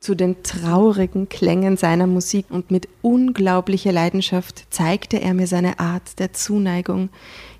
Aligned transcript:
zu 0.00 0.14
den 0.14 0.42
traurigen 0.42 1.28
Klängen 1.28 1.76
seiner 1.76 2.06
Musik 2.06 2.46
und 2.48 2.70
mit 2.70 2.88
unglaublicher 3.02 3.92
Leidenschaft 3.92 4.64
zeigte 4.70 5.20
er 5.20 5.34
mir 5.34 5.46
seine 5.46 5.78
Art 5.78 6.18
der 6.18 6.32
Zuneigung, 6.32 7.10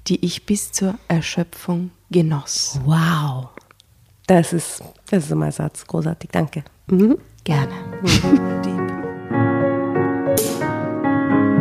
die 0.06 0.24
ich 0.24 0.46
bis 0.46 0.72
zur 0.72 0.94
Erschöpfung 1.06 1.90
genoss. 2.10 2.80
Wow. 2.84 3.48
Das 4.26 4.54
ist, 4.54 4.82
das 5.10 5.26
ist 5.26 5.34
mein 5.34 5.52
Satz. 5.52 5.86
Großartig. 5.86 6.30
Danke. 6.32 6.64
Mhm. 6.86 7.18
Gerne. 7.44 7.72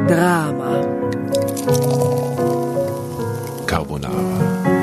Drama. 0.07 0.81
Carbonara. 3.65 4.79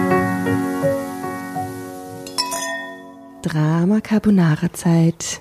Drama 3.43 4.01
Carbonara 4.01 4.73
Zeit. 4.73 5.41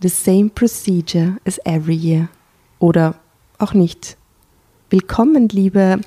The 0.00 0.08
same 0.08 0.50
procedure 0.50 1.38
as 1.44 1.58
every 1.64 1.96
year. 1.96 2.28
Oder 2.78 3.16
auch 3.58 3.74
nicht. 3.74 4.16
Willkommen, 4.90 5.48
liebe 5.48 6.00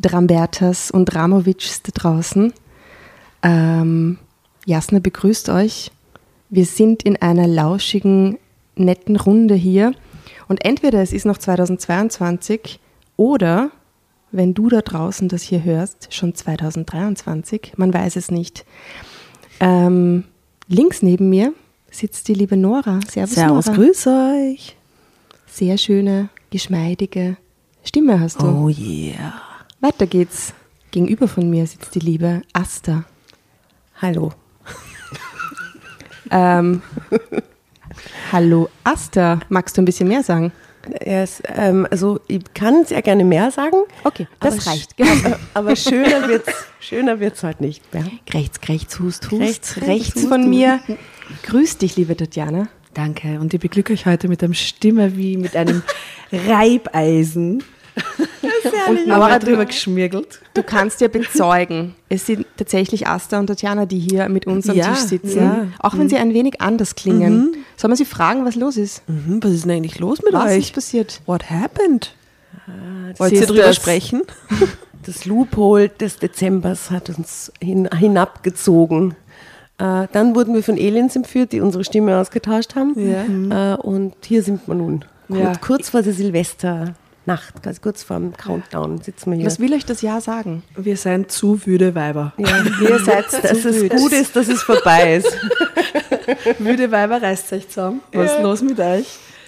Drambertas 0.00 0.90
und 0.90 1.04
Dramovics 1.04 1.82
da 1.82 1.90
draußen. 1.92 2.54
Ähm, 3.42 4.18
Jasna 4.64 4.98
begrüßt 4.98 5.50
euch. 5.50 5.90
Wir 6.48 6.64
sind 6.64 7.02
in 7.02 7.20
einer 7.20 7.46
lauschigen, 7.46 8.38
netten 8.76 9.16
Runde 9.16 9.54
hier. 9.54 9.92
Und 10.48 10.64
entweder 10.64 11.02
es 11.02 11.12
ist 11.12 11.26
noch 11.26 11.36
2022 11.36 12.80
oder, 13.18 13.70
wenn 14.32 14.54
du 14.54 14.70
da 14.70 14.80
draußen 14.80 15.28
das 15.28 15.42
hier 15.42 15.62
hörst, 15.62 16.14
schon 16.14 16.34
2023. 16.34 17.74
Man 17.76 17.92
weiß 17.92 18.16
es 18.16 18.30
nicht. 18.30 18.64
Ähm, 19.60 20.24
links 20.66 21.02
neben 21.02 21.28
mir 21.28 21.52
sitzt 21.94 22.28
die 22.28 22.34
liebe 22.34 22.56
Nora. 22.56 23.00
Servus, 23.08 23.34
Servus, 23.34 23.66
Nora. 23.66 23.76
grüß 23.78 24.06
euch. 24.08 24.76
Sehr 25.46 25.78
schöne, 25.78 26.28
geschmeidige 26.50 27.36
Stimme 27.84 28.18
hast 28.18 28.40
du. 28.42 28.46
Oh 28.46 28.68
yeah. 28.68 29.34
Weiter 29.80 30.06
geht's. 30.06 30.52
Gegenüber 30.90 31.26
von 31.28 31.50
mir 31.50 31.66
sitzt 31.66 31.94
die 31.94 31.98
liebe 32.00 32.42
Asta. 32.52 33.04
Hallo. 34.00 34.32
Ähm, 36.30 36.80
hallo 38.32 38.68
Asta, 38.82 39.40
magst 39.50 39.76
du 39.76 39.82
ein 39.82 39.84
bisschen 39.84 40.08
mehr 40.08 40.22
sagen? 40.22 40.52
Yes, 41.04 41.42
ähm, 41.46 41.86
also 41.90 42.18
ich 42.28 42.42
kann 42.54 42.84
sehr 42.86 43.02
gerne 43.02 43.24
mehr 43.24 43.50
sagen. 43.50 43.76
Okay, 44.04 44.26
das 44.40 44.66
reicht. 44.66 44.98
sch- 44.98 45.36
Aber, 45.54 45.76
schöner 45.76 46.26
wird's, 46.26 46.50
schöner 46.80 47.20
wird's 47.20 47.42
halt 47.42 47.60
nicht. 47.60 47.82
Ja. 47.92 48.04
Rechts, 48.32 48.58
rechts, 48.68 48.98
hust, 49.00 49.30
hust. 49.30 49.40
Rechts, 49.40 49.76
Rechts, 49.76 49.86
rechts, 50.16 50.24
von 50.26 50.48
mir. 50.48 50.80
Grüß 51.44 51.78
dich, 51.78 51.96
liebe 51.96 52.16
Tatjana. 52.16 52.68
Danke. 52.92 53.40
Und 53.40 53.52
ich 53.54 53.60
beglücke 53.60 53.92
euch 53.92 54.06
heute 54.06 54.28
mit 54.28 54.42
einer 54.42 54.54
Stimme 54.54 55.16
wie 55.16 55.36
mit 55.36 55.56
einem 55.56 55.82
Reibeisen. 56.32 57.62
Und 58.88 59.06
Nora 59.06 59.38
drüber 59.38 59.64
geschmirgelt. 59.66 60.40
Du 60.54 60.62
kannst 60.62 61.00
ja 61.00 61.08
bezeugen, 61.08 61.94
es 62.08 62.26
sind 62.26 62.44
tatsächlich 62.56 63.06
Asta 63.06 63.38
und 63.38 63.46
Tatjana, 63.46 63.86
die 63.86 63.98
hier 63.98 64.28
mit 64.28 64.46
uns 64.46 64.68
am 64.68 64.76
Ja, 64.76 64.90
Tisch 64.92 65.04
sitzen. 65.04 65.38
ja. 65.38 65.66
Auch 65.78 65.96
wenn 65.96 66.08
sie 66.08 66.16
ein 66.16 66.34
wenig 66.34 66.60
anders 66.60 66.94
klingen. 66.94 67.56
Soll 67.76 67.88
man 67.88 67.96
sie 67.96 68.04
fragen, 68.04 68.44
was 68.44 68.56
los 68.56 68.76
ist? 68.76 69.02
Mhm, 69.08 69.42
was 69.42 69.52
ist 69.52 69.64
denn 69.64 69.72
eigentlich 69.72 69.98
los 70.00 70.22
mit 70.22 70.32
Was 70.32 70.50
euch? 70.52 70.58
ist 70.58 70.74
passiert? 70.74 71.20
What 71.26 71.50
happened? 71.50 72.14
Wollt 73.18 73.30
Sie 73.30 73.36
ihr 73.36 73.42
ist 73.42 73.50
drüber 73.50 73.62
das- 73.62 73.76
sprechen? 73.76 74.22
Das 75.06 75.26
Loophole 75.26 75.90
des 75.90 76.16
Dezembers 76.16 76.90
hat 76.90 77.10
uns 77.10 77.52
hin, 77.60 77.86
hinabgezogen. 77.94 79.14
Äh, 79.78 80.06
dann 80.12 80.34
wurden 80.34 80.54
wir 80.54 80.62
von 80.62 80.74
Aliens 80.76 81.16
entführt, 81.16 81.52
die 81.52 81.60
unsere 81.60 81.84
Stimme 81.84 82.16
ausgetauscht 82.18 82.74
haben. 82.76 83.50
Äh, 83.50 83.74
und 83.74 84.14
hier 84.24 84.42
sind 84.42 84.66
wir 84.68 84.74
nun. 84.74 85.04
Kurz, 85.28 85.40
Ja. 85.40 85.52
kurz 85.60 85.88
vor 85.90 86.02
der 86.02 86.12
Silvesternacht, 86.12 87.62
ganz 87.62 87.80
kurz 87.80 88.02
vor 88.02 88.18
dem 88.18 88.36
Countdown 88.36 89.00
sitzen 89.00 89.30
wir 89.32 89.38
hier. 89.38 89.46
Was 89.46 89.58
will 89.58 89.72
euch 89.72 89.84
das 89.84 90.02
Jahr 90.02 90.20
sagen? 90.20 90.62
Wir 90.76 90.96
sind 90.96 91.32
zu 91.32 91.64
wüde 91.66 91.94
Weiber. 91.94 92.34
ja, 92.38 92.62
ihr 92.82 92.98
seid, 93.00 93.32
dass 93.32 93.64
es 93.64 93.88
gut 93.90 94.12
ist, 94.12 94.36
dass 94.36 94.48
es 94.48 94.62
vorbei 94.62 95.16
ist. 95.16 95.36
Wüde 96.58 96.90
Weiber 96.90 97.20
reißt 97.22 97.52
euch 97.52 97.68
zusammen. 97.68 98.00
Was 98.12 98.32
ist 98.34 98.42
los 98.42 98.62
mit 98.62 98.78
euch? 98.80 99.06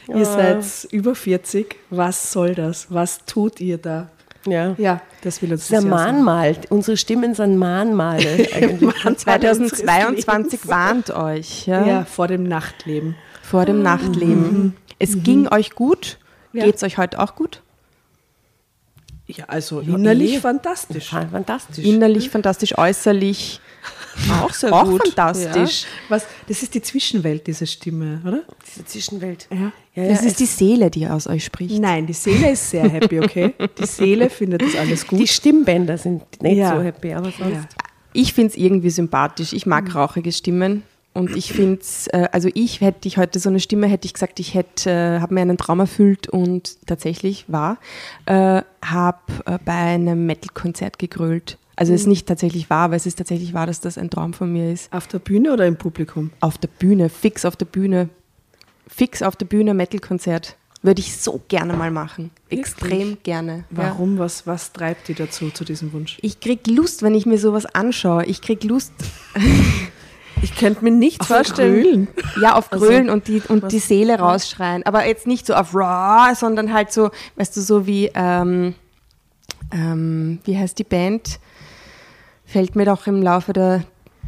Ihr 0.09 0.25
seid 0.25 0.65
über 0.93 1.15
40. 1.15 1.77
Was 1.91 2.33
soll 2.33 2.55
das? 2.55 2.87
Was 2.91 3.25
tut 3.27 3.61
ihr 3.61 3.79
da? 3.79 4.09
Ja. 4.47 4.75
Ja, 4.79 5.01
das 5.23 5.43
will 5.43 5.53
uns 5.53 5.69
das 5.69 5.83
sagen. 5.83 5.91
Mahnmal, 5.91 6.57
unsere 6.71 6.97
Stimmen 6.97 7.35
sind 7.35 7.57
Mahnmale. 7.57 8.49
eigentlich. 8.55 8.95
2022 9.17 10.69
warnt 10.69 11.11
euch 11.11 11.67
ja, 11.67 11.87
Ja, 11.87 12.05
vor 12.05 12.29
dem 12.29 12.45
Nachtleben. 12.45 13.17
vor 13.43 13.65
dem 13.65 13.83
Nachtleben. 13.83 14.77
Es 14.99 15.23
ging 15.23 15.49
euch 15.49 15.71
gut. 15.73 16.19
Ja. 16.53 16.65
Geht's 16.65 16.83
euch 16.83 16.97
heute 16.97 17.21
auch 17.21 17.35
gut? 17.35 17.63
Ja, 19.27 19.47
also 19.49 19.81
innerlich 19.81 20.37
eh. 20.37 20.41
fantastisch. 20.41 21.11
Fantastisch. 21.11 21.85
Innerlich 21.85 22.31
fantastisch, 22.31 22.79
äußerlich 22.79 23.61
Auch 24.43 24.53
sehr 24.53 24.73
auch 24.73 24.85
gut. 24.85 25.03
fantastisch. 25.09 25.85
Was, 26.09 26.27
das 26.49 26.63
ist 26.63 26.75
die 26.75 26.83
Zwischenwelt, 26.83 27.47
diese 27.47 27.67
Stimme, 27.67 28.21
oder? 28.27 28.43
Diese 28.67 28.85
Zwischenwelt. 28.85 29.47
Ja. 29.51 29.73
Ja, 29.95 30.09
Das 30.11 30.23
ja, 30.23 30.27
ist 30.29 30.41
die 30.41 30.47
Seele, 30.47 30.91
die 30.91 31.07
aus 31.07 31.27
euch 31.27 31.45
spricht. 31.45 31.79
Nein, 31.81 32.07
die 32.07 32.13
Seele 32.13 32.51
ist 32.53 32.71
sehr 32.71 32.89
happy, 32.89 33.21
okay? 33.21 33.55
Die 33.79 33.87
Seele 33.87 34.29
findet 34.31 34.63
das 34.63 34.75
alles 34.77 35.07
gut. 35.07 35.21
die 35.21 35.27
Stimmbänder 35.29 35.97
sind 35.99 36.23
nicht 36.43 36.57
Ja. 36.59 36.77
so 36.77 36.83
happy, 36.83 37.13
aber 37.15 37.31
sonst. 37.31 37.53
Ja. 37.55 37.65
Ich 38.13 38.33
finde 38.35 38.51
es 38.53 38.57
irgendwie 38.57 38.91
sympathisch. 38.91 39.53
Ich 39.53 39.67
mag 39.67 39.95
rauchige 39.95 40.33
Stimmen. 40.33 40.83
Und 41.15 41.35
ich 41.35 41.51
finde 41.55 41.81
es, 41.81 42.09
äh, 42.09 42.29
also 42.31 42.51
ich 42.53 42.83
hätte 42.83 43.09
ich 43.09 43.17
heute 43.17 43.39
so 43.39 43.49
eine 43.49 43.59
Stimme, 43.59 43.87
hätte 43.87 44.05
ich 44.05 44.13
gesagt, 44.13 44.39
ich 44.39 44.53
hätte, 44.53 44.91
äh, 44.91 45.21
habe 45.21 45.33
mir 45.33 45.41
einen 45.41 45.57
Traum 45.57 45.81
erfüllt 45.81 46.29
und 46.29 46.77
tatsächlich 46.87 47.47
war, 47.49 47.79
äh, 48.27 48.61
habe 48.85 49.19
äh, 49.47 49.59
bei 49.65 49.73
einem 49.73 50.27
Metal-Konzert 50.27 50.99
gegrölt. 50.99 51.57
Also 51.77 51.93
es 51.93 52.03
ist 52.03 52.07
nicht 52.07 52.27
tatsächlich 52.27 52.71
wahr, 52.71 52.87
aber 52.87 52.97
es 52.97 53.07
ist 53.07 53.19
tatsächlich 53.19 53.53
wahr, 53.53 53.67
dass 53.67 53.81
das 53.81 53.99
ein 53.99 54.09
Traum 54.09 54.33
von 54.33 54.51
mir 54.53 54.73
ist. 54.73 54.93
Auf 54.93 55.07
der 55.07 55.19
Bühne 55.19 55.53
oder 55.53 55.67
im 55.67 55.77
Publikum? 55.77 56.31
Auf 56.41 56.57
der 56.57 56.69
Bühne, 56.69 57.11
fix 57.11 57.45
auf 57.45 57.55
der 57.57 57.67
Bühne, 57.67 58.09
fix 58.89 59.23
auf 59.23 59.37
der 59.37 59.47
Bühne 59.47 59.75
Metal-Konzert. 59.75 60.57
Würde 60.83 61.01
ich 61.01 61.17
so 61.17 61.41
gerne 61.49 61.73
mal 61.75 61.91
machen. 61.91 62.31
Extrem 62.49 63.19
gerne. 63.23 63.65
Ja. 63.71 63.79
Warum? 63.79 64.19
Was, 64.19 64.47
was 64.47 64.73
treibt 64.73 65.09
die 65.09 65.15
dazu, 65.15 65.51
zu 65.51 65.65
diesem 65.65 65.93
Wunsch? 65.93 66.19
Ich 66.23 66.41
krieg 66.41 66.67
Lust, 66.67 67.03
wenn 67.03 67.15
ich 67.15 67.27
mir 67.27 67.39
sowas 67.39 67.67
anschaue. 67.67 68.25
Ich 68.25 68.41
krieg 68.41 68.63
Lust, 68.65 68.93
Ich 70.43 70.55
könnte 70.55 70.85
mir 70.85 70.91
nicht 70.91 71.21
Auf 71.21 71.29
vorstellen. 71.29 71.83
Grölen? 71.83 72.09
ja, 72.41 72.55
auf 72.55 72.71
Grölen 72.71 73.11
und, 73.11 73.29
die, 73.29 73.43
und 73.49 73.73
die 73.73 73.79
Seele 73.79 74.19
rausschreien. 74.19 74.85
Aber 74.85 75.07
jetzt 75.07 75.27
nicht 75.27 75.47
so 75.47 75.55
auf 75.55 75.75
Raw, 75.75 76.35
sondern 76.35 76.73
halt 76.73 76.93
so, 76.93 77.11
weißt 77.37 77.57
du, 77.57 77.61
so 77.63 77.87
wie, 77.87 78.11
ähm, 78.15 78.75
ähm, 79.73 80.39
wie 80.45 80.59
heißt 80.59 80.79
die 80.79 80.85
Band? 80.85 81.41
Fällt 82.47 82.77
mir 82.77 82.85
doch 82.85 83.07
im 83.07 83.23
Laufe 83.23 83.53
der, 83.53 83.83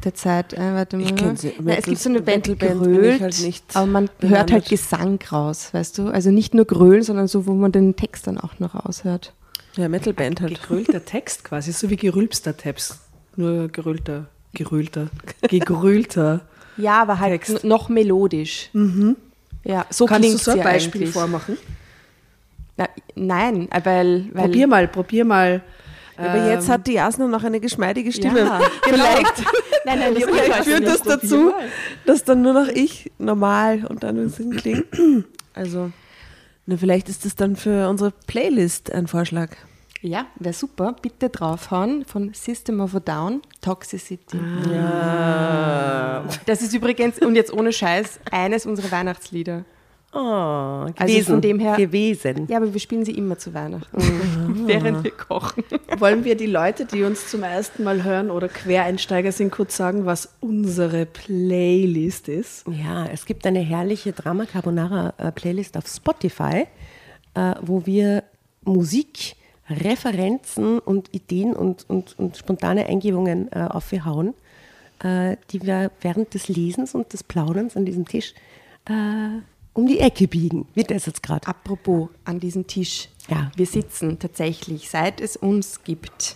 der 0.04 0.14
Zeit 0.14 0.56
ein. 0.56 0.74
Warte 0.74 0.96
mal. 0.96 1.04
Ich 1.04 1.14
kenn 1.16 1.36
sie. 1.36 1.52
Na, 1.60 1.74
es 1.74 1.84
gibt 1.84 1.98
so 1.98 2.08
eine 2.08 2.20
Band, 2.20 2.46
die 2.46 2.58
grölt, 2.58 3.20
halt 3.20 3.40
nicht 3.40 3.64
aber 3.74 3.86
man 3.86 4.10
hört 4.20 4.52
halt 4.52 4.68
Gesang 4.68 5.18
raus, 5.30 5.72
weißt 5.72 5.98
du? 5.98 6.08
Also 6.08 6.30
nicht 6.30 6.52
nur 6.54 6.64
Grölen, 6.64 7.02
sondern 7.02 7.28
so, 7.28 7.46
wo 7.46 7.54
man 7.54 7.72
den 7.72 7.96
Text 7.96 8.26
dann 8.26 8.38
auch 8.38 8.58
noch 8.58 8.74
raushört. 8.74 9.32
Ja, 9.76 9.88
Metalband 9.88 10.40
halt. 10.40 10.60
Gerüllter 10.62 11.04
Text 11.04 11.44
quasi, 11.44 11.72
so 11.72 11.88
wie 11.88 11.96
gerülpster 11.96 12.56
Text. 12.56 12.98
Nur 13.36 13.68
gerüllter, 13.68 14.26
gerüllter, 14.52 15.08
gegrülter. 15.48 16.40
Ja, 16.76 17.02
aber 17.02 17.20
halt 17.20 17.44
Text. 17.44 17.62
noch 17.64 17.88
melodisch. 17.88 18.70
Ja, 19.64 19.86
so 19.90 20.06
Kannst 20.06 20.32
du 20.32 20.38
so 20.38 20.50
ein 20.52 20.62
Beispiel 20.62 21.02
eigentlich. 21.02 21.12
vormachen? 21.12 21.56
Na, 22.76 22.88
nein, 23.14 23.70
äh, 23.70 23.80
weil, 23.84 24.26
weil 24.32 24.44
Probier 24.44 24.66
mal, 24.66 24.88
probier 24.88 25.24
mal. 25.24 25.62
Aber 26.18 26.48
jetzt 26.48 26.68
hat 26.68 26.86
die 26.86 26.94
Jasna 26.94 27.26
noch 27.26 27.44
eine 27.44 27.60
geschmeidige 27.60 28.12
Stimme. 28.12 28.40
Ja, 28.40 28.60
Vielleicht, 28.82 29.44
Nein, 29.84 29.98
nein, 30.00 30.14
das 30.14 30.24
vielleicht 30.24 30.64
führt 30.64 30.86
das 30.86 31.02
dazu, 31.02 31.52
dass 32.04 32.24
dann 32.24 32.42
nur 32.42 32.52
noch 32.52 32.68
ich 32.68 33.10
normal 33.18 33.86
und 33.86 34.02
dann 34.02 34.18
ein 34.18 34.26
bisschen 34.26 34.56
klingt. 34.56 34.86
Also, 35.54 35.90
na, 36.66 36.76
vielleicht 36.76 37.08
ist 37.08 37.24
das 37.24 37.36
dann 37.36 37.56
für 37.56 37.88
unsere 37.88 38.12
Playlist 38.26 38.92
ein 38.92 39.06
Vorschlag. 39.06 39.50
Ja, 40.00 40.26
wäre 40.36 40.52
super. 40.54 40.94
Bitte 41.00 41.28
draufhauen 41.28 42.04
von 42.04 42.32
System 42.34 42.80
of 42.80 42.94
a 42.94 43.00
Down, 43.00 43.40
Toxicity. 43.60 44.38
Ja. 44.72 46.24
Das 46.46 46.62
ist 46.62 46.74
übrigens, 46.74 47.18
und 47.18 47.34
jetzt 47.34 47.52
ohne 47.52 47.72
Scheiß, 47.72 48.20
eines 48.30 48.66
unserer 48.66 48.92
Weihnachtslieder. 48.92 49.64
Oh, 50.20 50.86
gewesen. 50.86 50.96
Also 50.98 51.32
von 51.34 51.40
dem 51.40 51.60
her- 51.60 51.76
Gewesen. 51.76 52.46
Ja, 52.48 52.56
aber 52.56 52.72
wir 52.72 52.80
spielen 52.80 53.04
sie 53.04 53.12
immer 53.12 53.38
zu 53.38 53.54
Weihnachten, 53.54 53.96
während 54.66 55.04
wir 55.04 55.12
kochen. 55.12 55.62
Wollen 55.98 56.24
wir 56.24 56.36
die 56.36 56.46
Leute, 56.46 56.86
die 56.86 57.04
uns 57.04 57.28
zum 57.28 57.44
ersten 57.44 57.84
Mal 57.84 58.02
hören 58.02 58.30
oder 58.32 58.48
Quereinsteiger 58.48 59.30
sind, 59.30 59.52
kurz 59.52 59.76
sagen, 59.76 60.06
was 60.06 60.34
unsere 60.40 61.06
Playlist 61.06 62.28
ist? 62.28 62.64
Ja, 62.66 63.06
es 63.06 63.26
gibt 63.26 63.46
eine 63.46 63.60
herrliche 63.60 64.12
Drama 64.12 64.44
Carbonara 64.46 65.14
äh, 65.18 65.30
Playlist 65.30 65.76
auf 65.76 65.86
Spotify, 65.86 66.66
äh, 67.34 67.54
wo 67.62 67.86
wir 67.86 68.24
Musik, 68.64 69.36
Referenzen 69.70 70.80
und 70.80 71.14
Ideen 71.14 71.52
und, 71.54 71.84
und, 71.88 72.18
und 72.18 72.36
spontane 72.36 72.86
Eingebungen 72.86 73.52
äh, 73.52 73.60
aufhauen, 73.68 74.34
die 75.00 75.62
wir 75.62 75.92
während 76.00 76.34
des 76.34 76.48
Lesens 76.48 76.92
und 76.92 77.12
des 77.12 77.22
Plauderns 77.22 77.76
an 77.76 77.84
diesem 77.84 78.04
Tisch 78.04 78.34
äh, 78.88 79.38
um 79.78 79.86
die 79.86 80.00
Ecke 80.00 80.26
biegen, 80.26 80.66
wie 80.74 80.82
das 80.82 81.06
jetzt 81.06 81.22
gerade. 81.22 81.46
Apropos 81.46 82.08
an 82.24 82.40
diesem 82.40 82.66
Tisch. 82.66 83.08
Ja. 83.28 83.52
Wir 83.54 83.66
sitzen 83.66 84.18
tatsächlich, 84.18 84.90
seit 84.90 85.20
es 85.20 85.36
uns 85.36 85.84
gibt, 85.84 86.34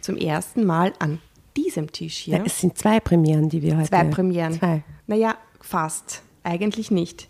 zum 0.00 0.16
ersten 0.16 0.64
Mal 0.64 0.92
an 0.98 1.20
diesem 1.56 1.92
Tisch 1.92 2.16
hier. 2.16 2.38
Ja, 2.38 2.44
es 2.44 2.60
sind 2.60 2.76
zwei 2.76 2.98
Premieren, 2.98 3.48
die 3.48 3.62
wir 3.62 3.76
heute. 3.76 3.88
Zwei 3.88 4.04
Premieren. 4.04 4.54
Zwei. 4.54 4.82
Naja, 5.06 5.36
fast. 5.60 6.22
Eigentlich 6.42 6.90
nicht. 6.90 7.28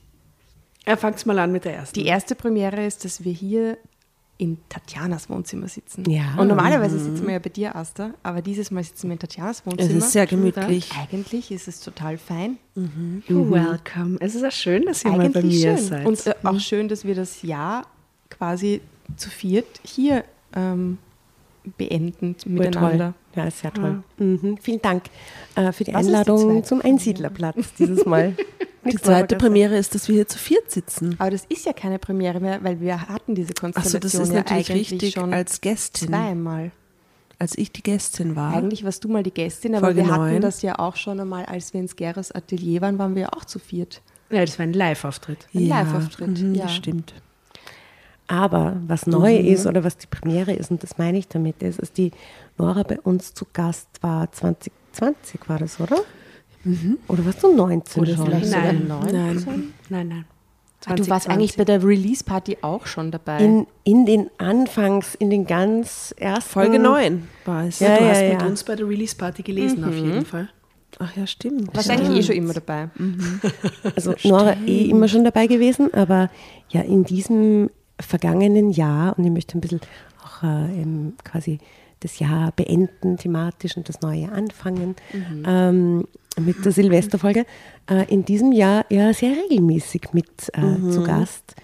Er 0.87 0.97
fängt 0.97 1.27
mal 1.27 1.39
an 1.39 1.53
mit 1.53 1.67
der 1.67 1.75
ersten. 1.75 1.93
Die 2.01 2.07
erste 2.07 2.35
Premiere 2.35 2.87
ist, 2.87 3.05
dass 3.05 3.23
wir 3.23 3.33
hier 3.33 3.77
in 4.41 4.57
Tatjanas 4.71 5.29
Wohnzimmer 5.29 5.69
sitzen. 5.69 6.09
Ja. 6.11 6.35
Und 6.39 6.49
normalerweise 6.49 6.99
sitzen 6.99 7.27
wir 7.27 7.35
ja 7.35 7.39
bei 7.39 7.51
dir, 7.51 7.77
Asta, 7.77 8.15
aber 8.23 8.41
dieses 8.41 8.71
Mal 8.71 8.83
sitzen 8.83 9.09
wir 9.09 9.13
in 9.13 9.19
Tatjanas 9.19 9.67
Wohnzimmer. 9.67 9.91
Es 9.91 10.05
ist 10.05 10.13
sehr 10.13 10.27
gemütlich. 10.27 10.91
Eigentlich 10.99 11.51
ist 11.53 11.69
es 11.69 11.81
total 11.81 12.17
fein. 12.17 12.57
You're 13.29 13.51
welcome. 13.51 14.17
Es 14.21 14.35
ist 14.35 14.41
ja 14.41 14.51
schön, 14.51 14.87
dass 14.87 15.05
ihr 15.05 15.11
mal 15.11 15.29
bei 15.29 15.41
Eigentlich 15.41 15.63
mir 15.63 15.77
schön. 15.77 15.87
seid. 15.87 16.07
Und 16.07 16.27
äh, 16.27 16.35
auch 16.43 16.59
schön, 16.59 16.89
dass 16.89 17.05
wir 17.05 17.15
das 17.15 17.43
Jahr 17.43 17.87
quasi 18.31 18.81
zu 19.17 19.29
viert 19.29 19.67
hier 19.85 20.25
ähm, 20.57 20.97
beenden 21.77 22.37
miteinander. 22.47 23.15
Ja, 23.35 23.45
ist 23.45 23.61
sehr 23.61 23.73
toll. 23.73 24.03
Mhm. 24.19 24.59
Vielen 24.61 24.83
Dank 24.83 25.05
äh, 25.55 25.73
für 25.73 25.85
die 25.85 25.95
Was 25.95 26.07
die 26.07 26.09
Einladung 26.09 26.39
zweite 26.41 26.63
zum 26.63 26.81
Einsiedlerplatz 26.83 27.75
dieses 27.79 28.05
Mal. 28.05 28.35
Die 28.83 28.97
zweite 28.97 29.37
Premiere 29.37 29.77
ist, 29.77 29.95
dass 29.95 30.09
wir 30.09 30.15
hier 30.15 30.27
zu 30.27 30.39
viert 30.39 30.71
sitzen. 30.71 31.15
Aber 31.19 31.31
das 31.31 31.45
ist 31.51 31.67
ja 31.67 31.75
keine 31.75 31.99
Premiere 31.99 32.41
mehr, 32.41 32.65
weil 32.65 32.81
wir 32.81 33.09
hatten 33.09 33.35
diese 33.35 33.53
Konstellation 33.53 34.01
das 34.01 34.15
ist 34.15 34.29
ja 34.29 34.35
natürlich 34.37 34.71
eigentlich 34.71 34.93
richtig 34.93 35.13
schon 35.13 35.35
als 35.35 35.61
Gästin. 35.61 36.09
zweimal. 36.09 36.73
Als 37.39 37.57
ich 37.57 37.73
die 37.73 37.83
Gästin 37.83 38.37
war. 38.37 38.55
Eigentlich 38.55 38.85
warst 38.85 39.05
du 39.05 39.09
mal 39.09 39.23
die 39.23 39.33
Gästin, 39.33 39.75
aber 39.75 39.89
Folge 39.89 40.05
wir 40.05 40.11
hatten 40.11 40.41
das 40.41 40.63
ja 40.63 40.79
auch 40.79 40.97
schon 40.97 41.21
einmal, 41.21 41.45
als 41.45 41.73
wir 41.75 41.81
ins 41.81 41.97
Geras 41.97 42.33
Atelier 42.33 42.81
waren, 42.81 42.99
waren 42.99 43.15
wir 43.15 43.23
ja 43.23 43.33
auch 43.33 43.45
zu 43.45 43.59
viert. 43.59 44.03
ja, 44.31 44.45
das 44.45 44.59
war 44.59 44.65
ein 44.65 44.73
Live-Auftritt. 44.73 45.47
Ein 45.55 45.69
Live-Auftritt, 45.69 46.41
mhm, 46.41 46.55
ja. 46.55 46.63
Das 46.65 46.75
stimmt. 46.75 47.15
Aber 48.31 48.77
was 48.87 49.09
neu 49.09 49.37
ist 49.37 49.67
oder 49.67 49.83
was 49.83 49.97
die 49.97 50.07
Premiere 50.07 50.53
ist, 50.53 50.71
und 50.71 50.85
das 50.85 50.99
meine 50.99 51.19
ich 51.19 51.27
damit, 51.27 51.61
ist, 51.65 51.83
dass 51.83 51.93
die 51.93 52.13
Nora 52.59 52.85
bei 52.85 53.01
uns 53.01 53.35
zu 53.35 53.45
Gast 53.53 53.89
war, 54.03 54.31
2020 54.31 55.41
war 55.49 55.59
das, 55.59 55.81
oder? 55.81 55.97
Oder 57.09 57.27
warst 57.27 57.43
du 57.43 57.53
19 57.53 58.03
Oder 58.03 58.15
schon? 58.15 58.27
vielleicht 58.27 58.47
sogar 58.47 58.73
Nein. 58.73 58.87
19. 58.87 59.73
Nein, 59.89 60.09
nein. 60.09 60.25
Ah, 60.87 60.95
du 60.95 61.09
warst 61.09 61.27
2020. 61.27 61.31
eigentlich 61.33 61.57
bei 61.57 61.65
der 61.65 61.83
Release-Party 61.83 62.59
auch 62.63 62.87
schon 62.87 63.11
dabei. 63.11 63.39
In, 63.39 63.67
in 63.83 64.07
den 64.07 64.31
Anfangs, 64.39 65.17
in 65.17 65.31
den 65.31 65.45
ganz 65.45 66.15
ersten... 66.17 66.51
Folge 66.53 66.79
9 66.79 67.27
war 67.45 67.65
es. 67.65 67.81
Ja, 67.81 67.97
du 67.97 68.05
ja, 68.05 68.11
hast 68.11 68.23
ja. 68.23 68.35
mit 68.35 68.43
uns 68.45 68.63
bei 68.63 68.77
der 68.77 68.89
Release-Party 68.89 69.43
gelesen, 69.43 69.83
auf 69.83 69.95
jeden 69.95 70.25
Fall. 70.25 70.49
Ach 71.01 71.17
ja, 71.17 71.27
stimmt. 71.27 71.75
warst 71.75 71.91
eigentlich 71.91 72.19
eh 72.19 72.23
schon 72.23 72.37
immer 72.37 72.53
dabei. 72.53 72.91
Also 73.97 74.15
Nora 74.25 74.55
eh 74.67 74.85
immer 74.85 75.09
schon 75.09 75.25
dabei 75.25 75.49
gewesen, 75.49 75.93
aber 75.93 76.31
ja 76.69 76.83
in 76.83 77.05
diesem 77.05 77.71
vergangenen 78.01 78.71
Jahr, 78.71 79.19
und 79.19 79.25
ich 79.25 79.31
möchte 79.31 79.57
ein 79.57 79.61
bisschen 79.61 79.81
auch 80.25 80.43
äh, 80.43 81.13
quasi 81.25 81.59
das 82.01 82.19
Jahr 82.19 82.53
beenden 82.53 83.19
thematisch 83.19 83.77
und 83.77 83.89
das 83.89 84.01
neue 84.01 84.33
anfangen 84.33 84.97
ähm, 85.47 86.07
mit 86.41 86.65
der 86.65 86.73
Silvesterfolge, 86.73 87.45
äh, 87.91 88.11
in 88.11 88.25
diesem 88.25 88.53
Jahr 88.53 88.87
ja 88.89 89.13
sehr 89.13 89.37
regelmäßig 89.37 90.09
mit 90.13 90.31
äh, 90.55 90.91
zu 90.91 91.03
Gast. 91.03 91.55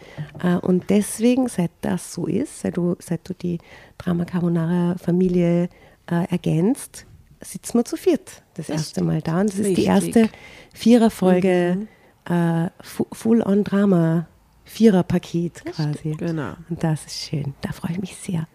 Äh, 0.43 0.57
und 0.57 0.91
deswegen, 0.91 1.49
seit 1.49 1.71
das 1.81 2.13
so 2.13 2.27
ist, 2.27 2.61
seit 2.61 2.77
du, 2.77 2.97
seit 2.99 3.27
du 3.27 3.33
die 3.33 3.59
Drama 3.97 4.27
Carbonara 4.27 4.97
Familie 4.99 5.71
äh, 6.11 6.27
ergänzt, 6.31 7.07
sitzen 7.41 7.79
wir 7.79 7.85
zu 7.87 7.97
viert 7.97 8.43
das 8.55 8.69
erste 8.69 9.03
Mal 9.03 9.23
da. 9.23 9.41
Und 9.41 9.51
das 9.51 9.61
ist 9.61 9.77
die 9.77 9.89
Richtig. 9.89 10.17
erste 10.17 10.29
Viererfolge 10.75 11.87
äh, 12.29 12.69
Fu- 12.83 13.07
Full-on-Drama, 13.13 14.27
Vierer-Paket 14.67 15.65
quasi. 15.65 16.15
Genau. 16.19 16.53
Und 16.69 16.83
das 16.85 17.07
ist 17.07 17.23
schön. 17.23 17.55
Da 17.63 17.73
freue 17.73 17.93
ich 17.93 18.01
mich 18.01 18.17
sehr. 18.17 18.47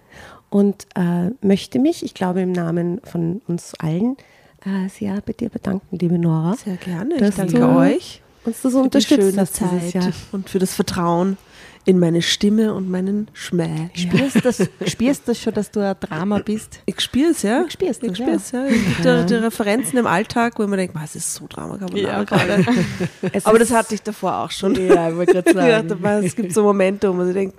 Und 0.50 0.86
äh, 0.96 1.30
möchte 1.42 1.80
mich, 1.80 2.04
ich 2.04 2.14
glaube, 2.14 2.42
im 2.42 2.52
Namen 2.52 3.00
von 3.04 3.42
uns 3.48 3.74
allen 3.76 4.18
äh, 4.66 4.90
sehr 4.90 5.22
bei 5.22 5.34
dir 5.34 5.50
bedanken, 5.50 5.98
liebe 5.98 6.20
Nora. 6.20 6.56
Sehr 6.56 6.78
gerne. 6.78 7.16
Ich 7.16 7.36
danke 7.36 7.68
euch 7.68 8.22
Uns 8.44 8.62
das 8.62 8.74
so 8.74 8.82
unterstützt 8.82 9.38
hast 9.38 9.62
dieses 9.62 9.94
Jahr. 9.94 10.12
und 10.34 10.50
für 10.50 10.60
das 10.60 10.76
Vertrauen 10.76 11.38
in 11.86 12.00
meine 12.00 12.22
Stimme 12.22 12.74
und 12.74 12.90
meinen 12.90 13.30
Schmäh. 13.34 13.90
Spürst 13.94 14.46
das, 14.46 14.70
spürst 14.88 15.28
das 15.28 15.40
schon, 15.40 15.54
dass 15.54 15.72
du 15.72 15.80
ein 15.80 15.96
Drama 16.00 16.40
bist? 16.40 16.82
Ich 16.86 16.96
es, 17.16 17.42
ja. 17.42 17.64
Ich 17.66 17.74
spür's 17.74 18.00
ich 18.02 18.18
spür's, 18.18 18.52
ja. 18.52 18.66
Es 18.66 18.74
gibt 18.74 19.06
ja. 19.06 19.24
die 19.24 19.36
Referenzen 19.36 19.98
im 19.98 20.08
Alltag, 20.08 20.58
wo 20.58 20.64
ich 20.64 20.70
mir 20.70 20.78
denke, 20.78 20.96
was 20.96 21.16
ist 21.16 21.34
so 21.34 21.48
Drama 21.48 21.78
Carbonara 21.78 22.24
gerade. 22.24 22.66
Es 23.34 23.46
Aber 23.46 23.60
das 23.60 23.72
hatte 23.72 23.96
ich 23.96 24.04
davor 24.04 24.38
auch 24.38 24.52
schon. 24.52 24.76
Ja, 24.76 25.10
ich 25.10 25.16
wollte 25.16 25.34
gerade 25.34 25.50
Ich 25.52 25.56
dachte, 25.56 26.02
sagen. 26.02 26.26
es 26.26 26.36
gibt 26.36 26.54
so 26.54 26.64
Momente, 26.64 27.10
wo 27.10 27.14
man 27.14 27.26
sich 27.26 27.36
denkt, 27.36 27.56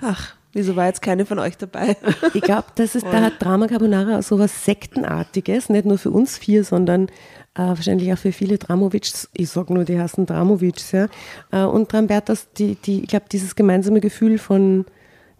ach, 0.00 0.34
wieso 0.54 0.76
war 0.76 0.86
jetzt 0.86 1.02
keine 1.02 1.26
von 1.26 1.38
euch 1.38 1.56
dabei? 1.56 1.96
Ich 2.32 2.42
glaube, 2.42 2.66
das 2.76 2.94
ist, 2.94 3.04
da 3.06 3.20
hat 3.20 3.34
Drama 3.40 3.66
Carbonara 3.66 4.22
so 4.22 4.38
was 4.38 4.64
Sektenartiges, 4.64 5.68
nicht 5.68 5.84
nur 5.84 5.98
für 5.98 6.10
uns 6.10 6.38
vier, 6.38 6.64
sondern 6.64 7.08
äh, 7.54 7.62
wahrscheinlich 7.62 8.12
auch 8.12 8.18
für 8.18 8.32
viele 8.32 8.58
Dramovics. 8.58 9.28
Ich 9.34 9.50
sage 9.50 9.72
nur, 9.72 9.84
die 9.84 9.98
heißen 9.98 10.26
Dramovics, 10.26 10.92
ja. 10.92 11.08
Äh, 11.52 11.64
und 11.64 11.92
Drambertas, 11.92 12.48
die, 12.56 12.76
die, 12.76 13.02
ich 13.02 13.08
glaube, 13.08 13.26
dieses 13.30 13.54
gemeinsame 13.54 14.00
Gefühl 14.00 14.38
von, 14.38 14.84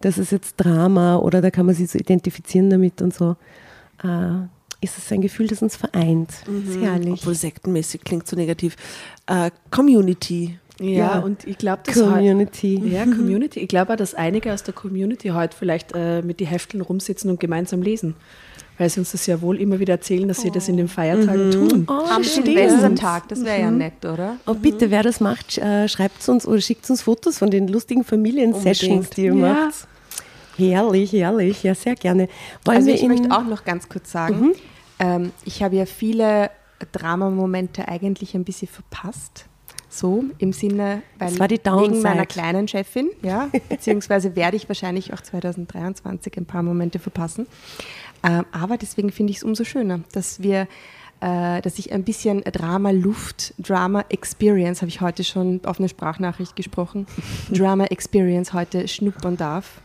das 0.01 0.19
ist 0.19 0.33
jetzt 0.33 0.57
Drama 0.57 1.17
oder 1.17 1.41
da 1.41 1.51
kann 1.51 1.67
man 1.67 1.75
sich 1.75 1.91
so 1.91 1.99
identifizieren 1.99 2.71
damit 2.71 3.01
und 3.03 3.15
so, 3.15 3.37
äh, 4.03 4.45
ist 4.81 4.99
es 4.99 5.11
ein 5.11 5.23
Gefühl, 5.23 5.47
das 5.47 5.63
uns 5.63 5.77
vereint. 5.77 6.31
Das 6.47 6.75
ist 6.75 6.81
herrlich. 6.81 7.21
Obwohl 7.21 7.35
sektenmäßig 7.35 8.03
klingt 8.05 8.29
so 8.29 8.37
negativ. 8.37 8.77
Äh, 9.27 9.51
Community. 9.71 10.59
Ja, 10.81 10.87
Ja. 10.88 11.19
und 11.21 11.47
ich 11.47 11.56
glaube, 11.59 11.82
dass 11.85 11.94
Community. 11.94 12.81
Ja, 12.85 13.05
Community. 13.05 13.61
Ich 13.61 13.69
glaube 13.69 13.93
auch, 13.93 13.97
dass 13.97 14.15
einige 14.15 14.53
aus 14.53 14.62
der 14.65 14.75
Community 14.75 15.29
heute 15.29 15.56
vielleicht 15.56 15.93
äh, 15.94 16.21
mit 16.23 16.41
die 16.41 16.47
Hefteln 16.47 16.81
rumsitzen 16.81 17.31
und 17.31 17.38
gemeinsam 17.41 17.81
lesen. 17.82 18.15
Weil 18.76 18.91
sie 18.91 18.99
uns 18.99 19.12
das 19.12 19.25
ja 19.26 19.41
wohl 19.41 19.61
immer 19.61 19.79
wieder 19.79 19.93
erzählen, 19.94 20.26
dass 20.26 20.41
sie 20.41 20.50
das 20.50 20.69
in 20.69 20.76
den 20.76 20.88
Feiertagen 20.88 21.53
tun. 21.53 21.87
Am 21.88 22.25
stimmt. 22.25 22.47
Silvestertag, 22.47 23.29
das 23.29 23.44
wäre 23.44 23.61
ja 23.61 23.71
nett, 23.71 24.05
oder? 24.05 24.38
Oh, 24.47 24.55
bitte, 24.55 24.91
wer 24.91 25.05
das 25.05 25.21
macht, 25.21 25.59
äh, 25.59 25.87
schreibt 25.88 26.21
es 26.21 26.29
uns 26.29 26.44
oder 26.44 26.61
schickt 26.61 26.91
uns 26.91 27.03
Fotos 27.03 27.38
von 27.38 27.50
den 27.53 27.69
lustigen 27.69 28.03
Familiensessions, 28.03 29.11
die 29.11 29.27
ihr 29.27 29.35
Ja. 29.35 29.55
macht. 29.55 29.87
Herrlich, 30.56 31.12
herrlich, 31.12 31.62
ja, 31.62 31.75
sehr 31.77 31.94
gerne. 31.94 32.29
Wollen 32.65 32.77
Also 32.79 32.88
wir 32.88 32.94
ich 32.97 33.06
möchte 33.06 33.31
auch 33.31 33.44
noch 33.44 33.65
ganz 33.65 33.88
kurz 33.88 34.11
sagen, 34.11 34.55
ähm, 34.99 35.31
ich 35.44 35.62
habe 35.62 35.77
ja 35.77 35.87
viele 35.87 36.50
Dramamomente 36.91 37.87
eigentlich 37.87 38.35
ein 38.35 38.43
bisschen 38.44 38.67
verpasst. 38.69 39.47
So 39.96 40.25
im 40.38 40.52
Sinne, 40.52 41.02
weil 41.19 41.31
Das 41.31 41.38
war 41.38 41.46
die 41.49 41.61
wegen 41.64 42.02
meiner 42.02 42.26
kleinen 42.26 42.67
Chefin, 42.67 43.11
ja, 43.23 43.49
beziehungsweise 43.69 44.34
werde 44.34 44.56
ich 44.56 44.69
wahrscheinlich 44.69 45.13
auch 45.13 45.20
2023 45.20 46.36
ein 46.36 46.46
paar 46.46 46.63
Momente 46.63 46.98
verpassen. 46.98 47.46
Ähm, 48.24 48.44
aber 48.53 48.77
deswegen 48.77 49.13
finde 49.13 49.31
ich 49.31 49.39
es 49.39 49.44
umso 49.44 49.65
schöner, 49.65 50.01
dass 50.13 50.43
wir, 50.43 50.67
äh, 51.20 51.60
dass 51.63 51.79
ich 51.79 51.93
ein 51.93 52.03
bisschen 52.03 52.43
Drama 52.43 52.91
Luft, 52.91 53.55
Drama 53.58 54.05
Experience, 54.08 54.81
habe 54.82 54.89
ich 54.89 55.01
heute 55.01 55.22
schon 55.22 55.60
auf 55.65 55.79
eine 55.79 55.89
Sprachnachricht 55.89 56.56
gesprochen, 56.56 57.06
Drama 57.53 57.84
Experience 57.84 58.53
heute 58.53 58.89
schnuppern 58.89 59.36
darf. 59.36 59.81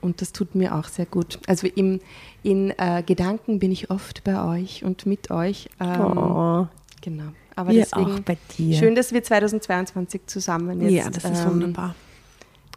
Und 0.00 0.20
das 0.20 0.30
tut 0.32 0.54
mir 0.54 0.76
auch 0.76 0.84
sehr 0.84 1.06
gut. 1.06 1.40
Also 1.48 1.66
im, 1.66 2.00
in 2.44 2.70
äh, 2.78 3.02
Gedanken 3.04 3.58
bin 3.58 3.72
ich 3.72 3.90
oft 3.90 4.22
bei 4.22 4.40
euch 4.44 4.84
und 4.84 5.06
mit 5.06 5.32
euch. 5.32 5.68
Ähm, 5.80 6.00
Oh, 6.16 6.66
Genau. 7.00 7.32
Aber 7.58 7.70
wir 7.70 7.80
deswegen 7.82 8.12
auch 8.14 8.20
bei 8.20 8.38
dir. 8.56 8.78
schön, 8.78 8.94
dass 8.94 9.12
wir 9.12 9.22
2022 9.22 10.20
zusammen 10.26 10.80
jetzt 10.82 10.92
ja, 10.92 11.10
das 11.10 11.24
ist 11.24 11.40
ähm, 11.44 11.50
wunderbar. 11.50 11.94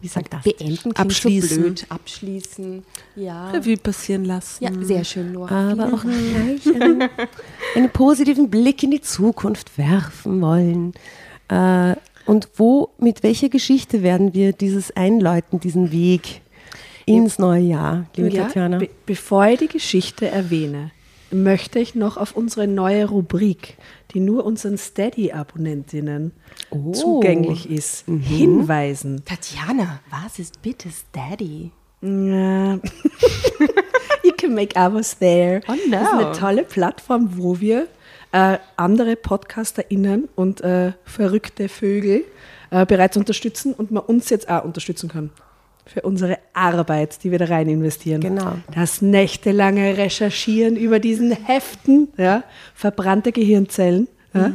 Wie 0.00 0.08
sagt 0.08 0.30
Fantastisch. 0.30 0.54
beenden 0.58 0.96
Abschließen. 0.96 1.48
so 1.48 1.62
blöd. 1.62 1.86
Abschließen. 1.88 2.82
Ja. 3.14 3.50
Revue 3.52 3.76
passieren 3.76 4.24
lassen. 4.24 4.64
Ja, 4.64 4.70
sehr 4.80 5.04
schön, 5.04 5.30
Nora. 5.32 5.70
aber 5.70 5.94
auch 5.94 6.02
gleich 6.02 6.66
einen, 6.82 7.08
einen 7.76 7.90
positiven 7.90 8.50
Blick 8.50 8.82
in 8.82 8.90
die 8.90 9.00
Zukunft 9.00 9.78
werfen 9.78 10.40
wollen. 10.40 10.92
Äh, 11.48 11.94
und 12.26 12.48
wo, 12.56 12.90
mit 12.98 13.22
welcher 13.22 13.48
Geschichte 13.48 14.02
werden 14.02 14.34
wir 14.34 14.52
dieses 14.52 14.90
einläuten, 14.96 15.60
diesen 15.60 15.92
Weg 15.92 16.40
ins 17.06 17.38
neue 17.38 17.62
Jahr, 17.62 18.06
liebe 18.16 18.30
Ja, 18.30 18.46
Tatjana? 18.46 18.78
be 18.78 18.88
bevor 19.06 19.46
ich 19.46 19.60
die 19.60 19.68
Geschichte 19.68 20.28
erwähne, 20.28 20.90
möchte 21.32 21.78
ich 21.78 21.94
noch 21.94 22.16
auf 22.16 22.36
unsere 22.36 22.66
neue 22.66 23.06
Rubrik, 23.08 23.76
die 24.12 24.20
nur 24.20 24.44
unseren 24.44 24.76
Steady-Abonnentinnen 24.78 26.32
Oh. 26.70 26.92
zugänglich 26.92 27.68
ist, 27.70 28.04
hinweisen. 28.06 29.22
Tatjana, 29.24 30.00
was 30.10 30.38
ist 30.38 30.62
bitte 30.62 30.88
Steady? 30.90 31.70
Ja. 32.02 32.74
you 34.24 34.32
can 34.36 34.54
make 34.54 34.76
ours 34.78 35.16
there. 35.18 35.60
Oh 35.68 35.72
Das 35.90 36.02
ist 36.02 36.12
eine 36.12 36.22
no. 36.24 36.32
tolle 36.32 36.64
Plattform, 36.64 37.30
wo 37.36 37.60
wir 37.60 37.86
äh, 38.32 38.58
andere 38.76 39.16
PodcasterInnen 39.16 40.28
und 40.34 40.60
äh, 40.62 40.92
verrückte 41.04 41.68
Vögel 41.68 42.24
äh, 42.70 42.86
bereits 42.86 43.16
unterstützen 43.16 43.72
und 43.74 43.90
man 43.90 44.02
uns 44.04 44.30
jetzt 44.30 44.48
auch 44.48 44.64
unterstützen 44.64 45.08
kann. 45.08 45.30
Für 45.84 46.02
unsere 46.02 46.38
Arbeit, 46.52 47.24
die 47.24 47.30
wir 47.30 47.38
da 47.38 47.46
rein 47.46 47.68
investieren. 47.68 48.20
Genau. 48.20 48.54
Das 48.74 49.02
nächtelange 49.02 49.98
Recherchieren 49.98 50.76
über 50.76 51.00
diesen 51.00 51.32
Heften, 51.32 52.08
ja, 52.16 52.44
verbrannte 52.74 53.32
Gehirnzellen. 53.32 54.08
Ja. 54.32 54.52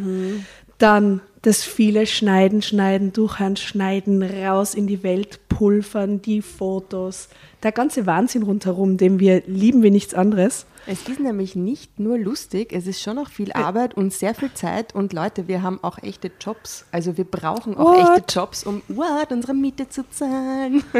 Dann 0.77 1.21
das 1.41 1.63
viele 1.63 2.07
Schneiden, 2.07 2.61
Schneiden, 2.61 3.13
Durchhand, 3.13 3.59
Schneiden, 3.59 4.23
raus 4.23 4.73
in 4.73 4.87
die 4.87 5.03
Welt, 5.03 5.39
pulvern, 5.49 6.21
die 6.21 6.41
Fotos, 6.41 7.29
der 7.63 7.71
ganze 7.71 8.05
Wahnsinn 8.05 8.43
rundherum, 8.43 8.97
den 8.97 9.19
wir 9.19 9.43
lieben 9.47 9.83
wie 9.83 9.91
nichts 9.91 10.13
anderes. 10.13 10.65
Es 10.89 11.07
ist 11.09 11.19
nämlich 11.19 11.53
nicht 11.57 11.99
nur 11.99 12.17
lustig, 12.17 12.71
es 12.71 12.87
ist 12.87 13.01
schon 13.01 13.17
auch 13.17 13.27
viel 13.27 13.51
Arbeit 13.51 13.95
und 13.95 14.13
sehr 14.13 14.33
viel 14.33 14.53
Zeit. 14.53 14.95
Und 14.95 15.11
Leute, 15.11 15.49
wir 15.49 15.61
haben 15.61 15.79
auch 15.83 15.97
echte 16.01 16.31
Jobs. 16.39 16.85
Also 16.93 17.17
wir 17.17 17.25
brauchen 17.25 17.75
auch 17.75 17.91
What? 17.93 18.17
echte 18.19 18.39
Jobs, 18.39 18.63
um 18.63 18.81
what, 18.87 19.29
unsere 19.31 19.53
Miete 19.53 19.89
zu 19.89 20.09
zahlen. 20.09 20.83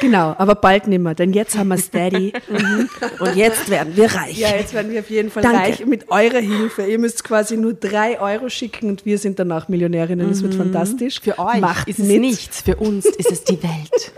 Genau, 0.00 0.34
aber 0.38 0.54
bald 0.54 0.86
nimmer, 0.86 1.14
denn 1.14 1.32
jetzt 1.32 1.56
haben 1.56 1.68
wir 1.68 1.78
Steady. 1.78 2.32
Und 3.20 3.36
jetzt 3.36 3.68
werden 3.70 3.96
wir 3.96 4.12
reich. 4.14 4.38
Ja, 4.38 4.50
jetzt 4.50 4.74
werden 4.74 4.92
wir 4.92 5.00
auf 5.00 5.08
jeden 5.10 5.30
Fall 5.30 5.42
Danke. 5.42 5.58
reich 5.58 5.86
mit 5.86 6.10
eurer 6.10 6.38
Hilfe. 6.40 6.84
Ihr 6.84 6.98
müsst 6.98 7.24
quasi 7.24 7.56
nur 7.56 7.72
drei 7.74 8.20
Euro 8.20 8.48
schicken 8.48 8.88
und 8.90 9.06
wir 9.06 9.18
sind 9.18 9.38
danach 9.38 9.68
Millionärinnen. 9.68 10.28
Das 10.28 10.42
wird 10.42 10.54
fantastisch. 10.54 11.20
Für 11.20 11.38
euch 11.38 11.60
Macht 11.60 11.88
ist 11.88 11.98
es 12.00 12.06
mit. 12.06 12.20
nichts, 12.20 12.60
für 12.62 12.76
uns 12.76 13.06
ist 13.06 13.30
es 13.32 13.44
die 13.44 13.62
Welt. 13.62 14.12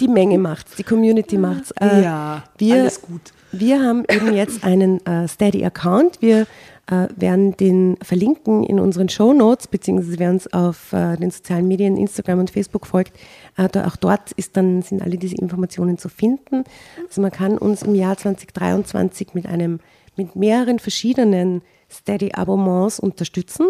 Die 0.00 0.08
Menge 0.08 0.36
macht's, 0.38 0.74
die 0.76 0.84
Community 0.84 1.38
macht's. 1.38 1.70
Äh, 1.80 2.02
Ja, 2.02 2.42
wir, 2.58 2.74
alles 2.74 3.00
gut. 3.00 3.32
Wir 3.52 3.82
haben 3.82 4.04
eben 4.10 4.34
jetzt 4.34 4.64
einen 4.64 5.04
äh, 5.06 5.28
Steady-Account. 5.28 6.22
Wir 6.22 6.46
äh, 6.86 7.08
werden 7.16 7.56
den 7.56 7.96
verlinken 8.02 8.64
in 8.64 8.80
unseren 8.80 9.10
Show 9.10 9.34
Notes, 9.34 9.68
beziehungsweise 9.68 10.18
wer 10.18 10.30
uns 10.30 10.52
auf 10.52 10.92
äh, 10.92 11.16
den 11.16 11.30
sozialen 11.30 11.68
Medien, 11.68 11.98
Instagram 11.98 12.40
und 12.40 12.50
Facebook 12.50 12.86
folgt, 12.86 13.12
äh, 13.58 13.68
da, 13.68 13.86
auch 13.86 13.96
dort 13.96 14.32
ist 14.32 14.56
dann, 14.56 14.80
sind 14.80 15.02
alle 15.02 15.18
diese 15.18 15.36
Informationen 15.36 15.98
zu 15.98 16.08
finden. 16.08 16.64
Also 17.06 17.20
man 17.20 17.30
kann 17.30 17.58
uns 17.58 17.82
im 17.82 17.94
Jahr 17.94 18.16
2023 18.16 19.34
mit 19.34 19.46
einem, 19.46 19.80
mit 20.16 20.34
mehreren 20.34 20.78
verschiedenen 20.78 21.60
Steady-Abonnements 21.90 23.00
unterstützen. 23.00 23.66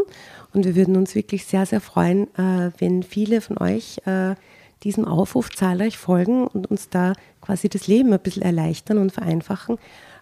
Und 0.55 0.65
wir 0.65 0.77
würden 0.77 0.97
uns 0.97 1.17
wirklich 1.17 1.45
sehr, 1.45 1.67
sehr 1.67 1.81
freuen, 1.81 2.29
äh, 2.37 2.71
wenn 2.79 3.03
viele 3.03 3.41
von 3.41 3.59
euch 3.59 3.99
äh, 4.07 4.37
diesem 4.85 5.05
Aufruf 5.05 5.51
zahlreich 5.51 5.99
folgen 5.99 6.47
und 6.47 6.71
uns 6.71 6.89
da 6.89 7.15
quasi 7.41 7.69
das 7.69 7.87
Leben 7.87 8.13
ein 8.13 8.21
bisschen 8.21 8.43
erleichtern 8.43 8.99
und 8.99 9.13
vereinfachen 9.13 9.79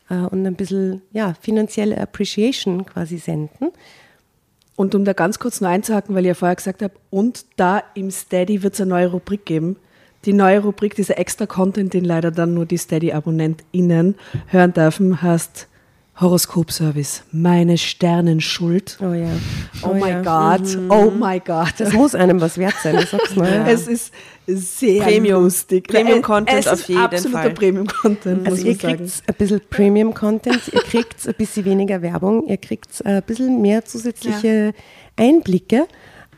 äh, 0.09 0.17
und 0.17 0.47
ein 0.47 0.55
bisschen 0.55 1.03
ja, 1.13 1.35
finanzielle 1.41 1.99
Appreciation 1.99 2.87
quasi 2.87 3.19
senden. 3.19 3.69
Und 4.77 4.95
um 4.95 5.05
da 5.05 5.13
ganz 5.13 5.39
kurz 5.39 5.61
nur 5.61 5.69
einzuhaken, 5.69 6.15
weil 6.15 6.25
ich 6.25 6.29
ja 6.29 6.35
vorher 6.35 6.57
gesagt 6.57 6.83
habe, 6.83 6.95
und 7.11 7.45
da 7.57 7.83
im 7.95 8.11
Steady 8.11 8.63
wird 8.63 8.75
es 8.75 8.81
eine 8.81 8.91
neue 8.91 9.09
Rubrik 9.09 9.45
geben. 9.45 9.77
Die 10.25 10.33
neue 10.33 10.61
Rubrik, 10.61 10.95
dieser 10.95 11.19
extra 11.19 11.47
Content, 11.47 11.93
den 11.93 12.05
leider 12.05 12.31
dann 12.31 12.55
nur 12.55 12.67
die 12.67 12.77
Steady-AbonnentInnen 12.77 14.15
hören 14.47 14.73
dürfen, 14.73 15.23
heißt 15.23 15.69
Horoskopservice. 16.21 17.23
Meine 17.33 17.79
Sternenschuld. 17.79 18.99
Oh 19.01 19.15
ja. 19.15 19.31
Oh, 19.83 19.95
my 19.95 20.11
ja. 20.11 20.23
God, 20.23 20.79
oh 20.91 21.11
my 21.11 21.41
God. 21.41 21.73
Das 21.79 21.95
muss 21.95 22.15
einem 22.15 22.41
was 22.43 22.59
wert 22.59 22.75
sein, 22.83 22.99
ich 22.99 23.09
sag's 23.09 23.37
mal. 23.37 23.51
Ja. 23.51 23.67
Es 23.67 23.89
ist 23.89 24.13
sehr 24.47 25.03
Premium. 25.03 25.45
lustig. 25.45 25.89
Premium-Content 25.89 26.69
auf 26.69 26.89
jeden 26.89 27.01
absoluter 27.01 27.43
Fall. 27.43 27.51
Premium-Content, 27.51 28.45
muss 28.45 28.53
Also 28.53 28.67
ihr 28.67 28.77
kriegt 28.77 29.01
ein 29.01 29.35
bisschen 29.39 29.61
Premium-Content, 29.71 30.61
ihr 30.73 30.81
kriegt 30.83 31.27
ein 31.27 31.35
bisschen 31.35 31.65
weniger 31.65 32.03
Werbung, 32.03 32.47
ihr 32.47 32.59
kriegt 32.59 33.05
ein 33.05 33.23
bisschen 33.23 33.63
mehr 33.63 33.85
zusätzliche 33.85 34.75
Einblicke. 35.17 35.87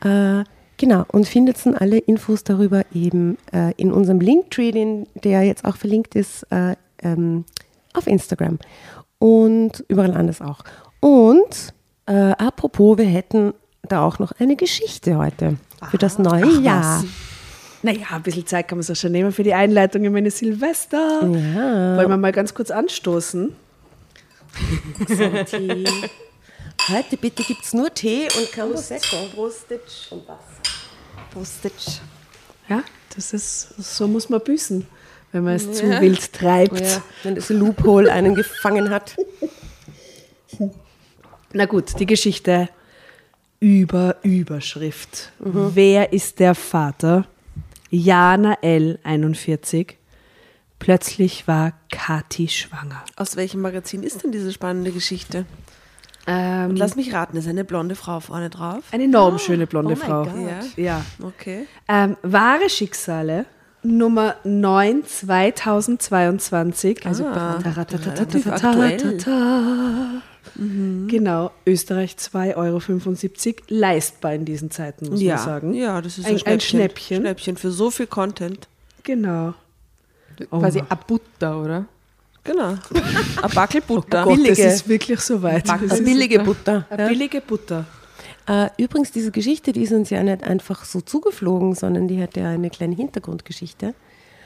Äh, 0.03 0.43
genau, 0.77 1.03
und 1.11 1.27
findet 1.27 1.63
dann 1.65 1.75
alle 1.75 1.97
Infos 1.97 2.43
darüber 2.43 2.83
eben 2.93 3.37
äh, 3.51 3.73
in 3.75 3.91
unserem 3.91 4.21
Linktree, 4.21 4.71
den, 4.71 5.07
der 5.23 5.43
jetzt 5.43 5.65
auch 5.65 5.75
verlinkt 5.75 6.15
ist, 6.15 6.43
äh, 6.51 6.75
ähm, 7.03 7.43
auf 7.93 8.07
Instagram 8.07 8.59
und 9.23 9.85
überall 9.87 10.13
anders 10.15 10.41
auch. 10.41 10.65
Und 10.99 11.73
äh, 12.07 12.31
apropos, 12.31 12.97
wir 12.97 13.05
hätten 13.05 13.53
da 13.83 14.05
auch 14.05 14.19
noch 14.19 14.33
eine 14.37 14.57
Geschichte 14.57 15.17
heute 15.17 15.55
für 15.89 15.97
das 15.97 16.19
neue 16.19 16.43
ach 16.45 16.61
Jahr. 16.61 17.01
was. 17.01 17.09
Naja, 17.83 18.07
ein 18.11 18.21
bisschen 18.21 18.45
Zeit 18.45 18.67
kann 18.67 18.79
man 18.79 18.83
sich 18.83 18.99
schon 18.99 19.13
nehmen 19.13 19.31
für 19.31 19.43
die 19.43 19.53
Einleitung 19.53 20.03
in 20.03 20.11
meine 20.11 20.29
Silvester. 20.29 21.21
Ja. 21.21 21.95
Wollen 21.95 22.09
wir 22.09 22.17
mal 22.17 22.33
ganz 22.33 22.53
kurz 22.53 22.69
anstoßen? 22.69 23.55
Heute 26.89 27.15
bitte 27.15 27.43
gibt 27.43 27.63
es 27.63 27.73
nur 27.73 27.93
Tee 27.93 28.27
und 28.37 28.51
Prosecco. 28.51 29.15
Prostitsch. 29.33 30.11
Und 30.11 30.27
Wasser. 30.27 30.43
Prostitsch. 31.31 31.99
Ja, 32.67 32.83
das 33.15 33.31
ist, 33.31 33.69
so 33.77 34.05
muss 34.05 34.27
man 34.27 34.41
büßen, 34.41 34.85
wenn 35.33 35.43
man 35.43 35.55
es 35.55 35.73
zu 35.73 35.89
wild 35.99 36.31
treibt. 36.31 36.79
Ja, 36.79 37.01
wenn 37.23 37.35
das 37.35 37.49
Loophole 37.49 38.11
einen 38.11 38.35
gefangen 38.35 38.89
hat. 38.91 39.17
Na 41.51 41.65
gut, 41.65 41.99
die 41.99 42.05
Geschichte 42.05 42.69
über 43.59 44.17
Überschrift. 44.23 45.31
Mhm. 45.39 45.71
Wer 45.73 46.13
ist 46.13 46.39
der 46.39 46.55
Vater? 46.55 47.25
Jana 47.89 48.57
L. 48.61 48.99
41. 49.03 49.97
Plötzlich 50.79 51.47
war 51.47 51.73
Kati 51.91 52.47
schwanger. 52.47 53.03
Aus 53.15 53.35
welchem 53.35 53.61
Magazin 53.61 54.03
ist 54.03 54.23
denn 54.23 54.31
diese 54.31 54.51
spannende 54.51 54.91
Geschichte? 54.91 55.45
Ähm, 56.27 56.71
Und 56.71 56.75
lass 56.77 56.95
mich 56.95 57.13
raten, 57.13 57.37
ist 57.37 57.47
eine 57.47 57.63
blonde 57.63 57.95
Frau 57.95 58.19
vorne 58.19 58.49
drauf? 58.49 58.83
eine 58.91 59.03
enorm 59.05 59.39
schöne 59.39 59.67
blonde 59.67 59.93
oh 59.93 59.95
Frau. 59.95 60.25
Ja. 60.25 60.59
Ja. 60.75 61.05
Okay. 61.21 61.67
Ähm, 61.87 62.17
wahre 62.21 62.69
Schicksale 62.69 63.45
Nummer 63.83 64.35
9 64.43 65.03
2022. 65.05 67.05
Also 67.05 67.25
Ah, 67.25 67.57
relativ 67.57 68.47
aktuell. 68.47 69.17
Genau, 70.55 71.51
Österreich 71.65 72.15
2,75 72.17 72.55
Euro. 72.57 72.81
Leistbar 73.69 74.33
in 74.33 74.45
diesen 74.45 74.71
Zeiten, 74.71 75.09
muss 75.09 75.21
ja. 75.21 75.35
man 75.35 75.45
sagen. 75.45 75.73
Ja, 75.73 76.01
das 76.01 76.17
ist 76.17 76.25
Ein- 76.25 76.35
ein, 76.35 76.35
ein 76.35 76.39
Schnäppchen. 76.59 76.69
Schnäppchen. 76.79 77.21
Schnäppchen 77.21 77.57
für 77.57 77.71
so 77.71 77.89
viel 77.89 78.07
Content. 78.07 78.67
Genau. 79.03 79.53
Quasi 80.49 80.81
a 80.87 80.95
Butter, 80.95 81.61
oder? 81.61 81.85
Genau. 82.43 82.77
Eine 83.41 83.53
Backelbutter. 83.53 84.23
Gott, 84.25 84.35
billige, 84.35 84.63
das 84.63 84.75
ist 84.75 84.87
wirklich 84.87 85.19
soweit. 85.21 85.67
Das 85.67 85.75
Eine 85.79 85.85
ist 85.85 86.05
billige 86.05 86.39
Butter. 86.39 86.85
eine 86.89 87.07
billige 87.07 87.41
Butter. 87.41 87.85
Äh, 88.47 88.69
übrigens, 88.77 89.11
diese 89.11 89.31
Geschichte, 89.31 89.71
die 89.71 89.83
ist 89.83 89.93
uns 89.93 90.09
ja 90.09 90.21
nicht 90.21 90.43
einfach 90.43 90.85
so 90.85 91.01
zugeflogen, 91.01 91.75
sondern 91.75 92.07
die 92.07 92.21
hat 92.21 92.35
ja 92.35 92.49
eine 92.49 92.69
kleine 92.69 92.95
Hintergrundgeschichte. 92.95 93.93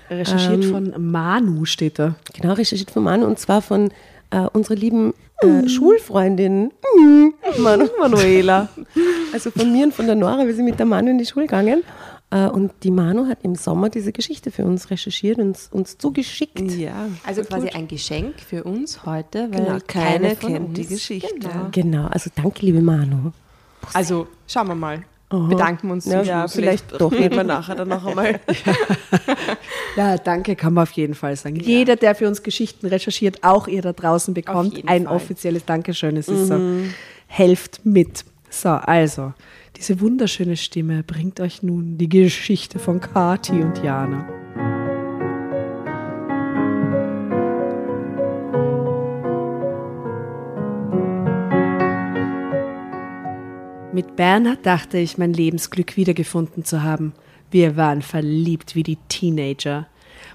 Recherchiert 0.10 0.66
von 0.66 0.94
Manu 1.12 1.66
steht 1.66 2.00
da. 2.00 2.16
Genau, 2.34 2.54
recherchiert 2.54 2.92
von 2.92 3.04
Manu 3.04 3.26
und 3.26 3.40
zwar 3.40 3.62
von 3.62 3.92
äh, 4.30 4.40
unserer 4.54 4.76
lieben 4.76 5.14
äh, 5.42 5.68
Schulfreundin 5.68 6.72
mm, 6.98 7.28
Manu, 7.60 7.88
Manuela. 8.00 8.70
Also 9.34 9.52
von 9.52 9.72
mir 9.72 9.86
und 9.86 9.94
von 9.94 10.06
der 10.06 10.16
Nora, 10.16 10.46
wir 10.46 10.56
sind 10.56 10.66
mit 10.66 10.80
der 10.80 10.86
Manu 10.86 11.10
in 11.10 11.18
die 11.18 11.26
Schule 11.26 11.46
gegangen. 11.46 11.84
Äh, 12.30 12.48
und 12.48 12.72
die 12.84 12.92
Manu 12.92 13.28
hat 13.28 13.40
im 13.44 13.56
Sommer 13.56 13.90
diese 13.90 14.12
Geschichte 14.12 14.52
für 14.52 14.66
uns 14.66 14.90
recherchiert 14.90 15.40
und 15.40 15.58
uns, 15.72 15.98
zugeschickt. 15.98 16.60
Ja. 16.60 17.08
Also 17.26 17.44
quasi 17.44 17.70
ein 17.70 17.88
Geschenk 17.88 18.40
für 18.40 18.64
uns 18.64 19.06
heute, 19.06 19.50
weil 19.52 19.66
Genau, 19.66 19.78
keine, 19.88 20.20
keine 20.20 20.36
von 20.36 20.54
kennt 20.54 20.68
uns, 20.70 20.80
die 20.80 20.88
Geschichte. 20.88 21.34
Genau. 21.40 21.70
Genau, 21.72 22.08
also 22.08 22.30
danke, 22.36 22.66
liebe 22.66 22.82
Manu. 22.82 23.32
Also 23.94 24.28
schauen 24.48 24.68
wir 24.68 24.76
mal. 24.76 25.04
Bedanken 25.30 25.88
wir 25.88 25.94
uns. 25.94 26.06
Ja, 26.06 26.22
Ja, 26.22 26.48
vielleicht 26.48 27.02
doch 27.02 27.12
reden 27.12 27.36
wir 27.36 27.44
nachher 27.44 27.76
dann 27.76 27.90
noch 27.90 28.06
einmal. 28.06 28.40
Ja, 29.98 30.16
danke 30.16 30.56
kann 30.56 30.74
man 30.74 30.84
auf 30.84 30.92
jeden 30.92 31.16
Fall 31.16 31.36
sagen. 31.36 31.56
Jeder, 31.56 31.96
der 31.96 32.14
für 32.14 32.28
uns 32.28 32.44
Geschichten 32.44 32.86
recherchiert, 32.86 33.44
auch 33.44 33.68
ihr 33.68 33.82
da 33.82 33.94
draußen 33.94 34.32
bekommt, 34.34 34.88
ein 34.88 35.06
Fall. 35.06 35.16
offizielles 35.16 35.66
Dankeschön. 35.66 36.18
Es 36.18 36.28
ist 36.28 36.48
so, 36.50 36.60
helft 37.26 37.82
mit. 37.84 38.24
So, 38.52 38.70
also, 38.70 39.34
diese 39.76 40.00
wunderschöne 40.00 40.56
Stimme 40.56 41.02
bringt 41.04 41.40
euch 41.40 41.64
nun 41.64 41.98
die 41.98 42.10
Geschichte 42.10 42.78
von 42.78 43.00
Kati 43.02 43.54
und 43.54 43.84
Jana. 43.84 44.28
Mit 53.98 54.16
Bernhard 54.16 54.64
dachte 54.64 55.00
ich, 55.00 55.18
mein 55.18 55.34
Lebensglück 55.34 55.98
wiedergefunden 55.98 56.64
zu 56.64 56.84
haben. 56.84 57.14
Wir 57.50 57.78
waren 57.78 58.04
verliebt 58.04 58.76
wie 58.76 58.84
die 58.84 59.00
Teenager. 59.10 59.88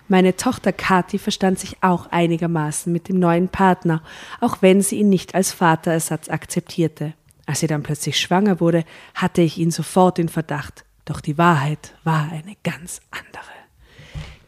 Meine 0.08 0.34
Tochter 0.34 0.72
Kathi 0.72 1.16
verstand 1.16 1.60
sich 1.60 1.76
auch 1.80 2.10
einigermaßen 2.10 2.92
mit 2.92 3.08
dem 3.08 3.20
neuen 3.20 3.48
Partner, 3.48 4.02
auch 4.40 4.62
wenn 4.62 4.82
sie 4.82 4.96
ihn 4.96 5.10
nicht 5.10 5.36
als 5.36 5.52
Vaterersatz 5.52 6.28
akzeptierte. 6.28 7.14
Als 7.46 7.60
sie 7.60 7.68
dann 7.68 7.84
plötzlich 7.84 8.18
schwanger 8.18 8.58
wurde, 8.58 8.82
hatte 9.14 9.42
ich 9.42 9.58
ihn 9.58 9.70
sofort 9.70 10.18
in 10.18 10.28
Verdacht. 10.28 10.84
Doch 11.04 11.20
die 11.20 11.38
Wahrheit 11.38 11.94
war 12.02 12.32
eine 12.32 12.56
ganz 12.64 13.00
andere. 13.12 13.44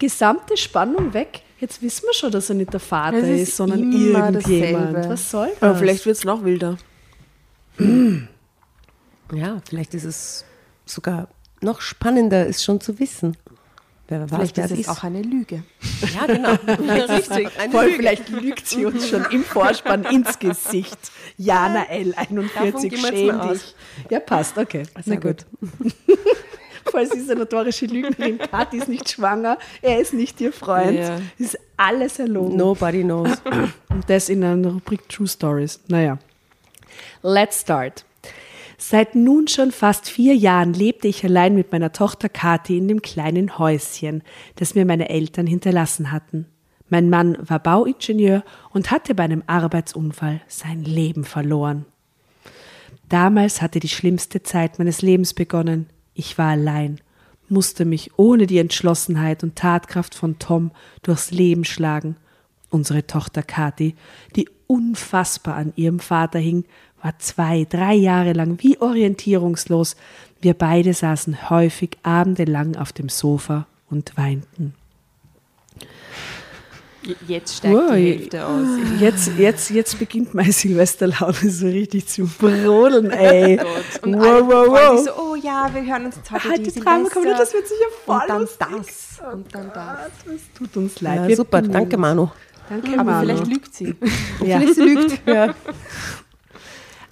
Gesamte 0.01 0.57
Spannung 0.57 1.15
weg. 1.15 1.43
Jetzt 1.61 1.81
wissen 1.83 2.07
wir 2.07 2.15
schon, 2.15 2.33
dass 2.33 2.49
er 2.51 2.57
nicht 2.57 2.73
der 2.73 2.81
Vater 2.81 3.19
ist 3.19 3.51
ist, 3.51 3.57
sondern 3.59 3.93
irgendjemand. 3.93 4.37
dasselbe. 4.39 5.09
Was 5.09 5.31
soll 5.31 5.51
das? 5.51 5.63
Aber 5.63 5.79
vielleicht 5.79 6.05
wird 6.05 6.17
es 6.17 6.25
noch 6.25 6.43
wilder. 6.43 6.79
Ja, 9.33 9.61
vielleicht 9.69 9.95
ist 9.95 10.05
es 10.05 10.45
sogar 10.85 11.29
noch 11.61 11.81
spannender, 11.81 12.47
es 12.47 12.63
schon 12.63 12.81
zu 12.81 12.99
wissen. 12.99 13.37
Wer 14.07 14.21
weiß, 14.21 14.31
Vielleicht 14.31 14.57
wer 14.59 14.65
ist 14.67 14.73
es 14.73 14.79
es 14.81 14.89
auch 14.89 15.03
eine 15.03 15.23
Lüge. 15.23 15.63
Ja, 16.15 16.27
genau. 16.27 16.51
Richtig. 17.15 17.49
Voll, 17.71 17.91
vielleicht 17.93 18.29
lügt 18.29 18.67
sie 18.67 18.85
uns 18.85 19.09
schon 19.09 19.25
im 19.31 19.43
Vorspann 19.43 20.05
ins 20.05 20.39
Gesicht. 20.39 20.99
Jana 21.39 21.87
L. 21.89 22.13
Davon 22.13 22.51
41, 22.55 22.91
gehen 22.91 23.03
wir 23.03 23.13
jetzt 23.13 23.19
schäm 23.19 23.49
dich. 23.49 23.75
Ja, 24.11 24.21
passt, 24.21 24.59
okay. 24.59 24.83
Sehr 25.03 25.15
Na 25.15 25.21
gut. 25.21 25.47
Voll, 26.91 27.07
sie 27.07 27.19
ist 27.19 27.31
eine 27.31 27.41
notorische 27.41 27.87
Lügnerin. 27.87 28.39
Kathi 28.39 28.77
ist 28.77 28.89
nicht 28.89 29.09
schwanger, 29.09 29.59
er 29.81 29.99
ist 30.01 30.13
nicht 30.13 30.39
ihr 30.43 30.53
Freund. 30.53 30.99
Das 30.99 31.21
ist 31.39 31.59
alles 31.79 32.19
erlogen. 32.19 32.57
Nobody 32.57 33.03
knows. 33.03 33.31
Und 33.89 34.09
das 34.09 34.29
in 34.29 34.45
einer 34.45 34.69
Rubrik 34.69 35.09
True 35.09 35.27
Stories. 35.27 35.81
Naja. 35.89 36.19
Let's 37.23 37.63
start. 37.63 38.05
Seit 38.77 39.15
nun 39.15 39.49
schon 39.49 39.71
fast 39.71 40.09
vier 40.09 40.35
Jahren 40.35 40.73
lebte 40.73 41.09
ich 41.09 41.25
allein 41.25 41.55
mit 41.55 41.73
meiner 41.73 41.93
Tochter 41.93 42.29
Kathi 42.29 42.77
in 42.79 42.89
dem 42.89 43.03
kleinen 43.03 43.59
Häuschen, 43.59 44.23
das 44.57 44.75
mir 44.75 44.85
meine 44.85 45.09
Eltern 45.09 45.47
hinterlassen 45.47 46.11
hatten. 46.11 46.47
Mein 46.89 47.09
Mann 47.09 47.37
war 47.41 47.61
Bauingenieur 47.61 48.45
und 48.71 48.91
hatte 48.91 49.15
bei 49.15 49.25
einem 49.25 49.43
Arbeitsunfall 49.47 50.41
sein 50.49 50.85
Leben 50.85 51.25
verloren. 51.25 51.87
Damals 53.09 53.63
hatte 53.63 53.81
die 53.81 53.89
schlimmste 53.89 54.43
Zeit 54.43 54.79
meines 54.79 55.03
Lebens 55.03 55.35
begonnen. 55.35 55.89
Ich 56.15 56.39
war 56.39 56.51
allein, 56.51 57.01
musste 57.49 57.85
mich 57.85 58.19
ohne 58.19 58.47
die 58.47 58.59
Entschlossenheit 58.59 59.43
und 59.43 59.57
Tatkraft 59.57 60.15
von 60.15 60.39
Tom 60.39 60.73
durchs 61.03 61.31
Leben 61.31 61.65
schlagen. 61.65 62.17
Unsere 62.71 63.07
Tochter 63.07 63.43
Kathi, 63.43 63.95
die 64.37 64.49
unfassbar 64.67 65.55
an 65.57 65.73
ihrem 65.77 66.01
Vater 66.01 66.39
hing, 66.39 66.65
war 67.05 67.19
zwei, 67.19 67.67
drei 67.69 67.93
Jahre 67.95 68.33
lang 68.33 68.57
wie 68.63 68.81
orientierungslos. 68.81 69.95
Wir 70.41 70.55
beide 70.55 70.95
saßen 70.95 71.51
häufig 71.51 71.99
abendelang 72.03 72.77
auf 72.77 72.93
dem 72.93 73.09
Sofa 73.11 73.67
und 73.91 74.17
weinten. 74.17 74.75
Jetzt 77.29 77.57
steigt 77.59 77.75
Wow, 77.75 77.93
die 77.95 78.13
Hälfte 78.13 78.47
aus. 78.47 78.67
Jetzt, 78.99 79.33
jetzt, 79.37 79.69
jetzt 79.71 79.99
beginnt 79.99 80.33
meine 80.33 80.53
Silvesterlaune 80.53 81.51
so 81.51 81.67
richtig 81.67 82.07
zu 82.07 82.25
brodeln, 82.27 83.11
ey. 83.11 83.61
Und 84.03 84.15
Wow, 84.15 84.25
alle 84.25 84.47
wow, 84.47 84.67
wow. 84.69 85.05
so, 85.05 85.11
oh 85.21 85.35
ja, 85.35 85.69
wir 85.75 85.85
hören 85.85 86.07
uns 86.07 86.17
heute 86.31 86.49
Ah, 86.49 86.57
die 86.57 86.73
Drama 86.81 87.01
kommt, 87.11 87.13
Silvester. 87.13 87.39
das 87.39 87.53
wird 87.53 87.69
sicher 87.69 87.91
voll 88.07 88.21
Und 88.23 88.29
dann 88.31 88.41
lustig. 88.41 88.67
das. 88.71 89.21
Und 89.35 89.55
dann 89.55 89.71
das. 89.75 90.35
Es 90.35 90.43
tut 90.59 90.75
uns 90.79 91.01
leid. 91.03 91.29
Ja, 91.29 91.37
super, 91.37 91.61
danke. 91.61 91.99
Manu. 91.99 92.31
Danke, 92.71 92.95
Aber 92.95 93.05
Manu. 93.05 93.27
vielleicht 93.27 93.47
lügt 93.49 93.75
sie. 93.75 93.95
Ja. 94.43 94.61
Vielleicht 94.61 94.75
sie 94.77 94.81
lügt. 94.81 95.21
Ja. 95.27 95.55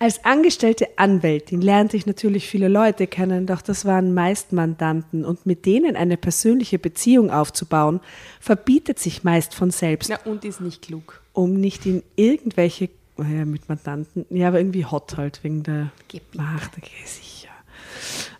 Als 0.02 0.24
angestellte 0.24 0.88
Anwältin 0.96 1.60
lernte 1.60 1.96
ich 1.96 2.06
natürlich 2.06 2.48
viele 2.48 2.66
Leute 2.66 3.06
kennen, 3.06 3.46
doch 3.46 3.62
das 3.62 3.84
waren 3.84 4.12
meist 4.14 4.52
Mandanten 4.52 5.24
und 5.24 5.46
mit 5.46 5.64
denen 5.64 5.94
eine 5.94 6.16
persönliche 6.16 6.80
Beziehung 6.80 7.30
aufzubauen, 7.30 8.00
verbietet 8.40 8.98
sich 8.98 9.22
meist 9.22 9.54
von 9.54 9.70
selbst, 9.70 10.10
Ja, 10.10 10.18
und 10.24 10.44
ist 10.44 10.60
nicht 10.60 10.82
klug. 10.82 11.22
um 11.32 11.54
nicht 11.54 11.86
in 11.86 12.02
irgendwelche, 12.16 12.88
naja, 13.16 13.44
mit 13.44 13.68
Mandanten, 13.68 14.26
ja, 14.30 14.48
aber 14.48 14.58
irgendwie 14.58 14.84
hot 14.84 15.16
halt, 15.16 15.44
wegen 15.44 15.62
der 15.62 15.92
Macht, 16.32 16.72
okay, 16.76 16.90
sicher. 17.06 17.50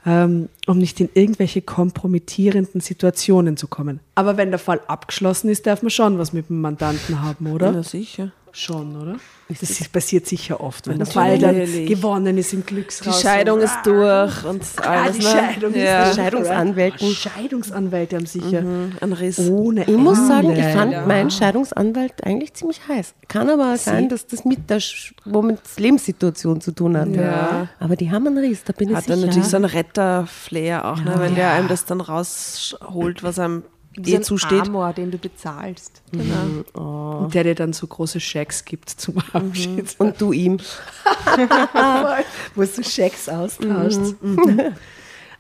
Ähm, 0.05 0.49
um 0.67 0.79
nicht 0.79 0.99
in 0.99 1.11
irgendwelche 1.15 1.63
kompromittierenden 1.63 2.81
Situationen 2.81 3.57
zu 3.57 3.69
kommen. 3.69 4.01
Aber 4.17 4.37
wenn 4.37 4.51
der 4.51 4.59
Fall 4.59 4.81
abgeschlossen 4.89 5.49
ist, 5.49 5.65
darf 5.69 5.83
man 5.83 5.91
schon 5.91 6.19
was 6.19 6.33
mit 6.33 6.49
dem 6.49 6.61
Mandanten 6.61 7.23
haben, 7.23 7.47
oder? 7.47 7.71
Na 7.71 7.85
sicher. 7.85 8.33
Schon, 8.55 8.97
oder? 9.01 9.17
Das 9.49 9.89
passiert 9.89 10.27
sicher 10.27 10.61
oft, 10.63 10.87
wenn 10.89 10.97
der 10.99 11.07
Fall 11.07 11.39
dann 11.39 11.55
gewonnen 11.87 12.39
ist 12.39 12.53
im 12.55 12.61
Die 12.65 12.75
Glücksraus. 12.75 13.21
Scheidung 13.21 13.61
ist 13.61 13.77
durch 13.85 14.45
und 14.45 14.63
Ah, 14.77 15.03
alles. 15.05 15.19
die 15.19 15.25
ne? 15.25 15.31
Scheidung 15.31 15.75
ja. 15.75 16.03
ist 16.05 16.17
durch. 16.17 16.25
Scheidungsanwälten. 16.25 17.09
Oh, 17.09 17.13
Scheidungsanwälte 17.13 18.17
haben 18.17 18.27
sicher 18.27 18.63
Ein 19.01 19.13
Riss. 19.13 19.39
ohne 19.51 19.83
Ich 19.85 19.97
muss 19.97 20.27
sagen, 20.27 20.53
ich 20.57 20.65
fand 20.67 21.07
meinen 21.07 21.31
Scheidungsanwalt 21.31 22.25
eigentlich 22.25 22.55
ziemlich 22.55 22.81
heiß. 22.89 23.15
Kann 23.29 23.51
aber 23.51 23.77
sein, 23.77 24.09
dass 24.09 24.27
das 24.27 24.45
mit 24.47 24.71
der 24.71 24.81
Sch- 24.81 25.13
wo 25.27 25.43
mit 25.43 25.59
der 25.77 25.83
Lebenssituation 25.83 26.61
zu 26.63 26.73
tun 26.73 26.97
hat. 26.97 27.09
Ja. 27.09 27.69
Aber 27.79 27.97
die 27.97 28.11
haben 28.11 28.27
einen 28.27 28.39
Riss, 28.39 28.65
da 28.65 28.73
bin 28.73 28.91
ich 28.91 28.97
Hat 28.97 29.05
sicher. 29.05 29.17
dann 29.17 29.27
natürlich 29.27 29.49
so 29.49 29.57
einen 29.57 29.67
Retter-Flair 29.67 30.91
auch, 30.93 31.03
ne? 31.03 31.15
wenn 31.19 31.35
der 31.35 31.53
einem 31.53 31.69
das 31.69 31.85
dann 31.85 32.01
rausholt, 32.01 33.23
was 33.23 33.39
einem 33.39 33.65
eh 33.99 34.21
zusteht. 34.21 34.69
Amor, 34.69 34.93
den 34.93 35.11
du 35.11 35.19
bezahlst. 35.19 36.03
Und 36.13 37.31
der 37.35 37.45
dir 37.45 37.55
dann 37.55 37.73
so 37.73 37.87
große 37.87 38.21
Schecks 38.21 38.65
gibt 38.65 38.91
zum 38.91 39.17
Abschied. 39.33 39.95
Und 39.99 40.21
du 40.21 40.33
ihm. 40.33 40.59
Wo 42.55 42.63
du 42.65 42.85
Schecks 42.85 43.29
austauschst. 43.29 44.23
Mhm. 44.23 44.61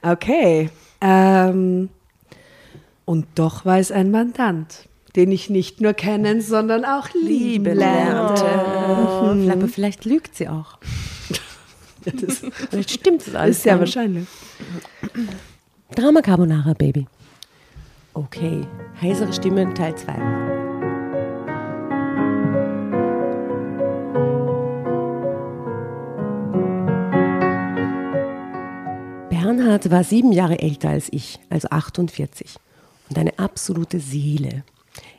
Okay. 0.02 0.70
Ähm, 1.00 1.88
und 3.04 3.26
doch 3.34 3.64
war 3.64 3.78
es 3.78 3.90
ein 3.90 4.10
Mandant, 4.10 4.88
den 5.16 5.32
ich 5.32 5.50
nicht 5.50 5.80
nur 5.80 5.92
kennen, 5.94 6.40
sondern 6.40 6.84
auch 6.84 7.08
lieben 7.14 7.76
lernte. 7.76 8.44
Oh, 8.44 9.50
Aber 9.50 9.68
vielleicht 9.68 10.04
lügt 10.04 10.36
sie 10.36 10.48
auch. 10.48 10.78
Das 12.04 12.42
Vielleicht 12.68 12.90
stimmt 12.90 13.24
das 13.28 13.34
alles. 13.36 13.58
ist 13.58 13.64
nicht. 13.64 13.78
wahrscheinlich. 13.78 14.26
Drama 15.94 16.20
Carbonara, 16.20 16.72
Baby. 16.72 17.06
Okay, 18.14 18.66
heisere 19.00 19.32
Stimmen 19.32 19.74
Teil 19.74 19.96
2. 19.96 20.12
Bernhard 29.30 29.90
war 29.90 30.04
sieben 30.04 30.30
Jahre 30.32 30.58
älter 30.58 30.90
als 30.90 31.08
ich, 31.10 31.40
also 31.48 31.68
48, 31.70 32.56
und 33.08 33.16
eine 33.16 33.38
absolute 33.38 33.98
Seele. 33.98 34.62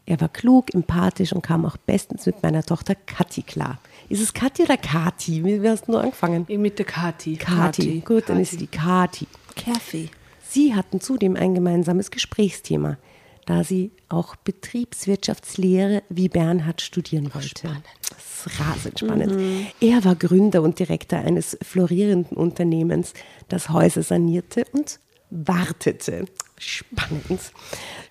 Er 0.05 0.21
war 0.21 0.29
klug, 0.29 0.71
empathisch 0.75 1.33
und 1.33 1.41
kam 1.41 1.65
auch 1.65 1.77
bestens 1.77 2.27
mit 2.27 2.43
meiner 2.43 2.61
Tochter 2.61 2.93
Kathi 2.93 3.41
klar. 3.41 3.79
Ist 4.07 4.21
es 4.21 4.35
Kathi 4.35 4.63
oder 4.63 4.77
Kati? 4.77 5.43
Wie 5.43 5.67
hast 5.67 5.87
du 5.87 5.93
nur 5.93 6.01
angefangen? 6.01 6.45
Mit 6.47 6.77
der 6.77 6.85
Kati. 6.85 7.37
Kati. 7.37 8.03
Gut, 8.05 8.25
dann 8.27 8.39
ist 8.39 8.51
sie 8.51 8.57
die 8.57 8.67
Kati. 8.67 9.25
Kathy. 9.55 10.11
Sie 10.53 10.75
hatten 10.75 11.01
zudem 11.01 11.35
ein 11.35 11.55
gemeinsames 11.55 12.11
Gesprächsthema, 12.11 12.99
da 13.47 13.63
sie 13.63 13.89
auch 14.07 14.35
Betriebswirtschaftslehre 14.35 16.03
wie 16.09 16.29
Bernhard 16.29 16.79
studieren 16.79 17.33
wollte. 17.33 17.69
Das 18.07 18.45
ist 18.45 18.59
rasend 18.59 18.99
spannend. 18.99 19.65
Er 19.81 20.05
war 20.05 20.13
Gründer 20.13 20.61
und 20.61 20.77
Direktor 20.77 21.17
eines 21.17 21.57
florierenden 21.63 22.37
Unternehmens, 22.37 23.13
das 23.47 23.69
Häuser 23.69 24.03
sanierte 24.03 24.65
und 24.73 24.99
wartete. 25.31 26.25
Spannend. 26.59 27.51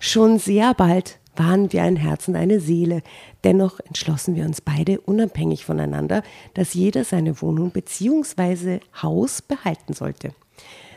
Schon 0.01 0.37
sehr 0.37 0.73
bald 0.73 1.19
waren 1.37 1.71
wir 1.71 1.83
ein 1.83 1.95
Herz 1.95 2.27
und 2.27 2.35
eine 2.35 2.59
Seele. 2.59 3.03
Dennoch 3.45 3.79
entschlossen 3.79 4.35
wir 4.35 4.43
uns 4.43 4.59
beide 4.59 4.99
unabhängig 4.99 5.63
voneinander, 5.63 6.23
dass 6.55 6.73
jeder 6.73 7.05
seine 7.05 7.41
Wohnung 7.41 7.71
bzw. 7.71 8.81
Haus 9.01 9.41
behalten 9.41 9.93
sollte. 9.93 10.35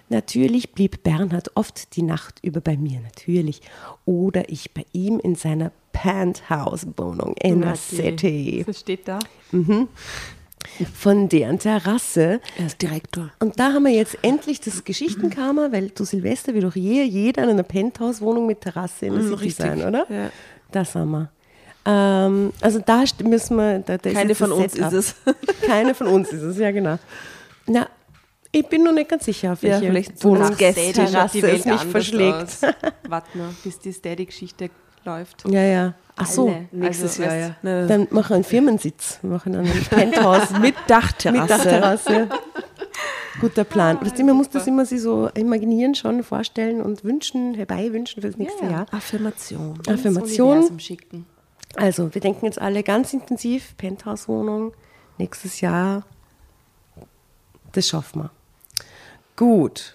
Natürlich 0.09 0.73
blieb 0.73 1.03
Bernhard 1.03 1.51
oft 1.57 1.97
die 1.97 2.03
Nacht 2.03 2.39
über 2.43 2.61
bei 2.61 2.77
mir, 2.77 3.01
natürlich. 3.01 3.61
Oder 4.05 4.49
ich 4.49 4.73
bei 4.73 4.85
ihm 4.93 5.19
in 5.19 5.35
seiner 5.35 5.73
Penthouse-Wohnung 5.93 7.35
in 7.43 7.63
der 7.63 7.75
City. 7.77 8.63
Was 8.67 8.81
steht 8.81 9.09
da? 9.09 9.19
Von 10.95 11.29
deren 11.29 11.59
Terrasse. 11.59 12.41
Er 12.59 12.67
ist 12.67 12.83
Direktor. 12.83 13.31
Und 13.41 13.59
da 13.59 13.73
haben 13.73 13.85
wir 13.85 13.93
jetzt 13.93 14.19
endlich 14.23 14.61
das 14.61 14.85
Geschichtenkammer, 14.85 15.73
weil 15.73 15.93
zu 15.95 16.05
Silvester 16.05 16.55
will 16.55 16.63
doch 16.63 16.77
je, 16.77 17.03
jeder 17.03 17.45
in 17.45 17.51
einer 17.51 17.63
Penthouse-Wohnung 17.63 18.47
mit 18.47 18.61
Terrasse 18.61 19.07
in 19.07 19.15
der 19.15 19.23
Mhm, 19.23 19.29
City 19.31 19.45
richtig. 19.45 19.67
sein, 19.67 19.83
oder? 19.87 20.07
Ja. 20.11 20.31
Das 20.73 20.95
haben 20.95 21.11
wir. 21.13 21.31
Ähm, 21.87 22.53
also 22.61 22.81
da 22.85 23.05
müssen 23.23 23.57
wir. 23.57 23.79
Da, 23.81 23.97
da 23.97 24.11
Keine 24.13 24.35
von 24.35 24.51
uns 24.53 24.75
ist 24.75 24.93
es. 24.93 25.15
Keine 25.67 25.95
von 25.95 26.09
uns 26.09 26.33
ist 26.33 26.43
es, 26.43 26.59
ja 26.59 26.73
genau. 26.73 26.99
Na, 27.69 27.89
ich 28.61 28.67
bin 28.69 28.83
noch 28.85 28.93
nicht 28.93 29.09
ganz 29.09 29.25
sicher, 29.25 29.53
auf 29.53 29.63
Ja, 29.63 29.71
welche 29.81 29.87
vielleicht 29.89 30.25
Wohnung 30.25 30.43
nach 30.51 30.57
Daddy 30.57 30.93
schaut 30.95 30.95
Terrasse 30.95 31.37
die 31.37 31.43
Welt 31.43 31.59
es 31.61 31.65
mich 31.67 31.81
verschlägt. 31.83 32.35
aus. 32.35 32.61
Warte 33.09 33.39
nur, 33.39 33.49
bis 33.63 33.79
die 33.79 33.93
Steady-Geschichte 33.93 34.71
läuft. 35.05 35.45
Ja, 35.49 35.63
ja. 35.63 35.95
Ach 36.17 36.27
so. 36.27 36.49
Alle. 36.49 36.69
nächstes 36.73 37.21
Also, 37.21 37.23
Jahr, 37.23 37.35
ja. 37.37 37.57
Ne, 37.63 37.87
Dann 37.87 38.09
machen 38.11 38.31
wir 38.31 38.35
einen 38.37 38.45
Firmensitz. 38.45 39.19
Wir 39.23 39.31
machen 39.31 39.55
einen 39.55 39.85
Penthouse 39.91 40.51
mit 40.61 40.75
Dachterrasse. 40.87 41.41
mit 41.43 41.51
Dachterrasse. 41.51 42.29
Guter 43.41 43.65
Plan. 43.65 44.01
Weißt 44.01 44.19
du, 44.19 44.25
man 44.25 44.37
muss 44.37 44.49
das 44.49 44.67
immer 44.67 44.87
sich 44.87 45.03
so 45.03 45.29
imaginieren, 45.35 45.95
schon 45.95 46.23
vorstellen 46.23 46.81
und 46.81 47.05
wünschen, 47.05 47.53
herbeiwünschen 47.53 48.23
für 48.23 48.29
das 48.29 48.39
nächste 48.39 48.65
Ja. 48.65 48.71
Jahr. 48.71 48.87
Affirmation. 48.93 49.79
Affirmation. 49.87 50.71
Also, 51.75 52.15
wir 52.15 52.21
denken 52.23 52.47
jetzt 52.47 52.59
alle 52.59 52.83
ganz 52.83 53.13
intensiv, 53.13 53.77
Penthouse-Wohnung, 53.77 54.73
nächstes 55.19 55.61
Jahr, 55.61 56.05
das 57.73 57.87
schaffen 57.89 58.23
wir. 58.23 58.31
Gut. 59.37 59.95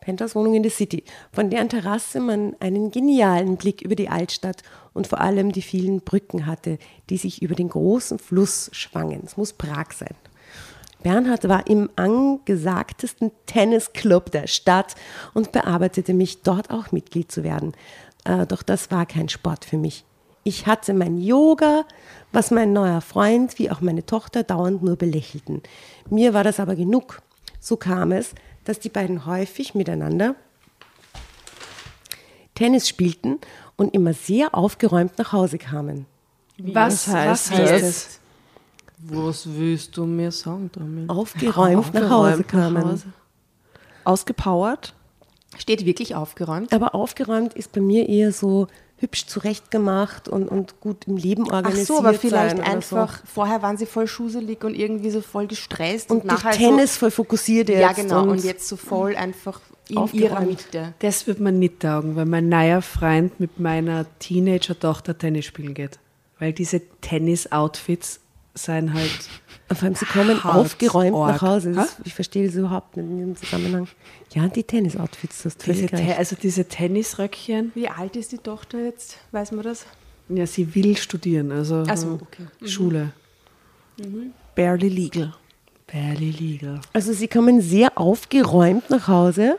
Penthouse-Wohnung 0.00 0.54
in 0.54 0.62
der 0.62 0.72
City, 0.72 1.04
von 1.32 1.50
deren 1.50 1.68
Terrasse 1.68 2.20
man 2.20 2.54
einen 2.60 2.90
genialen 2.90 3.56
Blick 3.56 3.82
über 3.82 3.94
die 3.94 4.08
Altstadt 4.08 4.62
und 4.92 5.06
vor 5.06 5.20
allem 5.20 5.52
die 5.52 5.62
vielen 5.62 6.00
Brücken 6.00 6.46
hatte, 6.46 6.78
die 7.08 7.16
sich 7.16 7.42
über 7.42 7.54
den 7.54 7.68
großen 7.68 8.18
Fluss 8.18 8.70
schwangen. 8.72 9.22
Es 9.24 9.36
muss 9.36 9.52
Prag 9.52 9.92
sein. 9.92 10.14
Bernhard 11.02 11.48
war 11.48 11.66
im 11.66 11.88
angesagtesten 11.96 13.30
Tennisclub 13.46 14.30
der 14.30 14.46
Stadt 14.46 14.96
und 15.32 15.52
bearbeitete 15.52 16.12
mich, 16.12 16.42
dort 16.42 16.70
auch 16.70 16.92
Mitglied 16.92 17.32
zu 17.32 17.42
werden. 17.42 17.72
Äh, 18.24 18.46
doch 18.46 18.62
das 18.62 18.90
war 18.90 19.06
kein 19.06 19.30
Sport 19.30 19.64
für 19.64 19.78
mich. 19.78 20.04
Ich 20.44 20.66
hatte 20.66 20.94
mein 20.94 21.18
Yoga, 21.18 21.84
was 22.32 22.50
mein 22.50 22.72
neuer 22.72 23.00
Freund 23.00 23.58
wie 23.58 23.70
auch 23.70 23.80
meine 23.80 24.04
Tochter 24.04 24.42
dauernd 24.42 24.82
nur 24.82 24.96
belächelten. 24.96 25.62
Mir 26.08 26.34
war 26.34 26.44
das 26.44 26.60
aber 26.60 26.76
genug. 26.76 27.22
So 27.60 27.76
kam 27.76 28.10
es, 28.12 28.34
dass 28.64 28.80
die 28.80 28.88
beiden 28.88 29.26
häufig 29.26 29.74
miteinander 29.74 30.34
Tennis 32.54 32.88
spielten 32.88 33.38
und 33.76 33.94
immer 33.94 34.12
sehr 34.12 34.54
aufgeräumt 34.54 35.16
nach 35.18 35.32
Hause 35.32 35.58
kamen. 35.58 36.06
Was, 36.58 37.06
heißt 37.06 37.50
was 37.52 37.58
heißt 37.58 37.72
das? 37.72 37.80
das? 37.80 38.20
Was 39.02 39.46
willst 39.46 39.96
du 39.96 40.04
mir 40.04 40.30
sagen 40.30 40.70
damit? 40.72 41.08
Aufgeräumt, 41.08 41.94
nach 41.94 42.10
Hause 42.10 42.44
kamen. 42.44 43.02
Ausgepowert? 44.04 44.94
Steht 45.56 45.86
wirklich 45.86 46.14
aufgeräumt? 46.14 46.72
Aber 46.72 46.94
aufgeräumt 46.94 47.54
ist 47.54 47.72
bei 47.72 47.80
mir 47.80 48.08
eher 48.08 48.32
so 48.32 48.66
hübsch 49.00 49.26
zurechtgemacht 49.26 50.28
und, 50.28 50.48
und 50.48 50.78
gut 50.80 51.06
im 51.06 51.16
Leben 51.16 51.44
Ach 51.48 51.54
organisiert. 51.54 51.86
so, 51.86 51.98
aber 51.98 52.14
vielleicht 52.14 52.50
sein 52.56 52.60
oder 52.60 52.70
einfach, 52.70 53.22
vorher 53.24 53.62
waren 53.62 53.76
sie 53.76 53.86
voll 53.86 54.06
schuselig 54.06 54.62
und 54.62 54.74
irgendwie 54.74 55.10
so 55.10 55.20
voll 55.22 55.46
gestresst 55.46 56.08
So. 56.08 56.14
und, 56.14 56.20
Und 56.20 56.26
nachher 56.28 56.52
Tennis 56.52 56.96
voll 56.98 57.10
fokussiert 57.10 57.68
so, 57.68 57.72
jetzt. 57.72 57.80
Ja, 57.82 57.92
genau, 57.92 58.22
und, 58.22 58.28
und 58.30 58.44
jetzt 58.44 58.68
so 58.68 58.76
voll 58.76 59.16
einfach 59.16 59.60
in 59.88 59.96
Aufgeräumt. 59.96 60.22
ihrer 60.30 60.40
Mitte. 60.42 60.94
Das 61.00 61.26
wird 61.26 61.40
mir 61.40 61.50
nicht 61.50 61.80
taugen, 61.80 62.14
weil 62.14 62.26
mein 62.26 62.48
neuer 62.48 62.82
Freund 62.82 63.40
mit 63.40 63.58
meiner 63.58 64.06
Teenager-Tochter 64.20 65.16
Tennis 65.18 65.46
spielen 65.46 65.74
geht. 65.74 65.98
Weil 66.38 66.52
diese 66.52 66.80
Tennis-Outfits 67.00 68.20
sind 68.54 68.92
halt. 68.94 69.10
Vor 69.72 69.84
allem, 69.84 69.94
sie 69.94 70.04
kommen 70.04 70.42
Hart 70.42 70.56
aufgeräumt 70.56 71.14
arg. 71.16 71.34
nach 71.34 71.42
Hause. 71.42 71.72
Das, 71.72 71.90
Ha? 71.92 72.02
ich 72.04 72.14
verstehe 72.14 72.46
das 72.46 72.56
überhaupt 72.56 72.96
nicht 72.96 73.06
in 73.08 73.16
diesem 73.18 73.36
Zusammenhang. 73.36 73.88
Ja, 74.34 74.48
die 74.48 74.64
Tennis-Outfits, 74.64 75.42
das 75.44 75.56
Diese, 75.58 75.86
Te- 75.86 76.16
also 76.16 76.34
diese 76.40 76.64
Tennisröckchen. 76.64 77.70
Wie 77.74 77.88
alt 77.88 78.16
ist 78.16 78.32
die 78.32 78.38
Tochter 78.38 78.78
jetzt? 78.84 79.18
Weiß 79.30 79.52
man 79.52 79.62
das? 79.62 79.86
Ja, 80.28 80.46
sie 80.46 80.74
will 80.74 80.96
studieren, 80.96 81.50
also 81.52 81.84
so, 81.96 82.18
okay. 82.22 82.46
Schule. 82.68 83.12
Barely 84.54 84.88
legal. 84.88 85.34
Barely 85.86 86.30
legal. 86.30 86.80
Also 86.92 87.12
sie 87.12 87.26
kommen 87.28 87.60
sehr 87.60 87.98
aufgeräumt 87.98 88.90
nach 88.90 89.08
Hause. 89.08 89.56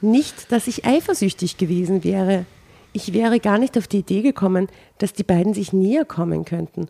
Nicht, 0.00 0.50
dass 0.52 0.66
ich 0.66 0.84
eifersüchtig 0.86 1.56
gewesen 1.58 2.02
wäre. 2.04 2.46
Ich 2.92 3.12
wäre 3.12 3.40
gar 3.40 3.58
nicht 3.58 3.76
auf 3.76 3.86
die 3.86 3.98
Idee 3.98 4.22
gekommen, 4.22 4.68
dass 4.98 5.12
die 5.12 5.22
beiden 5.22 5.52
sich 5.52 5.72
näher 5.74 6.04
kommen 6.06 6.44
könnten. 6.46 6.88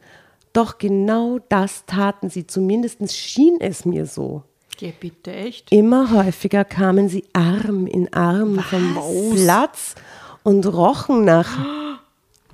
Doch 0.56 0.78
genau 0.78 1.38
das 1.50 1.84
taten 1.84 2.30
sie, 2.30 2.46
zumindest 2.46 3.12
schien 3.12 3.58
es 3.60 3.84
mir 3.84 4.06
so. 4.06 4.42
Geh 4.78 4.90
bitte, 4.98 5.30
echt? 5.30 5.70
Immer 5.70 6.10
häufiger 6.10 6.64
kamen 6.64 7.10
sie 7.10 7.24
Arm 7.34 7.86
in 7.86 8.10
Arm 8.14 8.60
vom 8.60 9.34
Platz 9.34 9.96
und 10.44 10.64
rochen 10.64 11.26
nach. 11.26 11.50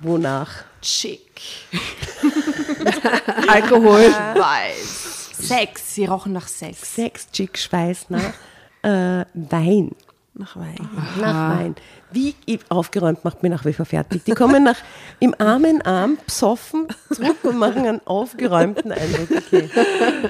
Wonach? 0.01 0.65
Chick. 0.81 1.41
Alkohol. 3.47 4.01
Weiß. 4.01 5.29
Sex. 5.39 5.95
Sie 5.95 6.03
rochen 6.03 6.33
nach 6.33 6.49
Sex. 6.49 6.95
Sex, 6.95 7.31
Chick, 7.31 7.57
Schweiß 7.57 8.09
nach 8.09 8.33
äh, 8.81 9.25
Wein. 9.33 9.95
Nach 10.33 10.57
Wein. 10.57 10.89
Nach 11.21 11.57
Wein. 11.57 11.75
Wie 12.13 12.35
aufgeräumt 12.69 13.25
macht 13.25 13.43
mir 13.43 13.49
nach 13.49 13.65
wie 13.65 13.73
vor 13.73 13.85
fertig. 13.85 14.23
Die 14.23 14.31
kommen 14.31 14.63
nach 14.63 14.77
im 15.19 15.33
Arm 15.39 15.65
in 15.65 15.81
Arm, 15.81 16.17
psoffen, 16.27 16.87
zurück 17.11 17.37
und 17.43 17.57
machen 17.57 17.85
einen 17.85 18.01
aufgeräumten 18.05 18.91
Eindruck. 18.91 19.29
Okay. 19.31 19.69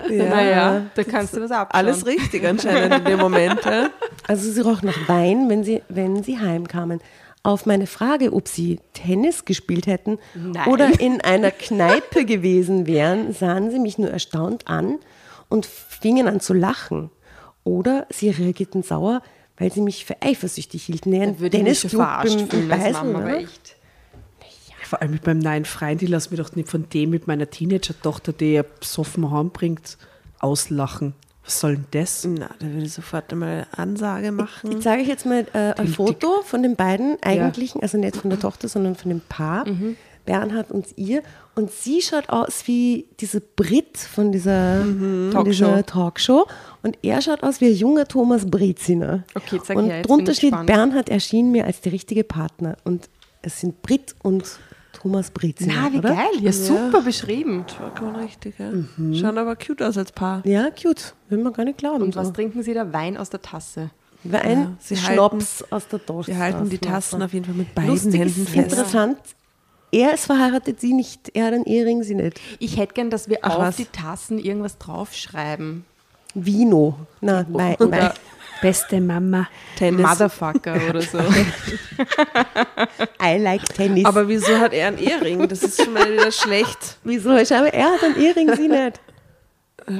Ja. 0.10 0.24
Naja, 0.26 0.82
da 0.96 1.04
kannst 1.04 1.36
du 1.36 1.40
das 1.40 1.52
abschauen. 1.52 1.86
Alles 1.86 2.06
richtig 2.06 2.46
anscheinend 2.46 3.00
in 3.00 3.06
dem 3.06 3.20
Moment. 3.20 3.64
Ja? 3.66 3.90
Also 4.28 4.50
sie 4.52 4.62
roch 4.62 4.82
nach 4.82 5.08
Wein, 5.08 5.50
wenn 5.50 5.64
sie, 5.64 5.82
wenn 5.90 6.24
sie 6.24 6.40
heimkamen. 6.40 7.02
Auf 7.46 7.66
meine 7.66 7.88
Frage, 7.88 8.32
ob 8.32 8.48
sie 8.48 8.80
Tennis 8.94 9.44
gespielt 9.44 9.86
hätten 9.86 10.18
Nein. 10.34 10.68
oder 10.68 11.00
in 11.02 11.20
einer 11.20 11.52
Kneipe 11.52 12.24
gewesen 12.26 12.88
wären, 12.88 13.34
sahen 13.34 13.70
sie 13.70 13.80
mich 13.80 13.98
nur 13.98 14.10
erstaunt 14.10 14.68
an 14.70 15.00
und 15.50 15.66
fingen 15.66 16.30
an 16.30 16.40
zu 16.40 16.54
lachen. 16.54 17.10
Oder 17.66 18.08
sie 18.10 18.30
reagierten 18.30 18.82
sauer, 18.84 19.22
weil 19.58 19.72
sie 19.72 19.82
mich 19.82 20.06
für 20.06 20.22
eifersüchtig 20.22 20.84
hielten. 20.84 21.10
Nee, 21.12 21.22
ein 21.24 21.34
Da 21.36 21.40
würde 21.40 21.58
ich 21.58 21.64
mich 21.84 21.92
verarscht 21.92 22.40
fühlen 22.50 22.72
als 22.72 22.84
Beisel, 22.84 22.94
Mama, 23.04 23.20
aber 23.20 23.38
echt. 23.38 23.76
Vor 24.84 25.02
allem 25.02 25.12
mit 25.12 25.26
meinem 25.26 25.40
neuen 25.40 25.66
Freund, 25.66 26.02
ich 26.04 26.10
lasse 26.10 26.30
mich 26.30 26.40
doch 26.40 26.56
nicht 26.56 26.70
von 26.70 26.88
dem 26.90 27.10
mit 27.10 27.26
meiner 27.28 27.50
Teenager-Tochter, 27.50 28.34
die 28.34 28.54
er 28.54 28.64
besoffen 28.64 29.32
heimbringt, 29.32 29.98
auslachen. 30.40 31.14
Was 31.46 31.60
soll 31.60 31.76
denn 31.76 31.86
das? 31.92 32.26
Na, 32.26 32.50
da 32.60 32.66
würde 32.68 32.86
ich 32.86 32.94
sofort 32.94 33.32
einmal 33.34 33.50
eine 33.50 33.78
Ansage 33.78 34.32
machen. 34.32 34.72
Ich 34.72 34.80
zeige 34.82 35.02
euch 35.02 35.08
jetzt 35.10 35.26
mal 35.26 35.46
äh, 35.54 35.74
ein 35.80 35.88
Foto 35.88 36.42
von 36.44 36.64
den 36.64 36.76
beiden 36.76 37.18
eigentlichen, 37.22 37.82
also 37.82 37.98
nicht 37.98 38.16
von 38.16 38.30
der 38.30 38.40
Tochter, 38.40 38.68
sondern 38.68 38.96
von 38.96 39.10
dem 39.10 39.22
Paar, 39.22 39.68
Mhm. 39.68 39.98
Bernhard 40.26 40.72
und 40.72 40.88
ihr. 40.98 41.22
Und 41.56 41.72
sie 41.72 42.02
schaut 42.02 42.30
aus 42.30 42.64
wie 42.68 43.06
diese 43.20 43.42
Brit 43.42 43.98
von 43.98 44.32
dieser, 44.32 44.84
Mhm. 44.84 45.32
von 45.32 45.46
dieser 45.46 45.86
Talkshow. 45.86 46.48
Und 46.82 46.98
er 47.02 47.22
schaut 47.22 47.44
aus 47.44 47.62
wie 47.62 47.68
ein 47.68 47.76
junger 47.76 48.08
Thomas 48.08 48.50
Breziner. 48.50 49.24
Okay, 49.36 49.60
zeig 49.64 49.78
Und 49.78 49.90
her, 49.90 50.02
drunter 50.02 50.34
steht, 50.34 50.52
gespannt. 50.52 50.68
Bernhard 50.68 51.10
erschien 51.10 51.52
mir 51.52 51.66
als 51.66 51.82
der 51.82 51.92
richtige 51.92 52.24
Partner. 52.24 52.78
Und 52.84 53.10
es 53.42 53.60
sind 53.60 53.82
Brit 53.82 54.16
und 54.24 54.44
Thomas 54.94 55.32
Breziner, 55.32 55.74
Na, 55.84 55.92
wie 55.94 55.98
oder? 55.98 56.10
geil. 56.12 56.28
Ja, 56.40 56.52
super 56.54 57.02
beschrieben. 57.02 57.66
Vollkommen 57.68 58.16
richtig, 58.16 58.56
ja. 58.58 58.72
Mhm. 58.72 59.14
Schauen 59.16 59.38
aber 59.38 59.56
cute 59.58 59.82
aus 59.82 59.98
als 59.98 60.12
Paar. 60.14 60.42
Ja, 60.46 60.70
cute. 60.72 61.14
Will 61.30 61.40
man 61.40 61.52
gar 61.52 61.66
nicht 61.66 61.78
glauben. 61.78 62.04
Und 62.04 62.16
was 62.16 62.28
so. 62.28 62.34
trinken 62.34 62.64
Sie 62.64 62.74
da? 62.74 62.94
Wein 62.94 63.18
aus 63.18 63.30
der 63.30 63.42
Tasse. 63.42 63.90
Wein, 64.24 64.60
Ja, 64.60 64.72
sie 64.80 64.96
Schnaps 64.96 65.66
aus 65.70 65.86
der 65.90 66.06
Tasche. 66.06 66.28
Wir 66.28 66.38
halten 66.38 66.70
die 66.70 66.78
Tassen 66.78 67.22
auf 67.22 67.34
jeden 67.34 67.44
Fall 67.46 67.56
mit 67.56 67.76
beiden 67.76 67.90
Lustig 67.92 68.14
Händen 68.22 68.44
ist 68.44 68.50
fest. 68.52 68.72
interessant. 68.72 69.18
Er 69.94 70.14
ist 70.14 70.26
verheiratet, 70.26 70.82
sie 70.82 70.94
nicht. 70.94 71.30
Er 71.36 71.46
hat 71.46 71.54
einen 71.54 71.66
Ehering, 71.66 72.02
sie 72.02 72.16
nicht. 72.16 72.42
Ich 72.58 72.78
hätte 72.78 72.96
gern, 72.96 73.12
dass 73.12 73.30
wir 73.30 73.38
Ach, 73.44 73.52
auf 73.52 73.60
was? 73.60 73.76
die 73.76 73.86
Tassen 73.86 74.40
irgendwas 74.40 74.80
draufschreiben. 74.80 75.86
Vino. 76.34 76.96
Na. 77.22 77.46
Wein. 77.50 77.76
Oder 77.76 78.16
Beste 78.64 79.02
Mama. 79.02 79.48
Tennis. 79.76 80.02
Motherfucker 80.02 80.80
oder 80.90 81.02
so. 81.02 81.20
I 83.22 83.38
like 83.38 83.66
Tennis. 83.66 84.06
Aber 84.06 84.28
wieso 84.28 84.58
hat 84.58 84.74
er 84.74 84.88
einen 84.88 84.98
Ehering? 84.98 85.48
Das 85.48 85.62
ist 85.62 85.84
schon 85.84 85.94
mal 85.94 86.12
wieder 86.12 86.32
schlecht. 86.32 86.98
wieso? 87.04 87.38
Schau, 87.46 87.60
mal, 87.60 87.68
er 87.68 87.92
hat 87.92 88.04
einen 88.04 88.16
Ehering, 88.16 88.56
sie 88.56 88.70
nicht. 88.70 89.00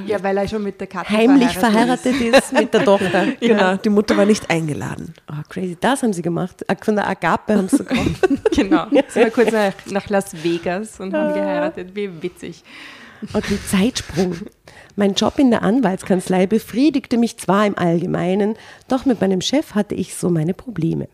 Ja, 0.06 0.22
weil 0.22 0.36
er 0.36 0.48
schon 0.48 0.62
mit 0.62 0.80
der 0.80 0.86
Katze 0.86 1.10
Heimlich 1.10 1.56
verheiratet 1.58 2.20
ist 2.20 2.52
mit 2.52 2.72
der 2.72 2.84
Tochter. 2.84 3.26
Genau, 3.40 3.76
die 3.76 3.88
Mutter 3.90 4.16
war 4.16 4.24
nicht 4.26 4.48
eingeladen. 4.50 5.14
Oh, 5.30 5.42
crazy. 5.48 5.76
Das 5.80 6.02
haben 6.02 6.12
sie 6.12 6.22
gemacht. 6.22 6.64
Ah, 6.68 6.74
Von 6.80 6.96
der 6.96 7.08
Agape 7.08 7.56
haben 7.56 7.68
sie 7.68 7.76
ist. 7.78 8.50
Genau. 8.54 8.86
Sind 8.90 9.14
wir 9.16 9.30
kurz 9.30 9.52
nach, 9.52 9.74
nach 9.86 10.08
Las 10.08 10.44
Vegas 10.44 11.00
und 11.00 11.12
haben 11.12 11.34
geheiratet. 11.34 11.94
Wie 11.94 12.22
witzig. 12.22 12.62
Okay, 13.32 13.58
Zeitsprung. 13.70 14.36
Mein 14.96 15.14
Job 15.14 15.38
in 15.38 15.50
der 15.50 15.62
Anwaltskanzlei 15.62 16.46
befriedigte 16.46 17.18
mich 17.18 17.36
zwar 17.38 17.66
im 17.66 17.76
Allgemeinen, 17.76 18.54
doch 18.86 19.06
mit 19.06 19.20
meinem 19.20 19.40
Chef 19.40 19.74
hatte 19.74 19.94
ich 19.94 20.14
so 20.14 20.30
meine 20.30 20.54
Probleme. 20.54 21.08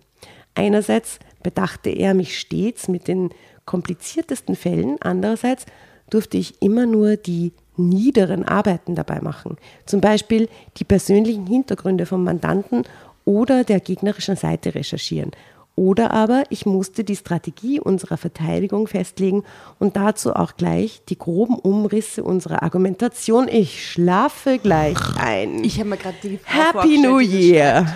Einerseits 0.54 1.18
bedachte 1.42 1.88
er 1.90 2.12
mich 2.14 2.38
stets 2.38 2.88
mit 2.88 3.08
den 3.08 3.30
kompliziertesten 3.64 4.56
Fällen, 4.56 4.96
andererseits 5.00 5.64
durfte 6.10 6.36
ich 6.36 6.60
immer 6.60 6.86
nur 6.86 7.16
die 7.16 7.52
niederen 7.88 8.44
Arbeiten 8.44 8.94
dabei 8.94 9.20
machen. 9.20 9.56
Zum 9.86 10.00
Beispiel 10.00 10.48
die 10.76 10.84
persönlichen 10.84 11.46
Hintergründe 11.46 12.06
vom 12.06 12.24
Mandanten 12.24 12.84
oder 13.24 13.64
der 13.64 13.80
gegnerischen 13.80 14.36
Seite 14.36 14.74
recherchieren. 14.74 15.32
Oder 15.76 16.10
aber 16.10 16.44
ich 16.50 16.66
musste 16.66 17.04
die 17.04 17.16
Strategie 17.16 17.80
unserer 17.80 18.18
Verteidigung 18.18 18.86
festlegen 18.86 19.44
und 19.78 19.96
dazu 19.96 20.34
auch 20.34 20.56
gleich 20.56 21.02
die 21.08 21.16
groben 21.16 21.54
Umrisse 21.54 22.22
unserer 22.22 22.62
Argumentation. 22.62 23.48
Ich 23.48 23.90
schlafe 23.90 24.58
gleich 24.58 24.98
ein. 25.16 25.64
Ich 25.64 25.78
habe 25.78 25.90
mir 25.90 25.96
gerade 25.96 26.16
die 26.22 26.38
Frau 26.38 26.82
Happy 26.82 26.98
New 26.98 27.20
Year. 27.20 27.86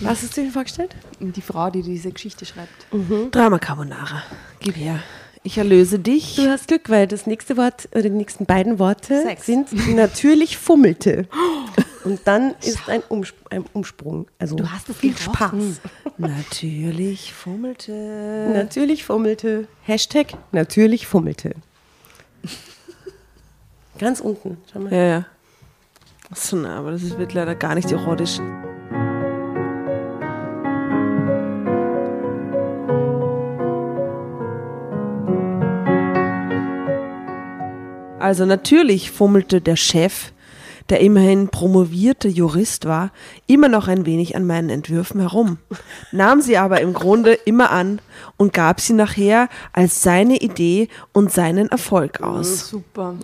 Was 0.00 0.22
hast 0.22 0.36
du 0.38 0.42
dir 0.42 0.50
vorgestellt? 0.50 0.96
Die 1.18 1.42
Frau, 1.42 1.68
die 1.68 1.82
diese 1.82 2.10
Geschichte 2.10 2.46
schreibt. 2.46 2.86
Drama 3.30 3.58
Carbonara. 3.58 4.22
Gib 4.60 4.76
her. 4.76 5.00
Ich 5.42 5.56
erlöse 5.56 5.98
dich. 5.98 6.36
Du 6.36 6.48
hast 6.50 6.68
Glück, 6.68 6.90
weil 6.90 7.06
das 7.06 7.26
nächste 7.26 7.56
Wort 7.56 7.88
oder 7.92 8.02
die 8.02 8.10
nächsten 8.10 8.44
beiden 8.44 8.78
Worte 8.78 9.22
Sex. 9.22 9.46
sind 9.46 9.72
natürlich 9.96 10.58
fummelte. 10.58 11.26
Und 12.04 12.20
dann 12.24 12.54
ist 12.62 12.88
ein, 12.88 13.02
Umsp 13.08 13.34
ein 13.50 13.64
Umsprung. 13.74 14.26
Also 14.38 14.56
Du 14.56 14.70
hast 14.70 14.88
es 14.88 14.96
viel 14.96 15.12
gerochen. 15.12 15.76
Spaß. 15.76 16.12
Natürlich 16.18 17.32
fummelte. 17.34 18.50
Natürlich 18.54 19.04
fummelte. 19.04 19.68
Hashtag 19.82 20.28
natürlich 20.50 21.06
fummelte. 21.06 21.54
Ganz 23.98 24.20
unten. 24.20 24.56
Schau 24.72 24.80
mal. 24.80 24.92
Ja, 24.92 25.04
ja. 25.04 25.26
Achso, 26.30 26.56
na, 26.56 26.78
aber 26.78 26.92
das 26.92 27.18
wird 27.18 27.34
leider 27.34 27.54
gar 27.54 27.74
nicht 27.74 27.90
erotisch. 27.92 28.38
Also 38.20 38.46
natürlich 38.46 39.10
fummelte 39.10 39.60
der 39.60 39.76
Chef 39.76 40.32
der 40.90 41.00
immerhin 41.00 41.48
promovierte 41.48 42.28
Jurist 42.28 42.84
war, 42.84 43.12
immer 43.46 43.68
noch 43.68 43.88
ein 43.88 44.06
wenig 44.06 44.36
an 44.36 44.46
meinen 44.46 44.70
Entwürfen 44.70 45.20
herum, 45.20 45.58
nahm 46.12 46.40
sie 46.40 46.56
aber 46.56 46.80
im 46.80 46.92
Grunde 46.92 47.32
immer 47.32 47.70
an 47.70 48.00
und 48.36 48.52
gab 48.52 48.80
sie 48.80 48.92
nachher 48.92 49.48
als 49.72 50.02
seine 50.02 50.38
Idee 50.38 50.88
und 51.12 51.32
seinen 51.32 51.68
Erfolg 51.68 52.20
aus. 52.20 52.68
Super. 52.68 53.14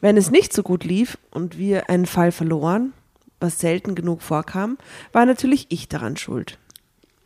Wenn 0.00 0.16
es 0.16 0.30
nicht 0.32 0.52
so 0.52 0.64
gut 0.64 0.82
lief 0.84 1.16
und 1.30 1.58
wir 1.58 1.88
einen 1.88 2.06
Fall 2.06 2.32
verloren, 2.32 2.92
was 3.38 3.60
selten 3.60 3.94
genug 3.94 4.20
vorkam, 4.20 4.78
war 5.12 5.24
natürlich 5.26 5.66
ich 5.68 5.88
daran 5.88 6.16
schuld. 6.16 6.58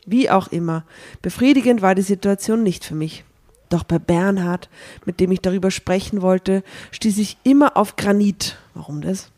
Wie 0.04 0.30
auch 0.30 0.48
immer, 0.48 0.84
befriedigend 1.22 1.80
war 1.82 1.94
die 1.94 2.02
Situation 2.02 2.62
nicht 2.62 2.84
für 2.84 2.94
mich. 2.94 3.24
Doch 3.68 3.84
bei 3.84 3.98
Bernhard, 3.98 4.68
mit 5.04 5.20
dem 5.20 5.32
ich 5.32 5.40
darüber 5.40 5.70
sprechen 5.70 6.22
wollte, 6.22 6.62
stieß 6.92 7.18
ich 7.18 7.36
immer 7.42 7.76
auf 7.76 7.96
Granit. 7.96 8.56
Warum 8.74 9.00
das? 9.00 9.30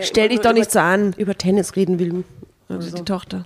Stell 0.00 0.30
dich 0.30 0.40
doch 0.40 0.52
nicht 0.52 0.70
so 0.70 0.80
an. 0.80 1.12
Über 1.16 1.36
Tennis 1.36 1.76
reden 1.76 1.98
will. 1.98 2.24
Das 2.68 2.84
ist 2.84 2.98
die 2.98 3.04
Tochter. 3.04 3.44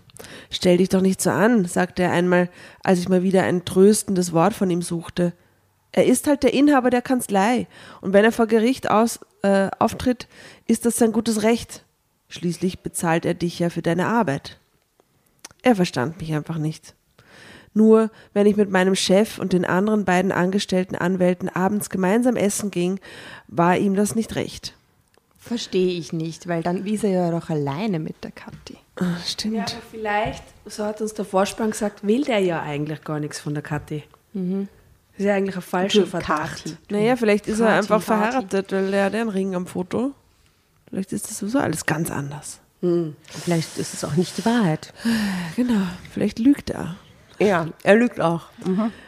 Stell 0.51 0.79
dich 0.79 0.89
doch 0.89 1.01
nicht 1.01 1.21
so 1.21 1.31
an, 1.31 1.65
sagte 1.67 2.03
er 2.03 2.11
einmal, 2.11 2.49
als 2.83 2.99
ich 2.99 3.09
mal 3.09 3.23
wieder 3.23 3.45
ein 3.45 3.65
tröstendes 3.65 4.33
Wort 4.33 4.55
von 4.55 4.71
ihm 4.71 4.83
suchte. 4.83 5.33
Er 5.93 6.07
ist 6.07 6.27
halt 6.27 6.43
der 6.43 6.55
Inhaber 6.55 6.91
der 6.91 7.03
Kanzlei. 7.03 7.69
Und 8.01 8.15
wenn 8.15 8.25
er 8.25 8.33
vor 8.33 8.47
Gericht 8.47 8.91
aus, 8.91 9.21
äh, 9.43 9.69
auftritt, 9.79 10.27
ist 10.67 10.87
das 10.87 10.97
sein 10.97 11.13
gutes 11.13 11.43
Recht. 11.43 11.85
Schließlich 12.29 12.81
bezahlt 12.81 13.27
er 13.27 13.35
dich 13.35 13.59
ja 13.59 13.69
für 13.69 13.83
deine 13.83 14.07
Arbeit. 14.07 14.59
Er 15.63 15.77
verstand 15.77 16.19
mich 16.19 16.35
einfach 16.35 16.57
nicht. 16.57 16.95
Nur 17.75 18.11
wenn 18.35 18.47
ich 18.47 18.57
mit 18.57 18.71
meinem 18.71 18.95
Chef 18.95 19.39
und 19.39 19.53
den 19.53 19.65
anderen 19.65 20.05
beiden 20.05 20.31
angestellten 20.33 20.95
Anwälten 20.95 21.49
abends 21.49 21.89
gemeinsam 21.91 22.37
essen 22.37 22.71
ging, 22.71 23.01
war 23.49 23.77
ihm 23.79 23.95
das 23.95 24.15
nicht 24.15 24.35
recht. 24.35 24.75
Verstehe 25.39 25.99
ich 25.99 26.13
nicht, 26.13 26.47
weil 26.47 26.63
dann 26.63 26.87
ist 26.87 27.03
er 27.03 27.11
ja 27.11 27.31
doch 27.31 27.51
alleine 27.51 27.99
mit 27.99 28.23
der 28.23 28.31
Kathi. 28.31 28.77
Ah, 28.97 29.17
Stimmt. 29.27 29.55
Ja, 29.57 29.63
aber 29.63 29.73
vielleicht, 29.91 30.45
so 30.67 30.85
hat 30.85 31.01
uns 31.01 31.15
der 31.15 31.25
Vorspann 31.25 31.71
gesagt, 31.73 32.07
will 32.07 32.25
der 32.25 32.39
ja 32.41 32.63
eigentlich 32.63 33.03
gar 33.03 33.19
nichts 33.19 33.41
von 33.41 33.55
der 33.55 33.63
Kathi. 33.63 34.05
Das 34.35 34.43
ist 35.19 35.25
ja 35.25 35.35
eigentlich 35.35 35.57
ein 35.57 35.63
falscher 35.63 36.07
Verdacht. 36.07 36.65
Kathi. 36.65 36.77
Naja, 36.91 37.17
vielleicht 37.17 37.49
ist 37.49 37.59
er 37.61 37.67
Party, 37.67 37.79
einfach 37.79 38.05
Party. 38.07 38.31
verheiratet, 38.31 38.73
weil 38.73 38.95
er 38.95 39.05
hat 39.07 39.15
ja 39.15 39.21
einen 39.23 39.31
Ring 39.31 39.55
am 39.55 39.67
Foto. 39.67 40.13
Vielleicht 40.89 41.13
ist 41.13 41.29
das 41.29 41.39
sowieso 41.39 41.59
alles 41.59 41.87
ganz 41.87 42.11
anders. 42.11 42.61
Vielleicht 43.45 43.79
ist 43.79 43.95
es 43.95 44.05
auch 44.05 44.15
nicht 44.17 44.37
die 44.39 44.45
Wahrheit. 44.45 44.93
Genau, 45.57 45.87
vielleicht 46.13 46.39
lügt 46.39 46.71
er. 46.71 46.97
Ja, 47.47 47.69
er 47.83 47.97
lügt 47.97 48.21
auch. 48.21 48.43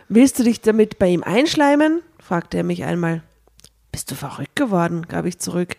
Willst 0.09 0.39
du 0.39 0.43
dich 0.45 0.61
damit 0.61 0.99
bei 0.99 1.09
ihm 1.09 1.23
einschleimen? 1.23 2.03
fragte 2.21 2.57
er 2.59 2.65
mich 2.65 2.85
einmal. 2.85 3.23
Bist 3.93 4.11
du 4.11 4.15
verrückt 4.15 4.57
geworden? 4.57 5.07
gab 5.09 5.25
ich 5.25 5.39
zurück. 5.39 5.77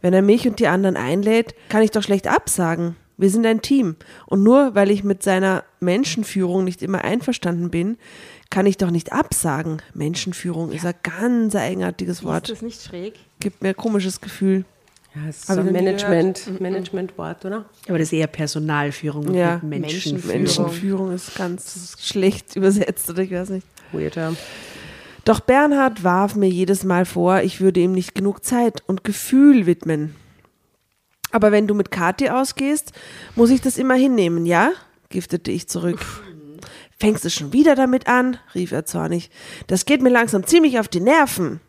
Wenn 0.00 0.14
er 0.14 0.22
mich 0.22 0.48
und 0.48 0.58
die 0.58 0.66
anderen 0.68 0.96
einlädt, 0.96 1.54
kann 1.68 1.82
ich 1.82 1.90
doch 1.90 2.02
schlecht 2.02 2.26
absagen. 2.26 2.96
Wir 3.18 3.28
sind 3.28 3.44
ein 3.44 3.60
Team. 3.60 3.96
Und 4.26 4.42
nur 4.42 4.74
weil 4.74 4.90
ich 4.90 5.04
mit 5.04 5.22
seiner 5.22 5.62
Menschenführung 5.78 6.64
nicht 6.64 6.80
immer 6.80 7.04
einverstanden 7.04 7.70
bin, 7.70 7.98
kann 8.48 8.64
ich 8.64 8.78
doch 8.78 8.90
nicht 8.90 9.12
absagen. 9.12 9.82
Menschenführung 9.92 10.72
ist 10.72 10.86
ein 10.86 10.94
ganz 11.02 11.54
eigenartiges 11.54 12.20
Ist 12.20 12.24
Wort. 12.24 12.48
das 12.48 12.62
nicht 12.62 12.82
schräg? 12.82 13.14
Gibt 13.40 13.62
mir 13.62 13.68
ein 13.70 13.76
komisches 13.76 14.22
Gefühl. 14.22 14.64
Ja, 15.14 15.28
es 15.28 15.38
ist 15.38 15.46
so 15.48 15.54
ein 15.54 15.66
nie 15.66 15.72
Management, 15.72 16.60
Managementwort, 16.60 17.44
oder? 17.44 17.64
Aber 17.88 17.98
das 17.98 18.08
ist 18.08 18.12
eher 18.12 18.28
Personalführung 18.28 19.26
und 19.26 19.34
Ja, 19.34 19.54
nicht 19.54 19.64
Menschenführung. 19.64 20.38
Menschenführung 20.42 21.12
ist 21.12 21.34
ganz 21.34 21.96
schlecht 22.00 22.54
übersetzt 22.54 23.10
oder 23.10 23.22
ich 23.22 23.32
weiß 23.32 23.50
nicht. 23.50 23.66
Weird, 23.92 24.14
ja. 24.14 24.32
Doch 25.24 25.40
Bernhard 25.40 26.04
warf 26.04 26.36
mir 26.36 26.48
jedes 26.48 26.84
Mal 26.84 27.04
vor, 27.04 27.42
ich 27.42 27.60
würde 27.60 27.80
ihm 27.80 27.92
nicht 27.92 28.14
genug 28.14 28.44
Zeit 28.44 28.82
und 28.86 29.04
Gefühl 29.04 29.66
widmen. 29.66 30.14
Aber 31.32 31.52
wenn 31.52 31.66
du 31.66 31.74
mit 31.74 31.90
Kathi 31.90 32.30
ausgehst, 32.30 32.92
muss 33.36 33.50
ich 33.50 33.60
das 33.60 33.78
immer 33.78 33.94
hinnehmen, 33.94 34.46
ja? 34.46 34.72
giftete 35.08 35.50
ich 35.50 35.68
zurück. 35.68 36.00
Fängst 36.98 37.24
du 37.24 37.30
schon 37.30 37.52
wieder 37.52 37.74
damit 37.74 38.06
an? 38.06 38.38
rief 38.54 38.72
er 38.72 38.84
zornig. 38.84 39.30
Das 39.66 39.86
geht 39.86 40.02
mir 40.02 40.10
langsam 40.10 40.46
ziemlich 40.46 40.78
auf 40.78 40.88
die 40.88 41.00
Nerven. 41.00 41.60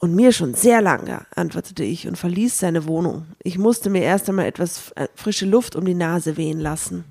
Und 0.00 0.14
mir 0.14 0.32
schon 0.32 0.54
sehr 0.54 0.80
lange, 0.80 1.26
antwortete 1.34 1.84
ich 1.84 2.08
und 2.08 2.16
verließ 2.16 2.58
seine 2.58 2.86
Wohnung. 2.86 3.26
Ich 3.42 3.58
musste 3.58 3.90
mir 3.90 4.00
erst 4.02 4.28
einmal 4.30 4.46
etwas 4.46 4.92
äh, 4.92 5.08
frische 5.14 5.44
Luft 5.44 5.76
um 5.76 5.84
die 5.84 5.94
Nase 5.94 6.38
wehen 6.38 6.58
lassen. 6.58 7.04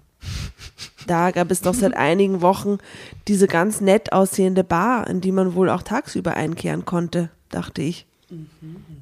Da 1.06 1.30
gab 1.32 1.52
es 1.52 1.62
doch 1.62 1.75
seit 1.75 1.95
einigen 1.97 2.41
Wochen 2.41 2.80
diese 3.28 3.47
ganz 3.47 3.80
nett 3.80 4.12
aussehende 4.12 4.63
Bar, 4.63 5.08
in 5.08 5.21
die 5.21 5.32
man 5.32 5.54
wohl 5.54 5.69
auch 5.69 5.84
tagsüber 5.84 6.34
einkehren 6.36 6.84
konnte, 6.86 7.30
dachte 7.49 7.84
ich. 7.84 8.08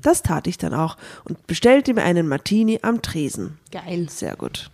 Das 0.01 0.21
tat 0.21 0.47
ich 0.47 0.57
dann 0.57 0.73
auch 0.73 0.95
und 1.25 1.47
bestellte 1.47 1.93
mir 1.93 2.03
einen 2.03 2.27
Martini 2.27 2.79
am 2.81 3.01
Tresen. 3.01 3.57
Geil. 3.71 4.07
Sehr 4.09 4.35
gut. 4.35 4.69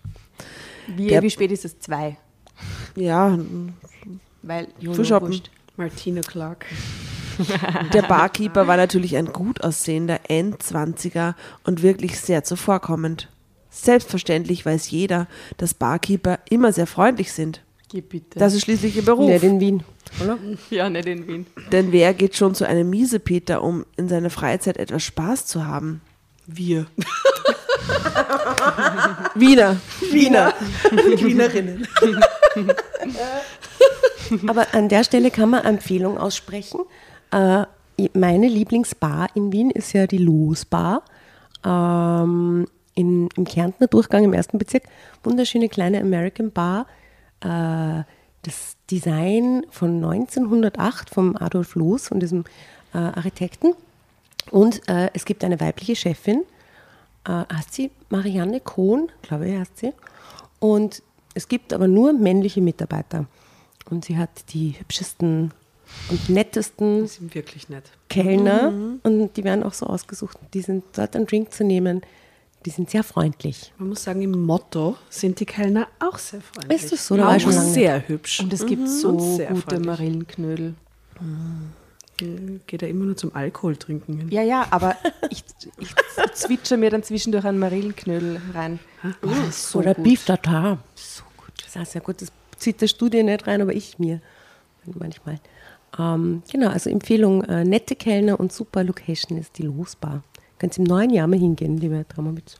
Wie, 0.87 1.07
Der- 1.07 1.21
wie 1.21 1.29
spät 1.29 1.51
ist 1.51 1.65
es? 1.65 1.79
Zwei. 1.79 2.17
Ja, 2.95 3.37
Weil 4.41 4.67
wurscht. 4.81 5.49
Martina 5.77 6.21
Clark. 6.21 6.65
Der 7.93 8.01
Barkeeper 8.03 8.67
war 8.67 8.77
natürlich 8.77 9.17
ein 9.17 9.33
gut 9.33 9.63
aussehender 9.63 10.19
Endzwanziger 10.27 11.35
und 11.63 11.83
wirklich 11.83 12.19
sehr 12.19 12.43
zuvorkommend. 12.43 13.29
Selbstverständlich 13.69 14.65
weiß 14.65 14.91
jeder, 14.91 15.27
dass 15.57 15.73
Barkeeper 15.73 16.39
immer 16.49 16.73
sehr 16.73 16.87
freundlich 16.87 17.31
sind. 17.31 17.61
Geh 17.89 18.01
bitte. 18.01 18.39
Das 18.39 18.53
ist 18.53 18.63
schließlich 18.63 18.95
ihr 18.95 19.05
Beruf. 19.05 19.29
Nicht 19.29 19.43
in 19.43 19.59
Wien, 19.59 19.83
oder? 20.21 20.37
ja, 20.69 20.89
nicht 20.89 21.07
in 21.07 21.27
Wien. 21.27 21.45
Denn 21.71 21.91
wer 21.91 22.13
geht 22.13 22.35
schon 22.35 22.55
zu 22.55 22.67
einem 22.67 22.89
Miesepeter, 22.89 23.61
um 23.61 23.85
in 23.97 24.09
seiner 24.09 24.29
Freizeit 24.29 24.77
etwas 24.77 25.03
Spaß 25.03 25.45
zu 25.45 25.65
haben? 25.65 26.01
Wir. 26.45 26.87
Wiener. 29.35 29.77
Wiener. 30.11 30.53
Wienerinnen. 30.91 31.87
Aber 34.47 34.73
an 34.73 34.89
der 34.89 35.03
Stelle 35.03 35.31
kann 35.31 35.49
man 35.49 35.65
Empfehlung 35.65 36.17
aussprechen. 36.17 36.79
Äh, 37.33 37.65
meine 38.13 38.47
Lieblingsbar 38.47 39.29
in 39.35 39.51
Wien 39.51 39.71
ist 39.71 39.93
ja 39.93 40.07
die 40.07 40.17
Losbar. 40.17 41.03
Ähm, 41.65 42.67
in, 42.95 43.29
Im 43.35 43.45
Kärntner 43.45 43.87
Durchgang 43.87 44.23
im 44.23 44.33
ersten 44.33 44.59
Bezirk. 44.59 44.83
Wunderschöne 45.23 45.67
kleine 45.67 45.99
American 45.99 46.51
Bar. 46.51 46.85
Äh, 47.41 48.03
das 48.43 48.75
Design 48.91 49.65
von 49.69 50.03
1908 50.03 51.09
vom 51.09 51.35
Adolf 51.37 51.75
Loos, 51.75 52.09
von 52.09 52.19
diesem 52.19 52.43
äh, 52.93 52.97
Architekten. 52.97 53.73
Und 54.51 54.87
äh, 54.89 55.09
es 55.13 55.25
gibt 55.25 55.43
eine 55.43 55.59
weibliche 55.59 55.95
Chefin, 55.95 56.43
äh, 57.25 57.43
heißt 57.53 57.73
sie 57.73 57.91
Marianne 58.09 58.59
Kohn, 58.59 59.09
glaube 59.21 59.47
ich, 59.47 59.57
heißt 59.57 59.77
sie. 59.77 59.93
Und 60.59 61.01
es 61.33 61.47
gibt 61.47 61.73
aber 61.73 61.87
nur 61.87 62.13
männliche 62.13 62.61
Mitarbeiter. 62.61 63.25
Und 63.89 64.05
sie 64.05 64.17
hat 64.17 64.53
die 64.53 64.75
hübschesten 64.77 65.53
und 66.09 66.29
nettesten 66.29 67.03
Die 67.03 67.07
sind 67.07 67.35
wirklich 67.35 67.69
nett. 67.69 67.91
Kellner 68.09 68.73
und 69.03 69.37
die 69.37 69.43
werden 69.43 69.63
auch 69.63 69.73
so 69.73 69.85
ausgesucht. 69.85 70.37
Die 70.53 70.61
sind 70.61 70.83
dort 70.93 71.15
einen 71.15 71.25
Drink 71.25 71.53
zu 71.53 71.63
nehmen. 71.63 72.01
Die 72.65 72.69
sind 72.69 72.89
sehr 72.89 73.03
freundlich. 73.03 73.73
Man 73.77 73.89
muss 73.89 74.03
sagen, 74.03 74.21
im 74.21 74.45
Motto 74.45 74.95
sind 75.09 75.39
die 75.39 75.45
Kellner 75.45 75.87
auch 75.99 76.17
sehr 76.17 76.39
freundlich. 76.41 76.83
Ist 76.83 76.93
das 76.93 77.07
so? 77.07 77.17
Da 77.17 77.25
war 77.25 77.35
ich 77.35 77.43
auch 77.45 77.51
schon 77.51 77.59
lange 77.59 77.73
sehr 77.73 78.07
hübsch. 78.07 78.39
Und 78.39 78.53
es 78.53 78.65
gibt 78.65 78.83
Und 78.83 78.87
so 78.87 79.19
sehr 79.35 79.47
gute 79.49 79.61
freundlich. 79.61 79.85
Marillenknödel. 79.85 80.75
Geht 82.67 82.83
er 82.83 82.87
immer 82.87 83.05
nur 83.05 83.17
zum 83.17 83.35
Alkohol 83.35 83.75
trinken 83.75 84.17
hin. 84.17 84.29
Ja, 84.29 84.43
ja, 84.43 84.67
aber 84.69 84.95
ich, 85.29 85.43
ich 85.79 85.93
zwitscher 86.33 86.77
mir 86.77 86.89
dann 86.89 87.03
zwischendurch 87.03 87.43
einen 87.43 87.59
Marillenknödel 87.59 88.39
rein. 88.53 88.79
Oh, 89.03 89.27
das 89.27 89.49
ist 89.49 89.71
so 89.71 89.79
Oder 89.79 89.93
gut. 89.93 90.03
Beef 90.03 90.23
Tartar. 90.25 90.77
So 90.95 91.23
gut. 91.35 91.51
Das 91.57 91.67
ist 91.67 91.77
auch 91.81 91.85
sehr 91.85 92.01
gut. 92.01 92.21
Das 92.21 92.31
zieht 92.57 92.79
der 92.79 92.87
Studie 92.87 93.23
nicht 93.23 93.45
rein, 93.45 93.61
aber 93.61 93.73
ich 93.73 93.99
mir. 93.99 94.21
Manchmal. 94.85 95.39
Ähm, 95.97 96.41
genau, 96.51 96.69
also 96.69 96.89
Empfehlung: 96.89 97.43
äh, 97.43 97.63
nette 97.63 97.95
Kellner 97.95 98.39
und 98.39 98.51
super 98.51 98.83
Location 98.83 99.37
ist 99.37 99.57
die 99.57 99.63
Losbar. 99.63 100.23
Könnt 100.59 100.75
ihr 100.77 100.79
im 100.79 100.83
neuen 100.85 101.09
Jahr 101.09 101.27
mal 101.27 101.37
hingehen, 101.39 101.77
liebe 101.77 102.05
Dramowitz. 102.09 102.57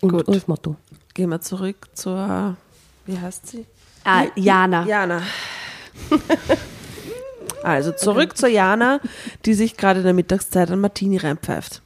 Und, 0.00 0.10
Gut. 0.12 0.26
und 0.28 0.34
das 0.36 0.48
Motto. 0.48 0.76
Gehen 1.14 1.30
wir 1.30 1.40
zurück 1.40 1.88
zur, 1.94 2.56
wie 3.06 3.18
heißt 3.18 3.46
sie? 3.48 3.66
Ah, 4.04 4.24
Jana. 4.36 4.84
Jana. 4.86 5.22
Also 7.62 7.90
zurück 7.90 8.36
zur 8.36 8.48
Jana, 8.48 9.00
die 9.44 9.54
sich 9.54 9.76
gerade 9.76 9.98
in 10.00 10.04
der 10.04 10.14
Mittagszeit 10.14 10.70
an 10.70 10.78
Martini 10.80 11.16
reinpfeift. 11.16 11.82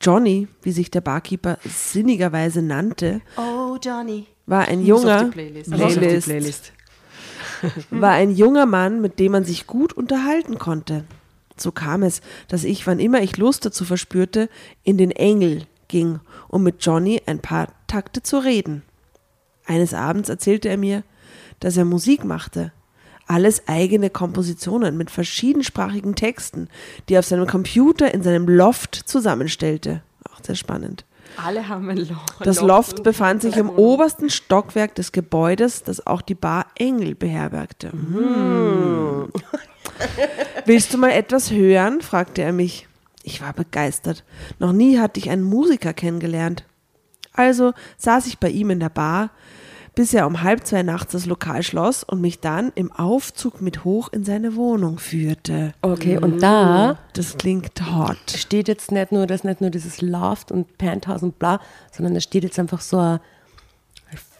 Johnny, 0.00 0.46
wie 0.62 0.70
sich 0.70 0.88
der 0.90 1.00
Barkeeper 1.00 1.58
sinnigerweise 1.64 2.62
nannte, 2.62 3.20
Oh, 3.36 3.76
Johnny. 3.82 4.26
war 4.46 4.68
ein 4.68 4.84
junger 4.86 5.24
die 5.24 5.30
Playlist. 5.30 5.70
Muss 5.70 5.80
auf 5.80 5.92
die 5.94 5.98
Playlist. 5.98 6.28
Playlist. 6.28 6.72
war 7.90 8.12
ein 8.12 8.30
junger 8.30 8.66
Mann, 8.66 9.00
mit 9.00 9.18
dem 9.18 9.32
man 9.32 9.44
sich 9.44 9.66
gut 9.66 9.92
unterhalten 9.92 10.58
konnte. 10.58 11.04
So 11.56 11.70
kam 11.72 12.02
es, 12.02 12.20
dass 12.48 12.64
ich, 12.64 12.86
wann 12.86 12.98
immer 12.98 13.22
ich 13.22 13.36
Lust 13.36 13.64
dazu 13.64 13.84
verspürte, 13.84 14.48
in 14.82 14.98
den 14.98 15.10
Engel 15.10 15.66
ging, 15.88 16.20
um 16.48 16.62
mit 16.62 16.84
Johnny 16.84 17.22
ein 17.26 17.38
paar 17.38 17.68
Takte 17.86 18.22
zu 18.22 18.38
reden. 18.38 18.82
Eines 19.66 19.94
Abends 19.94 20.28
erzählte 20.28 20.68
er 20.68 20.76
mir, 20.76 21.04
dass 21.60 21.76
er 21.76 21.84
Musik 21.84 22.24
machte, 22.24 22.72
Alles 23.26 23.68
eigene 23.68 24.10
Kompositionen 24.10 24.98
mit 24.98 25.10
verschiedensprachigen 25.10 26.14
Texten, 26.14 26.68
die 27.08 27.14
er 27.14 27.20
auf 27.20 27.24
seinem 27.24 27.46
Computer 27.46 28.12
in 28.12 28.22
seinem 28.22 28.46
Loft 28.46 28.94
zusammenstellte. 28.94 30.02
Auch 30.30 30.44
sehr 30.44 30.56
spannend. 30.56 31.06
Alle 31.36 31.68
haben 31.68 31.90
ein 31.90 31.96
Loch. 31.96 32.24
Das 32.40 32.60
Loft 32.60 33.02
befand 33.02 33.42
sich 33.42 33.56
im 33.56 33.70
obersten 33.70 34.30
Stockwerk 34.30 34.94
des 34.94 35.12
Gebäudes, 35.12 35.82
das 35.82 36.06
auch 36.06 36.22
die 36.22 36.34
Bar 36.34 36.66
Engel 36.76 37.14
beherbergte. 37.14 37.92
Hm. 37.92 39.28
Willst 40.66 40.94
du 40.94 40.98
mal 40.98 41.10
etwas 41.10 41.50
hören? 41.50 42.00
fragte 42.00 42.42
er 42.42 42.52
mich. 42.52 42.88
Ich 43.22 43.40
war 43.40 43.52
begeistert. 43.52 44.24
Noch 44.58 44.72
nie 44.72 44.98
hatte 44.98 45.18
ich 45.18 45.30
einen 45.30 45.44
Musiker 45.44 45.92
kennengelernt. 45.92 46.64
Also 47.32 47.72
saß 47.96 48.26
ich 48.26 48.38
bei 48.38 48.50
ihm 48.50 48.70
in 48.70 48.80
der 48.80 48.90
Bar, 48.90 49.30
bis 49.94 50.12
er 50.14 50.26
um 50.26 50.42
halb 50.42 50.66
zwei 50.66 50.82
nachts 50.82 51.12
das 51.12 51.26
Lokal 51.26 51.62
schloss 51.62 52.02
und 52.04 52.20
mich 52.20 52.40
dann 52.40 52.72
im 52.74 52.90
Aufzug 52.92 53.60
mit 53.60 53.84
hoch 53.84 54.08
in 54.12 54.24
seine 54.24 54.56
Wohnung 54.56 54.98
führte. 54.98 55.72
Okay, 55.82 56.18
und 56.18 56.42
da 56.42 56.98
Das 57.12 57.36
klingt 57.36 57.80
hot. 57.94 58.18
steht 58.36 58.68
jetzt 58.68 58.90
nicht 58.92 59.12
nur, 59.12 59.26
dass 59.26 59.44
nicht 59.44 59.60
nur 59.60 59.70
dieses 59.70 60.00
Loft 60.00 60.50
und 60.50 60.78
Penthouse 60.78 61.22
und 61.22 61.38
bla, 61.38 61.60
sondern 61.92 62.14
da 62.14 62.20
steht 62.20 62.44
jetzt 62.44 62.58
einfach 62.58 62.80
so 62.80 62.98
ein 62.98 63.20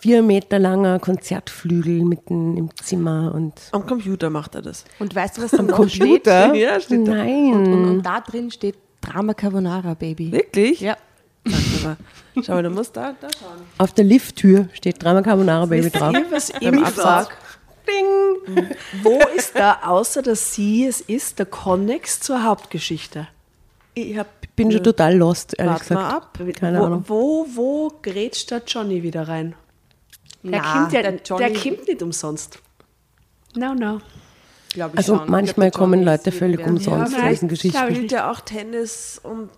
vier 0.00 0.22
Meter 0.22 0.58
langer 0.58 0.98
Konzertflügel 0.98 2.04
mitten 2.04 2.56
im 2.56 2.68
Zimmer 2.76 3.32
und 3.34 3.54
Am 3.72 3.86
Computer 3.86 4.30
macht 4.30 4.54
er 4.54 4.62
das. 4.62 4.84
Und 4.98 5.14
weißt 5.14 5.38
du, 5.38 5.42
was 5.42 5.50
da 5.52 5.62
noch 5.62 5.76
Computer? 5.76 6.54
Ja, 6.54 6.78
steht 6.80 7.06
da. 7.08 7.14
Nein. 7.14 7.52
steht? 7.54 7.74
Und, 7.74 7.84
und 7.88 8.02
da 8.02 8.20
drin 8.20 8.50
steht 8.50 8.76
Drama 9.00 9.34
Carbonara, 9.34 9.94
Baby. 9.94 10.32
Wirklich? 10.32 10.80
Ja. 10.80 10.96
Mal. 11.44 11.96
Schau 12.44 12.54
mal, 12.54 12.62
du 12.62 12.70
musst 12.70 12.96
da, 12.96 13.14
da 13.20 13.28
schauen. 13.38 13.58
Auf 13.78 13.92
der 13.92 14.04
Lifttür 14.04 14.68
steht 14.72 15.02
Drama 15.02 15.22
Carbonara 15.22 15.66
Baby 15.66 15.90
drauf. 15.90 16.14
Ihr, 16.14 16.26
was 16.30 16.50
ich 16.50 16.58
Beim 16.60 16.82
Absatz. 16.82 17.28
frage, 17.28 17.28
wo 19.02 19.18
ist 19.36 19.52
da, 19.54 19.80
außer 19.84 20.22
dass 20.22 20.54
sie 20.54 20.86
es 20.86 21.00
ist, 21.02 21.38
der 21.38 21.46
Connex 21.46 22.20
zur 22.20 22.42
Hauptgeschichte? 22.42 23.28
Ich 23.94 24.16
hab, 24.18 24.26
bin 24.56 24.72
schon 24.72 24.82
total 24.82 25.16
lost, 25.16 25.54
ehrlich 25.58 25.72
Warte 25.90 25.94
mal 25.94 26.04
gesagt. 26.06 26.40
ab. 26.40 26.56
Keine 26.58 26.80
wo, 26.80 26.84
Ahnung. 26.84 27.04
Wo, 27.06 27.46
wo 27.54 27.92
grätscht 28.02 28.50
da 28.50 28.60
Johnny 28.66 29.02
wieder 29.02 29.28
rein? 29.28 29.54
Der, 30.42 30.60
Na, 30.62 30.72
kommt 30.72 30.92
ja, 30.92 31.02
der 31.02 31.12
der, 31.12 31.20
Johnny- 31.24 31.54
kommt 31.76 31.86
nicht 31.88 32.02
umsonst. 32.02 32.58
No, 33.54 33.74
no. 33.74 34.00
Ich 34.74 34.82
Also 34.82 35.18
schon. 35.18 35.30
manchmal 35.30 35.68
Ich 35.68 35.72
glaub, 35.74 35.82
kommen 35.84 36.02
Leute 36.02 36.32
völlig 36.32 36.66
umsonst 36.66 37.12
Ja, 37.12 37.20
für 37.20 37.28
diesen 37.28 37.48
Geschichten. 37.48 37.78
Spielt 37.78 38.10
ja 38.10 38.30
auch 38.32 38.40
Tennis 38.40 39.20
und 39.22 39.50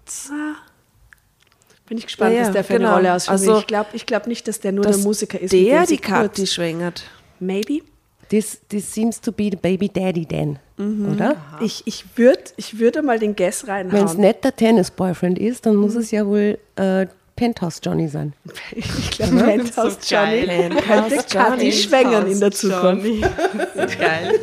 Bin 1.89 1.99
ich 1.99 2.07
gespannt, 2.07 2.35
Ja, 2.35 2.41
was 2.41 2.47
ja, 2.49 2.53
der 2.55 2.65
für 2.65 2.75
eine 2.75 2.85
genau. 2.85 2.95
Rolle 2.97 3.15
ausfüllt. 3.15 3.41
Also, 3.41 3.59
ich 3.59 3.67
glaube 3.67 3.89
ich 3.93 4.07
glaub 4.07 4.27
nicht, 4.27 4.49
dass 4.49 4.59
der 4.61 4.73
nur 4.73 4.85
dass 4.85 4.97
der 4.97 5.05
Musiker 5.05 5.41
ist. 5.41 5.53
der 5.53 5.87
die 5.87 5.99
kurz- 5.99 6.53
schwängert. 6.53 7.05
Maybe. 7.39 7.81
This, 8.29 8.59
this 8.69 8.93
seems 8.93 9.21
to 9.21 9.31
be 9.31 9.45
the 9.53 9.57
baby 9.57 9.89
daddy 9.89 10.27
then, 10.27 10.59
Mhm. 10.79 11.13
oder? 11.13 11.37
Ich, 11.61 11.83
ich, 11.87 12.05
würd, 12.17 12.55
ich 12.57 12.81
würde 12.81 13.01
mal 13.03 13.21
den 13.21 13.37
Guess 13.37 13.65
Wenn 13.69 13.87
es 13.87 13.93
reinhauen. 13.95 14.21
nicht 14.21 14.43
der 14.43 14.57
Tennis-Boyfriend 14.57 15.39
ist, 15.39 15.65
dann 15.65 15.77
muss 15.77 15.95
es 15.95 16.11
ja 16.11 16.27
wohl 16.27 16.59
äh, 16.75 17.07
Penthouse 17.37 17.81
Johnny 17.85 18.09
sein. 18.09 18.33
Ich 18.75 19.11
glaube, 19.13 19.37
Penthouse 19.37 19.99
Johnny 20.09 20.45
könnte 20.45 20.77
Penthouse 20.83 21.27
Kathi 21.27 21.71
schwängern 21.73 22.27
in 22.29 22.41
der 22.41 22.51
Zukunft. 22.51 23.07
Geil. 23.77 24.41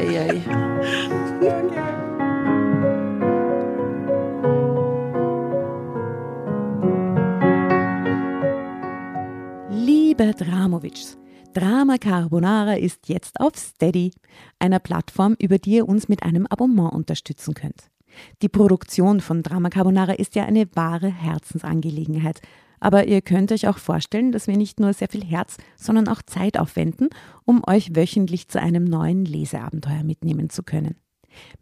Eieiei. 0.00 0.40
Liebe 10.12 10.34
Dramovics, 10.34 11.16
Drama 11.54 11.96
Carbonara 11.96 12.74
ist 12.74 13.08
jetzt 13.08 13.40
auf 13.40 13.56
Steady, 13.56 14.12
einer 14.58 14.78
Plattform, 14.78 15.36
über 15.40 15.56
die 15.56 15.76
ihr 15.76 15.88
uns 15.88 16.06
mit 16.06 16.22
einem 16.22 16.46
Abonnement 16.46 16.92
unterstützen 16.92 17.54
könnt. 17.54 17.88
Die 18.42 18.50
Produktion 18.50 19.22
von 19.22 19.42
Drama 19.42 19.70
Carbonara 19.70 20.12
ist 20.12 20.34
ja 20.34 20.44
eine 20.44 20.66
wahre 20.74 21.08
Herzensangelegenheit. 21.08 22.42
Aber 22.78 23.08
ihr 23.08 23.22
könnt 23.22 23.52
euch 23.52 23.66
auch 23.68 23.78
vorstellen, 23.78 24.32
dass 24.32 24.48
wir 24.48 24.58
nicht 24.58 24.80
nur 24.80 24.92
sehr 24.92 25.08
viel 25.08 25.24
Herz, 25.24 25.56
sondern 25.76 26.08
auch 26.08 26.20
Zeit 26.20 26.58
aufwenden, 26.58 27.08
um 27.46 27.62
euch 27.66 27.96
wöchentlich 27.96 28.48
zu 28.48 28.60
einem 28.60 28.84
neuen 28.84 29.24
Leseabenteuer 29.24 30.02
mitnehmen 30.02 30.50
zu 30.50 30.62
können. 30.62 30.96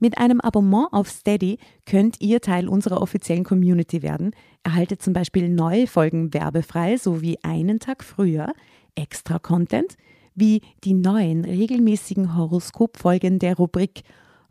Mit 0.00 0.18
einem 0.18 0.40
Abonnement 0.40 0.92
auf 0.92 1.08
Steady 1.08 1.58
könnt 1.86 2.20
ihr 2.20 2.40
Teil 2.40 2.68
unserer 2.68 3.00
offiziellen 3.00 3.44
Community 3.44 4.02
werden, 4.02 4.32
erhaltet 4.62 5.02
zum 5.02 5.12
Beispiel 5.12 5.48
neue 5.48 5.86
Folgen 5.86 6.32
werbefrei 6.34 6.96
sowie 6.96 7.38
einen 7.42 7.80
Tag 7.80 8.04
früher 8.04 8.52
extra 8.94 9.38
Content 9.38 9.96
wie 10.34 10.62
die 10.84 10.94
neuen 10.94 11.44
regelmäßigen 11.44 12.36
Horoskopfolgen 12.36 13.38
der 13.38 13.56
Rubrik 13.56 14.02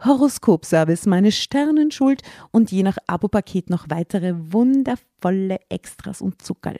Horoskopservice 0.04 1.06
meine 1.08 1.32
Sternenschuld 1.32 2.22
und 2.52 2.72
je 2.72 2.84
nach 2.84 2.98
Abopaket 3.08 3.70
noch 3.70 3.90
weitere 3.90 4.34
wundervolle 4.38 5.60
Extras 5.70 6.22
und 6.22 6.42
Zuckerl. 6.42 6.80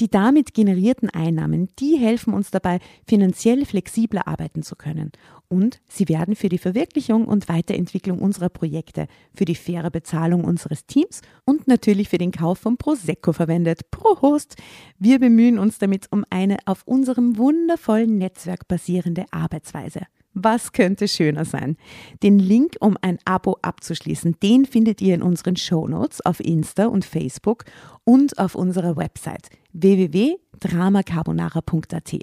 Die 0.00 0.08
damit 0.08 0.54
generierten 0.54 1.10
Einnahmen, 1.10 1.68
die 1.78 1.96
helfen 1.96 2.32
uns 2.32 2.50
dabei, 2.50 2.78
finanziell 3.06 3.64
flexibler 3.64 4.26
arbeiten 4.26 4.62
zu 4.62 4.76
können. 4.76 5.12
Und 5.48 5.80
sie 5.88 6.08
werden 6.08 6.36
für 6.36 6.48
die 6.48 6.58
Verwirklichung 6.58 7.26
und 7.26 7.48
Weiterentwicklung 7.48 8.18
unserer 8.20 8.48
Projekte, 8.48 9.06
für 9.34 9.44
die 9.44 9.54
faire 9.54 9.90
Bezahlung 9.90 10.44
unseres 10.44 10.86
Teams 10.86 11.22
und 11.44 11.66
natürlich 11.66 12.08
für 12.08 12.18
den 12.18 12.32
Kauf 12.32 12.58
von 12.58 12.76
Prosecco 12.76 13.32
verwendet. 13.32 13.90
Prost! 13.90 14.56
Wir 14.98 15.18
bemühen 15.18 15.58
uns 15.58 15.78
damit 15.78 16.06
um 16.10 16.24
eine 16.30 16.58
auf 16.66 16.82
unserem 16.86 17.38
wundervollen 17.38 18.18
Netzwerk 18.18 18.68
basierende 18.68 19.24
Arbeitsweise. 19.30 20.02
Was 20.42 20.72
könnte 20.72 21.06
schöner 21.08 21.44
sein? 21.44 21.76
Den 22.22 22.38
Link, 22.38 22.76
um 22.80 22.96
ein 23.02 23.18
Abo 23.24 23.58
abzuschließen, 23.62 24.36
den 24.42 24.64
findet 24.66 25.00
ihr 25.00 25.14
in 25.14 25.22
unseren 25.22 25.56
Shownotes 25.56 26.20
auf 26.24 26.40
Insta 26.40 26.86
und 26.86 27.04
Facebook 27.04 27.64
und 28.04 28.38
auf 28.38 28.54
unserer 28.54 28.96
Website 28.96 29.48
www.dramacarbonara.at. 29.72 32.18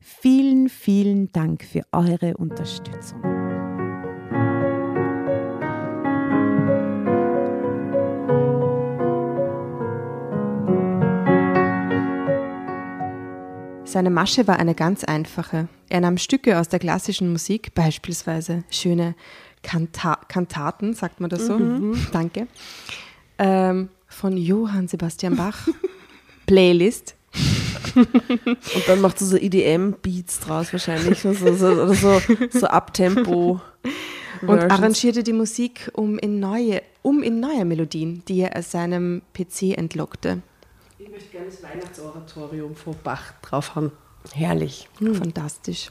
Vielen, 0.00 0.68
vielen 0.68 1.32
Dank 1.32 1.64
für 1.64 1.80
eure 1.92 2.36
Unterstützung. 2.36 3.35
Seine 13.96 14.10
Masche 14.10 14.46
war 14.46 14.58
eine 14.58 14.74
ganz 14.74 15.04
einfache. 15.04 15.68
Er 15.88 16.02
nahm 16.02 16.18
Stücke 16.18 16.60
aus 16.60 16.68
der 16.68 16.78
klassischen 16.78 17.32
Musik, 17.32 17.72
beispielsweise 17.74 18.62
schöne 18.68 19.14
Kanta 19.62 20.18
Kantaten, 20.28 20.92
sagt 20.92 21.18
man 21.18 21.30
das 21.30 21.46
so? 21.46 21.58
Danke. 22.12 22.46
Ähm, 23.38 23.88
von 24.06 24.36
Johann 24.36 24.86
Sebastian 24.86 25.36
Bach. 25.36 25.66
Playlist. 26.46 27.14
Und 27.94 28.86
dann 28.86 29.00
macht 29.00 29.18
er 29.22 29.28
so 29.28 29.38
EDM-Beats 29.38 30.40
draus 30.40 30.74
wahrscheinlich. 30.74 31.20
So, 31.20 31.32
so, 31.32 31.54
so, 31.54 31.66
oder 31.68 31.94
so, 31.94 32.20
so 32.50 32.66
Abtempo. 32.66 33.62
Und 34.42 34.58
arrangierte 34.70 35.22
die 35.22 35.32
Musik 35.32 35.90
um 35.94 36.18
in 36.18 36.38
neue, 36.38 36.82
um 37.00 37.22
in 37.22 37.40
neue 37.40 37.64
Melodien, 37.64 38.22
die 38.28 38.40
er 38.40 38.58
aus 38.58 38.70
seinem 38.70 39.22
PC 39.32 39.78
entlockte. 39.78 40.42
Ich 41.16 41.22
möchte 41.22 41.36
gerne 41.38 41.50
das 41.50 41.62
Weihnachtsoratorium 41.62 42.74
vor 42.74 42.94
Bach 43.02 43.32
draufhauen. 43.40 43.90
Herrlich. 44.34 44.86
Fantastisch. 44.98 45.90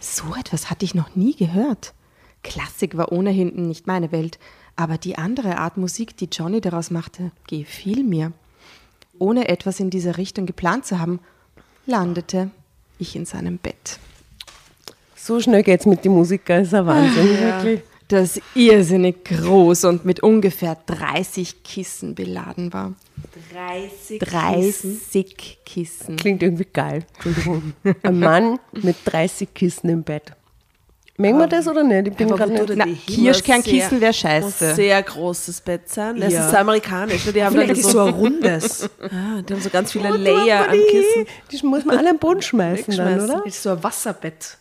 So 0.00 0.34
etwas 0.34 0.68
hatte 0.68 0.84
ich 0.84 0.96
noch 0.96 1.14
nie 1.14 1.36
gehört. 1.36 1.94
Klassik 2.42 2.96
war 2.96 3.12
ohnehin 3.12 3.68
nicht 3.68 3.86
meine 3.86 4.10
Welt, 4.10 4.40
aber 4.74 4.98
die 4.98 5.16
andere 5.16 5.58
Art 5.58 5.76
Musik, 5.76 6.16
die 6.16 6.24
Johnny 6.24 6.60
daraus 6.60 6.90
machte, 6.90 7.30
gefiel 7.46 8.02
mir. 8.02 8.32
Ohne 9.20 9.46
etwas 9.46 9.78
in 9.78 9.90
dieser 9.90 10.18
Richtung 10.18 10.46
geplant 10.46 10.86
zu 10.86 10.98
haben, 10.98 11.20
landete 11.86 12.50
ich 12.98 13.14
in 13.14 13.26
seinem 13.26 13.58
Bett. 13.58 14.00
So 15.14 15.38
schnell 15.40 15.62
geht's 15.62 15.86
mit 15.86 16.04
den 16.04 16.14
Musikern, 16.14 16.62
ist 16.62 16.74
ein 16.74 16.84
Wahnsinn. 16.84 17.38
Wirklich. 17.38 17.82
Das 18.08 18.40
irrsinnig 18.56 19.24
groß 19.24 19.84
und 19.84 20.04
mit 20.04 20.20
ungefähr 20.20 20.76
30 20.86 21.62
Kissen 21.62 22.16
beladen 22.16 22.72
war. 22.72 22.92
30 23.52 24.18
30 24.20 25.58
Kissen. 25.64 26.16
Klingt 26.16 26.42
irgendwie 26.42 26.66
geil. 26.72 27.04
Entschuldigung. 27.14 27.72
Ein 28.02 28.18
Mann 28.20 28.58
mit 28.72 28.96
30 29.04 29.52
Kissen 29.54 29.88
im 29.90 30.02
Bett. 30.02 30.32
Mengen 31.18 31.38
wir 31.38 31.46
das 31.46 31.68
oder 31.68 31.84
nicht? 31.84 32.08
Ich 32.08 32.14
bin 32.14 32.28
gerade 32.28 32.52
nicht. 32.52 32.72
Na? 32.74 32.86
Kirschkernkissen 33.06 34.00
wäre 34.00 34.08
Muss 34.10 34.20
scheiße. 34.20 34.74
sehr 34.74 35.02
großes 35.02 35.60
Bett 35.60 35.88
sein. 35.88 36.18
Das 36.18 36.32
Ja. 36.32 36.44
ist 36.46 36.50
so 36.50 36.56
amerikanisch. 36.56 37.26
ne? 37.26 37.32
Die 37.32 37.44
haben 37.44 37.52
Vielleicht 37.52 37.72
ist 37.78 37.82
so, 37.84 37.90
so 37.90 38.00
ein 38.04 38.14
rundes. 38.14 38.84
ah, 39.02 39.42
die 39.42 39.52
haben 39.52 39.60
so 39.60 39.68
ganz 39.70 39.92
viele 39.92 40.08
Layer 40.16 40.68
an 40.68 40.78
Kissen. 40.90 41.26
Die 41.50 41.66
muss 41.66 41.84
man 41.84 41.98
alle 41.98 42.10
am 42.10 42.18
Boden 42.18 42.40
schmeißen 42.42 42.96
dann, 42.96 43.20
oder? 43.20 43.44
ist 43.46 43.62
so 43.62 43.70
ein 43.70 43.82
Wasserbett. 43.84 44.56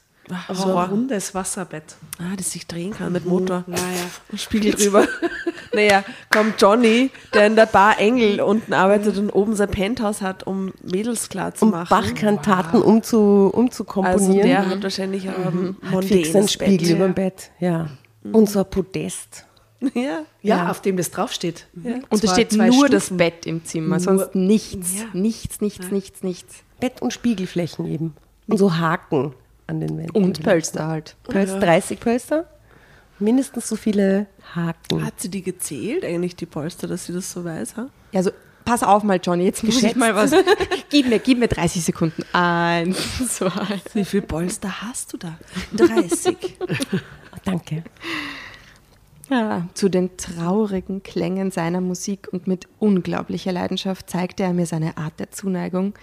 So 0.53 0.75
ein 0.75 0.89
rundes 0.89 1.35
Wasserbett. 1.35 1.95
Ah, 2.19 2.35
das 2.37 2.51
sich 2.51 2.67
drehen 2.67 2.91
kann 2.91 3.11
mit 3.11 3.25
Motor. 3.25 3.63
Naja. 3.67 3.81
Spiegel 4.37 4.73
drüber. 4.73 5.07
naja, 5.73 6.03
kommt 6.29 6.61
Johnny, 6.61 7.11
der 7.33 7.47
in 7.47 7.55
der 7.55 7.65
Bar 7.65 7.99
Engel 7.99 8.41
unten 8.41 8.73
arbeitet 8.73 9.17
und 9.17 9.29
oben 9.31 9.55
sein 9.55 9.69
Penthouse 9.69 10.21
hat, 10.21 10.47
um 10.47 10.71
Mädels 10.83 11.29
klar 11.29 11.53
zu 11.53 11.65
Um 11.65 11.71
machen. 11.71 11.89
Bachkantaten 11.89 12.81
umzu, 12.81 13.17
Also 13.47 13.57
umzukomponieren. 13.57 14.47
der 14.47 14.69
hat 14.69 14.83
wahrscheinlich 14.83 15.27
ein 15.27 15.77
hat 15.91 16.05
fix 16.05 16.35
einen 16.35 16.47
Spiegel 16.47 16.77
Bett. 16.77 16.89
über 16.89 17.05
dem 17.05 17.13
Bett. 17.13 17.51
Ja. 17.59 17.87
Und 18.31 18.49
so 18.49 18.59
ein 18.59 18.69
Podest. 18.69 19.45
Ja. 19.95 20.19
Ja, 20.43 20.69
auf 20.69 20.81
dem 20.83 20.95
das 20.95 21.09
draufsteht. 21.09 21.65
Und 21.73 22.23
es 22.23 22.31
steht 22.31 22.51
zwei 22.51 22.67
nur 22.67 22.85
Stufen. 22.85 22.91
das 22.91 23.09
Bett 23.17 23.47
im 23.47 23.65
Zimmer, 23.65 23.99
sonst 23.99 24.35
nichts. 24.35 24.99
Ja. 24.99 25.05
Nichts, 25.13 25.59
nichts, 25.59 25.89
nichts, 25.89 26.21
nichts. 26.21 26.57
Bett 26.79 27.01
und 27.01 27.11
Spiegelflächen 27.11 27.87
eben. 27.87 28.13
Und 28.47 28.57
so 28.57 28.77
Haken 28.77 29.33
an 29.71 29.79
den 29.79 29.97
Wänden. 29.97 30.11
Und 30.11 30.43
Pölster 30.43 30.87
halt. 30.87 31.15
Pölster, 31.23 31.59
30 31.59 31.99
Pölster. 31.99 32.45
Mindestens 33.19 33.67
so 33.67 33.75
viele 33.75 34.27
Haken. 34.55 35.03
Hat 35.05 35.19
sie 35.19 35.29
die 35.29 35.41
gezählt, 35.41 36.03
eigentlich 36.03 36.35
die 36.35 36.45
Polster, 36.45 36.87
dass 36.87 37.05
sie 37.05 37.13
das 37.13 37.31
so 37.31 37.43
weiß? 37.43 37.77
Ha? 37.77 37.89
Ja, 38.11 38.17
also 38.19 38.31
pass 38.65 38.83
auf 38.83 39.03
mal, 39.03 39.19
Johnny, 39.21 39.45
jetzt 39.45 39.63
muss 39.63 39.81
ich 39.81 39.95
mal 39.95 40.15
was. 40.15 40.31
gib 40.89 41.07
mir, 41.07 41.19
gib 41.19 41.39
mir 41.39 41.47
30 41.47 41.83
Sekunden. 41.83 42.23
Eins, 42.33 42.97
zwei. 43.29 43.81
Wie 43.93 44.05
viele 44.05 44.23
Polster 44.23 44.81
hast 44.81 45.13
du 45.13 45.17
da? 45.17 45.37
30. 45.75 46.37
Oh, 47.33 47.37
danke. 47.45 47.85
Ja, 49.29 49.69
zu 49.73 49.87
den 49.87 50.17
traurigen 50.17 51.03
Klängen 51.03 51.49
seiner 51.49 51.79
Musik 51.79 52.27
und 52.33 52.45
mit 52.45 52.67
unglaublicher 52.77 53.53
Leidenschaft 53.53 54.09
zeigte 54.09 54.43
er 54.43 54.51
mir 54.51 54.65
seine 54.65 54.97
Art 54.97 55.17
der 55.21 55.31
Zuneigung, 55.31 55.93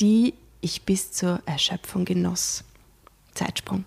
die 0.00 0.34
ich 0.60 0.82
bis 0.82 1.12
zur 1.12 1.40
Erschöpfung 1.46 2.04
genoss. 2.04 2.64
Zeitsprung. 3.34 3.84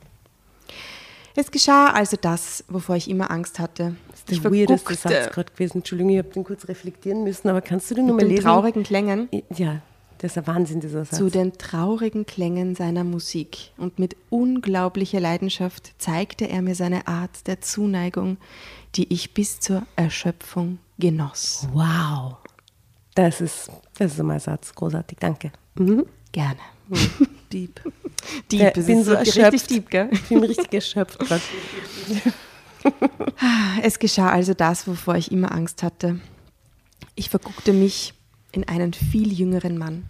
Es 1.35 1.51
geschah 1.51 1.87
also 1.87 2.17
das, 2.19 2.63
wovor 2.69 2.95
ich 2.95 3.09
immer 3.09 3.29
Angst 3.29 3.59
hatte. 3.59 3.95
Das 4.11 4.21
Ich 4.29 4.37
ist 4.37 4.43
der 4.45 4.51
weirdeste 4.51 4.93
verguckte 4.95 5.21
Satz 5.25 5.33
gerade 5.33 5.51
gewesen. 5.51 5.77
Entschuldigung, 5.79 6.11
ich 6.13 6.17
habe 6.19 6.29
den 6.29 6.43
kurz 6.45 6.67
reflektieren 6.67 7.23
müssen, 7.23 7.49
aber 7.49 7.61
kannst 7.61 7.91
du 7.91 7.95
den 7.95 8.05
nochmal 8.05 8.21
den 8.25 8.29
lesen? 8.29 8.43
traurigen 8.43 8.83
Klängen 8.83 9.29
Ja, 9.55 9.81
das 10.19 10.31
ist 10.31 10.37
ein 10.37 10.47
Wahnsinn, 10.47 10.79
dieser 10.79 11.03
Satz. 11.03 11.17
zu 11.17 11.29
den 11.29 11.57
traurigen 11.57 12.25
Klängen 12.25 12.73
seiner 12.75 13.03
Musik 13.03 13.71
und 13.75 13.99
mit 13.99 14.15
unglaublicher 14.29 15.19
Leidenschaft 15.19 15.93
zeigte 15.97 16.47
er 16.47 16.61
mir 16.61 16.73
seine 16.75 17.05
Art 17.07 17.47
der 17.47 17.59
Zuneigung, 17.59 18.37
die 18.95 19.11
ich 19.13 19.33
bis 19.33 19.59
zur 19.59 19.83
Erschöpfung 19.97 20.79
genoss. 20.97 21.67
wow. 21.73 22.37
Das 23.13 23.39
ist, 23.39 23.69
das 23.97 24.13
ist 24.13 24.23
mein 24.23 24.39
Satz. 24.41 24.73
Großartig, 24.75 25.17
danke. 25.21 25.51
Mhm. 25.75 26.05
Gerne. 26.33 26.59
Dieb. 27.51 27.81
Dieb, 28.51 28.59
Ja, 28.59 28.71
das 28.71 28.86
bin 28.86 29.03
so 29.03 29.11
so 29.11 29.17
richtig 29.17 29.38
erschöpft. 29.43 29.69
deep, 29.69 29.89
gell? 29.89 30.09
Ich 30.11 30.21
bin 30.29 30.43
richtig 30.43 30.73
erschöpft 30.73 31.19
gerade. 31.19 31.41
Es 33.81 33.97
geschah 33.99 34.29
also 34.29 34.53
das, 34.53 34.88
wovor 34.88 35.15
ich 35.15 35.31
immer 35.31 35.51
Angst 35.51 35.81
hatte. 35.81 36.19
Ich 37.15 37.29
verguckte 37.29 37.73
mich 37.73 38.13
in 38.51 38.67
einen 38.67 38.93
viel 38.93 39.33
jüngeren 39.33 39.77
Mann. 39.77 40.03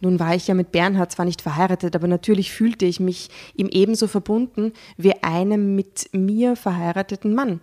Nun 0.00 0.20
war 0.20 0.34
ich 0.34 0.46
ja 0.46 0.54
mit 0.54 0.70
Bernhard 0.70 1.10
zwar 1.10 1.24
nicht 1.24 1.42
verheiratet, 1.42 1.96
aber 1.96 2.06
natürlich 2.06 2.52
fühlte 2.52 2.84
ich 2.84 3.00
mich 3.00 3.30
ihm 3.54 3.68
ebenso 3.68 4.06
verbunden 4.06 4.72
wie 4.96 5.14
einem 5.22 5.74
mit 5.74 6.10
mir 6.12 6.54
verheirateten 6.54 7.34
Mann. 7.34 7.60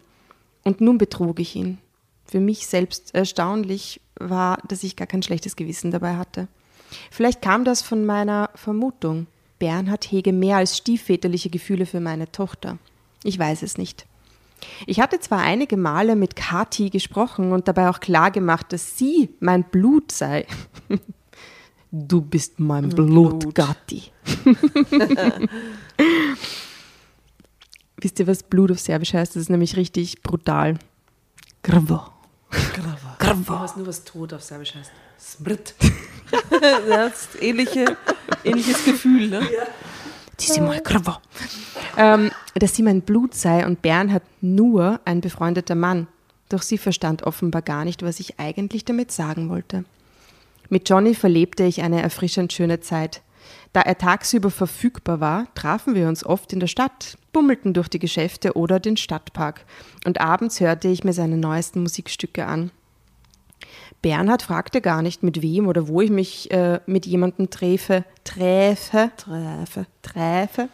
Und 0.64 0.82
nun 0.82 0.98
betrug 0.98 1.40
ich 1.40 1.56
ihn. 1.56 1.78
Für 2.26 2.40
mich 2.40 2.66
selbst 2.68 3.14
erstaunlich 3.14 4.02
war, 4.20 4.58
dass 4.68 4.84
ich 4.84 4.96
gar 4.96 5.08
kein 5.08 5.24
schlechtes 5.24 5.56
Gewissen 5.56 5.92
dabei 5.92 6.16
hatte. 6.18 6.48
Vielleicht 7.12 7.42
kam 7.42 7.66
das 7.66 7.82
von 7.82 8.06
meiner 8.06 8.50
Vermutung. 8.56 9.28
Bernhard 9.60 10.12
hege 10.12 10.34
mehr 10.34 10.58
als 10.58 10.78
stiefväterliche 10.78 11.50
Gefühle 11.50 11.86
für 11.86 12.00
meine 12.00 12.32
Tochter. 12.32 12.78
Ich 13.24 13.40
weiß 13.40 13.64
es 13.64 13.78
nicht. 13.78 14.06
Ich 14.86 15.00
hatte 15.00 15.20
zwar 15.20 15.40
einige 15.40 15.78
Male 15.78 16.16
mit 16.16 16.36
Kathi 16.36 16.90
gesprochen 16.90 17.52
und 17.52 17.68
dabei 17.68 17.90
auch 17.90 18.00
klar 18.00 18.32
gemacht, 18.32 18.74
dass 18.74 18.98
sie 18.98 19.30
mein 19.40 19.64
Blut 19.64 20.12
sei. 20.12 20.46
Du 21.98 22.20
bist 22.20 22.60
mein 22.60 22.90
Blut, 22.90 23.56
Kathi. 23.56 24.04
Wisst 27.98 28.20
ihr, 28.20 28.28
was 28.28 28.44
Blut 28.44 28.72
auf 28.72 28.80
Serbisch 28.80 29.14
heißt? 29.14 29.34
Das 29.34 29.44
ist 29.44 29.50
nämlich 29.50 29.78
richtig 29.78 30.22
brutal. 30.22 30.78
Grvo. 31.64 32.02
Du 32.50 33.60
hast 33.60 33.78
nur 33.78 33.88
was 33.88 34.04
tot 34.04 34.34
auf 34.34 34.44
Serbisch 34.44 34.76
heißt. 34.76 34.92
Smrt. 35.20 35.74
Das 36.90 37.28
ist 37.28 37.42
ähnliche, 37.42 37.98
ähnliches 38.44 38.84
Gefühl, 38.84 39.30
ne? 39.30 39.48
Die 40.40 40.46
sind 40.46 40.66
mal 40.66 40.82
Grvo. 40.82 41.18
Ähm, 41.98 42.32
dass 42.56 42.76
sie 42.76 42.84
mein 42.84 43.02
Blut 43.02 43.36
sei 43.36 43.66
und 43.66 43.82
Bernhard 43.82 44.24
nur 44.42 45.00
ein 45.06 45.22
befreundeter 45.22 45.76
Mann. 45.76 46.08
Doch 46.50 46.62
sie 46.62 46.78
verstand 46.78 47.24
offenbar 47.24 47.62
gar 47.62 47.86
nicht, 47.86 48.04
was 48.04 48.20
ich 48.20 48.40
eigentlich 48.40 48.86
damit 48.86 49.12
sagen 49.12 49.50
wollte. 49.50 49.86
Mit 50.70 50.90
Johnny 50.90 51.14
verlebte 51.14 51.64
ich 51.64 51.82
eine 51.82 52.02
erfrischend 52.02 52.54
schöne 52.54 52.80
Zeit. 52.80 53.22
Da 53.74 53.82
er 53.82 53.98
tagsüber 53.98 54.50
verfügbar 54.52 55.20
war, 55.20 55.48
trafen 55.54 55.96
wir 55.96 56.08
uns 56.08 56.26
oft 56.26 56.54
in 56.54 56.60
der 56.60 56.68
Stadt, 56.68 57.18
bummelten 57.36 57.74
durch 57.74 57.90
die 57.90 58.00
Geschäfte 58.00 58.54
oder 58.54 58.80
den 58.80 58.96
Stadtpark. 58.96 59.66
Und 60.06 60.22
abends 60.22 60.62
hörte 60.62 60.88
ich 60.88 61.04
mir 61.04 61.12
seine 61.12 61.36
neuesten 61.36 61.82
Musikstücke 61.82 62.46
an. 62.46 62.72
Bernhard 64.02 64.42
fragte 64.42 64.80
gar 64.80 65.02
nicht, 65.02 65.22
mit 65.22 65.42
wem 65.42 65.68
oder 65.68 65.90
wo 65.90 66.00
ich 66.00 66.10
mich 66.10 66.50
äh, 66.52 66.80
mit 66.86 67.06
jemandem 67.06 67.50
träfe, 67.50 68.06
träfe, 68.24 69.12
träfe, 69.18 69.86
träfe. 70.02 70.70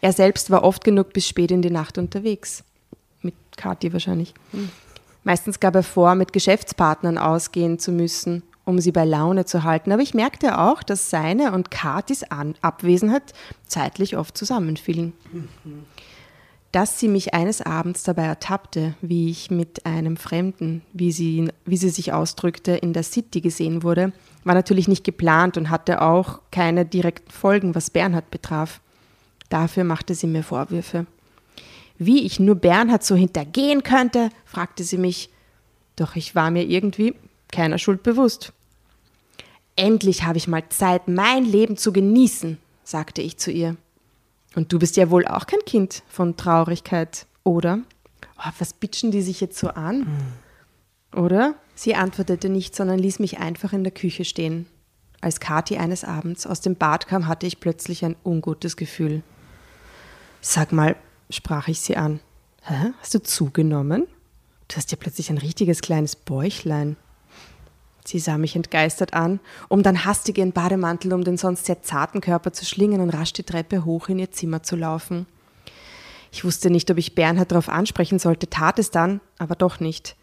Er 0.00 0.12
selbst 0.12 0.52
war 0.52 0.62
oft 0.62 0.84
genug 0.84 1.12
bis 1.12 1.26
spät 1.26 1.50
in 1.50 1.62
die 1.62 1.70
Nacht 1.70 1.98
unterwegs. 1.98 2.62
Mit 3.22 3.34
Kathi 3.56 3.92
wahrscheinlich. 3.92 4.34
Meistens 5.24 5.58
gab 5.58 5.74
er 5.74 5.82
vor, 5.82 6.14
mit 6.14 6.32
Geschäftspartnern 6.32 7.18
ausgehen 7.18 7.80
zu 7.80 7.90
müssen, 7.90 8.44
um 8.68 8.80
sie 8.80 8.92
bei 8.92 9.06
Laune 9.06 9.46
zu 9.46 9.64
halten. 9.64 9.92
Aber 9.92 10.02
ich 10.02 10.12
merkte 10.12 10.58
auch, 10.58 10.82
dass 10.82 11.08
seine 11.08 11.52
und 11.52 11.70
Kathis 11.70 12.22
An 12.22 12.54
Abwesenheit 12.60 13.32
zeitlich 13.66 14.18
oft 14.18 14.36
zusammenfielen. 14.36 15.14
Dass 16.70 17.00
sie 17.00 17.08
mich 17.08 17.32
eines 17.32 17.62
Abends 17.62 18.02
dabei 18.02 18.24
ertappte, 18.24 18.94
wie 19.00 19.30
ich 19.30 19.50
mit 19.50 19.86
einem 19.86 20.18
Fremden, 20.18 20.82
wie 20.92 21.12
sie, 21.12 21.48
wie 21.64 21.78
sie 21.78 21.88
sich 21.88 22.12
ausdrückte, 22.12 22.72
in 22.72 22.92
der 22.92 23.04
City 23.04 23.40
gesehen 23.40 23.82
wurde, 23.82 24.12
war 24.44 24.54
natürlich 24.54 24.86
nicht 24.86 25.02
geplant 25.02 25.56
und 25.56 25.70
hatte 25.70 26.02
auch 26.02 26.40
keine 26.50 26.84
direkten 26.84 27.30
Folgen, 27.30 27.74
was 27.74 27.88
Bernhard 27.88 28.30
betraf. 28.30 28.82
Dafür 29.48 29.84
machte 29.84 30.14
sie 30.14 30.26
mir 30.26 30.42
Vorwürfe. 30.42 31.06
Wie 31.96 32.26
ich 32.26 32.38
nur 32.38 32.56
Bernhard 32.56 33.02
so 33.02 33.16
hintergehen 33.16 33.82
könnte, 33.82 34.28
fragte 34.44 34.84
sie 34.84 34.98
mich. 34.98 35.30
Doch 35.96 36.16
ich 36.16 36.34
war 36.34 36.50
mir 36.50 36.64
irgendwie 36.64 37.14
keiner 37.50 37.78
Schuld 37.78 38.02
bewusst. 38.02 38.52
Endlich 39.78 40.24
habe 40.24 40.38
ich 40.38 40.48
mal 40.48 40.68
Zeit, 40.70 41.06
mein 41.06 41.44
Leben 41.44 41.76
zu 41.76 41.92
genießen, 41.92 42.58
sagte 42.82 43.22
ich 43.22 43.36
zu 43.36 43.52
ihr. 43.52 43.76
Und 44.56 44.72
du 44.72 44.80
bist 44.80 44.96
ja 44.96 45.08
wohl 45.08 45.24
auch 45.24 45.46
kein 45.46 45.64
Kind 45.64 46.02
von 46.08 46.36
Traurigkeit, 46.36 47.26
oder? 47.44 47.78
Oh, 48.38 48.50
was 48.58 48.72
bitschen 48.72 49.12
die 49.12 49.22
sich 49.22 49.40
jetzt 49.40 49.56
so 49.56 49.68
an? 49.68 50.18
Oder? 51.14 51.54
Sie 51.76 51.94
antwortete 51.94 52.48
nicht, 52.48 52.74
sondern 52.74 52.98
ließ 52.98 53.20
mich 53.20 53.38
einfach 53.38 53.72
in 53.72 53.84
der 53.84 53.92
Küche 53.92 54.24
stehen. 54.24 54.66
Als 55.20 55.38
Kathi 55.38 55.76
eines 55.76 56.02
Abends 56.02 56.44
aus 56.44 56.60
dem 56.60 56.74
Bad 56.74 57.06
kam, 57.06 57.28
hatte 57.28 57.46
ich 57.46 57.60
plötzlich 57.60 58.04
ein 58.04 58.16
ungutes 58.24 58.76
Gefühl. 58.76 59.22
Sag 60.40 60.72
mal, 60.72 60.96
sprach 61.30 61.68
ich 61.68 61.80
sie 61.80 61.96
an. 61.96 62.18
Hä? 62.62 62.92
Hast 63.00 63.14
du 63.14 63.22
zugenommen? 63.22 64.08
Du 64.66 64.76
hast 64.76 64.90
ja 64.90 64.98
plötzlich 64.98 65.30
ein 65.30 65.38
richtiges 65.38 65.82
kleines 65.82 66.16
Bäuchlein. 66.16 66.96
Sie 68.08 68.20
sah 68.20 68.38
mich 68.38 68.56
entgeistert 68.56 69.12
an, 69.12 69.38
um 69.68 69.82
dann 69.82 70.06
hastig 70.06 70.38
ihren 70.38 70.52
Bademantel 70.52 71.12
um 71.12 71.24
den 71.24 71.36
sonst 71.36 71.66
sehr 71.66 71.82
zarten 71.82 72.22
Körper 72.22 72.54
zu 72.54 72.64
schlingen 72.64 73.02
und 73.02 73.10
rasch 73.10 73.34
die 73.34 73.42
Treppe 73.42 73.84
hoch 73.84 74.08
in 74.08 74.18
ihr 74.18 74.30
Zimmer 74.30 74.62
zu 74.62 74.76
laufen. 74.76 75.26
Ich 76.32 76.42
wusste 76.42 76.70
nicht, 76.70 76.90
ob 76.90 76.96
ich 76.96 77.14
Bernhard 77.14 77.50
darauf 77.50 77.68
ansprechen 77.68 78.18
sollte, 78.18 78.48
tat 78.48 78.78
es 78.78 78.90
dann, 78.90 79.20
aber 79.36 79.56
doch 79.56 79.78
nicht. 79.78 80.16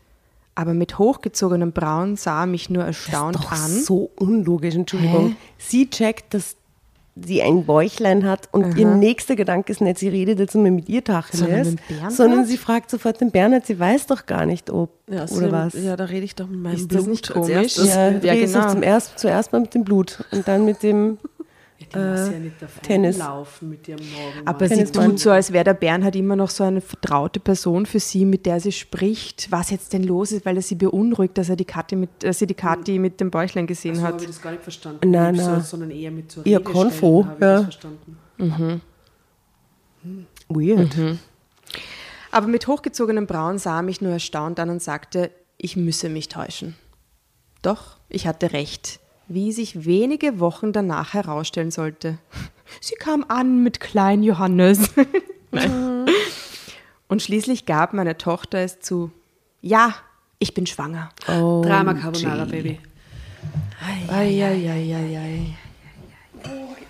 Aber 0.56 0.74
mit 0.74 0.98
hochgezogenen 0.98 1.74
Brauen 1.74 2.16
sah 2.16 2.42
er 2.42 2.48
mich 2.48 2.72
nur 2.72 2.84
erstaunt 2.84 3.36
Doch 3.36 3.52
an. 3.52 3.70
so 3.70 4.10
unlogisch, 4.16 4.74
Entschuldigung. 4.74 5.36
Sie 5.60 5.88
checkt, 5.88 6.34
dass 6.34 6.56
sie 7.16 7.42
ein 7.42 7.66
Bäuchlein 7.66 8.26
hat 8.26 8.50
und 8.52 8.78
ihr 8.78 8.88
nächster 8.88 9.36
Gedanke 9.38 9.72
ist 9.72 9.80
nicht, 9.80 10.00
sie 10.00 10.10
redet 10.10 10.38
jetzt 10.40 10.54
nur 10.54 10.70
mit 10.70 10.90
ihr 10.90 11.02
Sondern 11.06 11.22
Tacheles, 11.24 11.72
mit 11.72 11.88
Bernhard? 11.88 12.12
sondern 12.12 12.46
sie 12.46 12.58
fragt 12.58 12.90
sofort 12.90 13.22
den 13.22 13.32
Bernhard, 13.32 13.66
sie 13.66 13.80
weiß 13.80 14.08
doch 14.08 14.26
gar 14.26 14.46
nicht, 14.46 14.70
ob 14.70 14.90
Ja, 15.10 15.26
oder 15.30 15.52
was. 15.52 15.74
Ja, 15.82 15.96
da 15.96 16.06
rede 16.06 16.26
ich 16.26 16.36
doch 16.36 16.48
mit 16.48 16.60
meinem 16.60 16.76
Ist 16.76 16.90
Blut 16.90 17.00
das 17.02 17.08
nicht 17.08 17.32
komisch? 17.32 17.78
Ja, 17.78 18.10
Ja, 18.10 18.34
genau. 18.36 18.60
doch 18.60 18.72
zum 18.72 18.84
erst, 18.84 19.18
zuerst 19.18 19.54
mal 19.54 19.62
mit 19.62 19.74
dem 19.74 19.84
Blut 19.86 20.24
und 20.32 20.46
dann 20.48 20.66
mit 20.66 20.84
dem 20.84 21.18
die 21.80 21.86
muss 22.00 22.32
ja 22.32 22.40
nicht 22.40 22.62
davon 22.62 22.84
Tennis. 22.84 23.18
laufen 23.18 23.70
mit 23.70 23.88
ihrem 23.88 24.00
Morgen. 24.12 24.48
Aber 24.48 24.68
sie 24.68 24.86
tut 24.86 25.20
so, 25.20 25.32
als 25.32 25.52
wäre 25.52 25.66
der 25.66 25.74
Bernhard 25.74 26.16
immer 26.16 26.36
noch 26.36 26.50
so 26.50 26.64
eine 26.64 26.80
vertraute 26.80 27.40
Person 27.40 27.86
für 27.86 28.00
sie, 28.00 28.26
mit 28.26 28.46
der 28.46 28.60
sie 28.60 28.72
spricht, 28.72 29.52
was 29.52 29.72
jetzt 29.72 29.92
denn 29.92 30.04
los 30.04 30.32
ist, 30.32 30.46
weil 30.46 30.56
er 30.56 30.62
sie 30.62 30.76
beunruhigt, 30.76 31.38
dass 31.38 31.50
er 31.50 31.58
die 31.58 31.66
Kathi 31.66 31.98
mit, 31.98 32.10
dass 32.20 32.40
sie 32.40 32.48
die 32.48 32.54
Kathi 32.54 32.98
mit 32.98 33.20
dem 33.20 33.30
Bäuchlein 33.30 33.68
gesehen 33.68 33.96
so 33.96 34.02
hat. 34.04 34.14
habe 34.14 34.22
ich 34.22 34.28
das 34.28 34.42
gar 34.42 34.52
nicht 34.52 34.64
verstanden. 34.64 35.10
Nein, 35.10 35.36
nein. 35.36 35.62
So, 35.62 35.62
sondern 35.62 35.92
eher 35.92 36.12
mit 36.12 36.38
Eher 36.38 36.60
Rede 36.60 36.72
Konfo, 36.72 37.26
habe 37.26 37.46
ja. 37.46 37.56
das 37.56 37.64
verstanden. 37.64 38.82
Weird. 40.48 40.96
Aber 42.32 42.48
mit 42.48 42.68
hochgezogenem 42.68 43.28
Brauen 43.28 43.58
sah 43.58 43.78
er 43.78 43.82
mich 43.82 44.02
nur 44.02 44.12
erstaunt 44.12 44.60
an 44.60 44.70
und 44.70 44.82
sagte, 44.82 45.32
ich 45.58 45.76
müsse 45.76 46.10
mich 46.10 46.30
täuschen. 46.30 46.76
Doch, 47.62 47.98
ich 48.10 48.28
hatte 48.28 48.54
recht, 48.54 49.00
wie 49.28 49.52
sich 49.52 49.86
wenige 49.86 50.40
Wochen 50.40 50.74
danach 50.74 51.14
herausstellen 51.14 51.72
sollte. 51.72 52.18
Sie 52.82 52.96
kam 52.96 53.26
an 53.28 53.64
mit 53.64 53.80
Klein 53.80 54.24
Johannes. 54.24 54.90
Nein. 55.52 56.06
und 57.08 57.22
schließlich 57.22 57.66
gab 57.66 57.94
meine 57.94 58.18
Tochter 58.18 58.60
es 58.60 58.80
zu, 58.80 59.12
ja, 59.62 59.96
ich 60.40 60.54
bin 60.54 60.66
schwanger. 60.66 61.10
Oh, 61.28 61.62
Drama 61.64 61.94
Carbonara, 61.94 62.46
Baby. 62.46 62.80
Eieieiei. 64.10 65.56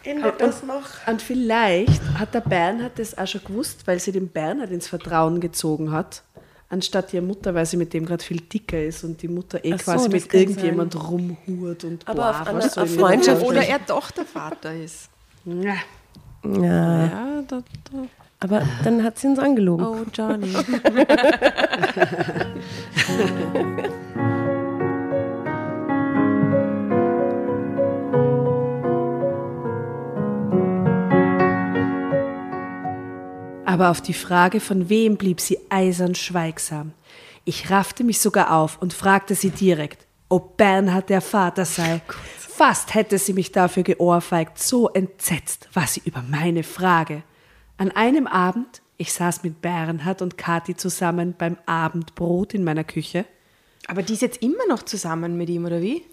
Endet 0.03 0.39
das 0.39 0.63
noch? 0.63 1.07
Und 1.07 1.21
vielleicht 1.21 2.01
hat 2.19 2.33
der 2.33 2.41
Bernhard 2.41 2.99
das 2.99 3.17
auch 3.17 3.27
schon 3.27 3.43
gewusst, 3.43 3.88
weil 3.88 3.99
sie 3.99 4.11
den 4.11 4.29
Bernhard 4.29 4.69
ins 4.69 4.88
Vertrauen 4.88 5.39
gezogen 5.39 5.91
hat, 5.91 6.21
anstatt 6.76 7.13
ihre 7.13 7.23
Mutter, 7.23 7.53
weil 7.55 7.65
sie 7.65 7.78
mit 7.78 7.93
dem 7.93 8.05
gerade 8.05 8.23
viel 8.23 8.39
dicker 8.41 8.82
ist 8.82 9.03
und 9.03 9.21
die 9.21 9.28
Mutter 9.28 9.63
eh 9.65 9.73
Ach 9.73 9.80
so, 9.80 9.86
quasi 9.91 10.09
das 10.09 10.23
mit 10.23 10.34
irgendjemand 10.34 10.95
rumhurt 11.09 11.84
und 11.84 12.07
Aber 12.07 12.30
auf 12.30 12.39
boah, 12.43 12.47
einer- 12.49 12.59
was 12.59 12.73
so 12.73 12.82
auf 12.82 12.93
Freundschaft-. 12.95 13.43
Oder 13.43 13.65
er 13.67 13.80
doch 13.80 14.11
der 14.11 14.26
Vater 14.26 14.73
ist. 14.76 15.09
Ja. 15.45 15.76
Ja, 16.43 17.05
Ja, 17.07 17.41
da, 17.47 17.61
da. 17.91 17.97
aber 18.41 18.61
dann 18.84 19.03
hat 19.03 19.17
sie 19.17 19.28
uns 19.28 19.39
angelogen. 19.39 19.86
Oh, 19.86 19.97
Johnny. 20.13 20.53
Aber 33.66 33.89
auf 33.89 34.01
die 34.01 34.13
Frage, 34.13 34.59
von 34.59 34.89
wem 34.89 35.18
blieb 35.18 35.41
sie 35.41 35.59
eisern 35.70 36.16
schweigsam. 36.16 36.93
Ich 37.45 37.70
raffte 37.70 38.03
mich 38.03 38.20
sogar 38.20 38.55
auf 38.55 38.82
und 38.82 38.93
fragte 38.93 39.36
sie 39.36 39.49
direkt, 39.49 40.05
ob 40.30 40.57
Bernhard 40.57 41.09
der 41.09 41.22
Vater 41.22 41.66
sei. 41.66 42.01
Fast 42.38 42.93
hätte 42.93 43.18
sie 43.18 43.34
mich 43.34 43.51
dafür 43.51 43.84
geohrfeigt, 43.84 44.59
so 44.59 44.89
entsetzt 44.89 45.68
war 45.74 45.88
sie 45.88 46.01
über 46.05 46.24
meine 46.28 46.63
Frage. 46.63 47.24
An 47.78 47.91
einem 47.91 48.28
Abend, 48.28 48.82
ich 48.97 49.11
saß 49.11 49.43
mit 49.43 49.61
Bernhard 49.61 50.22
und 50.22 50.38
Kathi 50.38 50.76
zusammen 50.76 51.36
beim 51.38 51.57
Abendbrot 51.66 52.53
in 52.53 52.63
meiner 52.63 52.84
Küche. 52.84 53.26
Aber 53.88 54.03
die 54.03 54.13
ist 54.13 54.22
jetzt 54.22 54.41
immer 54.41 54.66
noch 54.70 54.84
zusammen 54.84 55.38
mit 55.38 55.49
ihm, 55.49 55.66
oder 55.66 55.82
wie? 55.82 56.03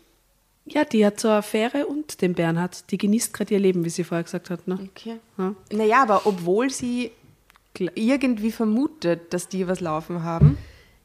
Ja, 0.65 0.85
die 0.85 1.05
hat 1.05 1.21
so 1.21 1.29
eine 1.29 1.39
Affäre 1.39 1.87
und 1.87 2.21
den 2.23 2.35
Bernhard. 2.35 2.91
Die 2.91 2.99
genießt 2.99 3.33
gerade 3.33 3.55
ihr 3.55 3.61
Leben, 3.61 3.85
wie 3.85 3.91
sie 3.91 4.05
vorher 4.05 4.25
gesagt 4.25 4.51
hat. 4.51 4.69
Ne? 4.69 4.79
Okay. 4.91 5.19
Ja. 5.39 5.55
Naja, 5.73 6.03
aber 6.03 6.27
obwohl 6.27 6.71
sie 6.71 7.13
irgendwie 7.79 8.53
vermutet, 8.53 9.33
dass 9.33 9.49
die 9.49 9.67
was 9.67 9.81
laufen 9.81 10.23
haben. 10.23 10.59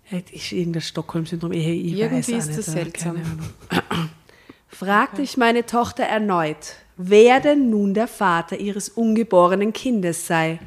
Ja, 0.09 0.19
ist 0.31 0.51
irgendein 0.51 0.81
Stockholm-Syndrom. 0.81 1.51
Ich, 1.51 1.67
ich 1.67 1.93
Irgendwie 1.99 2.33
weiß 2.33 2.47
ist 2.47 2.57
das 2.57 2.67
nicht, 2.67 2.67
äh, 2.67 2.71
seltsam. 2.71 3.15
keine 3.15 3.25
Ahnung. 3.25 4.09
Fragte 4.67 5.21
ich 5.21 5.37
meine 5.37 5.65
Tochter 5.65 6.03
erneut, 6.03 6.75
wer 6.97 7.39
denn 7.39 7.69
nun 7.69 7.93
der 7.93 8.07
Vater 8.07 8.57
ihres 8.57 8.89
ungeborenen 8.89 9.73
Kindes 9.73 10.27
sei. 10.27 10.59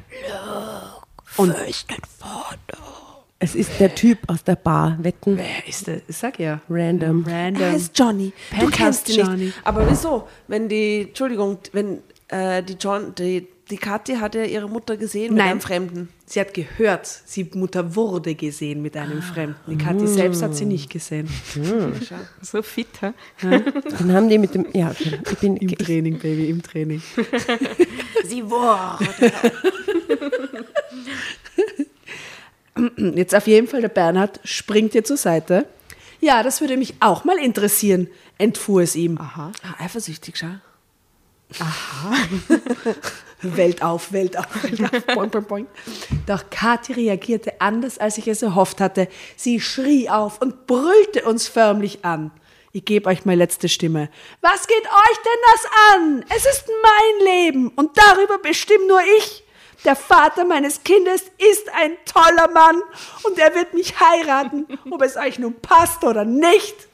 Und 1.37 1.55
Es 3.39 3.55
ist 3.55 3.79
der 3.79 3.95
Typ 3.95 4.19
aus 4.27 4.43
der 4.43 4.55
Bar. 4.55 4.97
Wetten. 5.01 5.37
wer 5.37 5.67
ist 5.67 5.87
das? 5.87 6.01
Sag 6.09 6.39
ja. 6.39 6.61
Random. 6.69 7.25
Random. 7.25 7.61
Er 7.63 7.75
ist 7.75 7.97
Johnny. 7.97 8.33
Du 8.51 8.55
Penthouse 8.57 8.71
kennst 8.77 9.09
ihn 9.09 9.35
nicht. 9.35 9.57
Aber 9.63 9.89
wieso? 9.89 10.27
Wenn 10.47 10.67
die, 10.69 11.07
Entschuldigung, 11.07 11.57
wenn 11.71 11.99
äh, 12.31 12.63
die 12.63 12.73
John, 12.79 13.13
die, 13.15 13.47
die 13.69 13.77
Kathi 13.77 14.15
hat 14.15 14.35
ja 14.35 14.43
ihre 14.43 14.69
Mutter 14.69 14.97
gesehen 14.97 15.33
mit 15.33 15.39
Nein. 15.39 15.51
einem 15.51 15.61
Fremden. 15.61 16.09
Sie 16.25 16.39
hat 16.39 16.53
gehört, 16.53 17.05
sie 17.05 17.49
Mutter 17.53 17.95
wurde 17.95 18.35
gesehen 18.35 18.81
mit 18.81 18.95
einem 18.95 19.21
Fremden. 19.21 19.59
Die 19.67 19.77
Kathi 19.77 20.07
selbst 20.07 20.41
hat 20.41 20.55
sie 20.55 20.65
nicht 20.65 20.89
gesehen. 20.89 21.29
So 22.41 22.61
fit, 22.61 22.87
hä? 23.01 23.11
Dann 23.41 24.13
haben 24.13 24.29
die 24.29 24.37
mit 24.37 24.55
dem. 24.55 24.65
Ja, 24.73 24.91
okay. 24.91 25.19
Ich 25.29 25.37
bin. 25.39 25.57
Im 25.57 25.77
Training, 25.77 26.19
Baby, 26.19 26.49
im 26.49 26.61
Training. 26.61 27.01
Sie 28.25 28.49
wurde. 28.49 29.05
Jetzt 33.15 33.35
auf 33.35 33.47
jeden 33.47 33.67
Fall 33.67 33.81
der 33.81 33.89
Bernhard 33.89 34.39
springt 34.43 34.95
ihr 34.95 35.03
zur 35.03 35.17
Seite. 35.17 35.65
Ja, 36.19 36.43
das 36.43 36.61
würde 36.61 36.77
mich 36.77 36.95
auch 36.99 37.25
mal 37.25 37.37
interessieren, 37.37 38.07
entfuhr 38.37 38.81
es 38.81 38.95
ihm. 38.95 39.17
Aha. 39.17 39.51
Ah, 39.63 39.83
eifersüchtig, 39.83 40.37
schau. 40.37 40.55
Welt 43.41 43.81
auf, 43.81 44.11
Welt 44.11 44.37
auf, 44.37 44.63
Welt 44.63 44.83
auf. 44.83 45.05
Boing, 45.15 45.29
boing, 45.29 45.45
boing. 45.45 45.67
Doch 46.27 46.49
Kathi 46.49 46.93
reagierte 46.93 47.59
anders, 47.59 47.97
als 47.97 48.17
ich 48.17 48.27
es 48.27 48.41
erhofft 48.41 48.79
hatte. 48.79 49.07
Sie 49.35 49.59
schrie 49.59 50.09
auf 50.09 50.41
und 50.41 50.67
brüllte 50.67 51.23
uns 51.23 51.47
förmlich 51.47 52.05
an. 52.05 52.31
Ich 52.73 52.85
gebe 52.85 53.09
euch 53.09 53.25
meine 53.25 53.39
letzte 53.39 53.67
Stimme. 53.67 54.09
Was 54.41 54.67
geht 54.67 54.85
euch 54.85 55.17
denn 55.17 55.41
das 55.51 55.65
an? 55.93 56.25
Es 56.29 56.45
ist 56.45 56.69
mein 56.81 57.25
Leben 57.27 57.67
und 57.69 57.97
darüber 57.97 58.37
bestimme 58.37 58.87
nur 58.87 59.01
ich. 59.17 59.43
Der 59.83 59.95
Vater 59.95 60.45
meines 60.45 60.83
Kindes 60.83 61.23
ist 61.37 61.67
ein 61.73 61.97
toller 62.05 62.49
Mann 62.51 62.81
und 63.23 63.39
er 63.39 63.55
wird 63.55 63.73
mich 63.73 63.99
heiraten, 63.99 64.67
ob 64.91 65.01
es 65.01 65.17
euch 65.17 65.39
nun 65.39 65.59
passt 65.59 66.03
oder 66.03 66.23
nicht. 66.23 66.87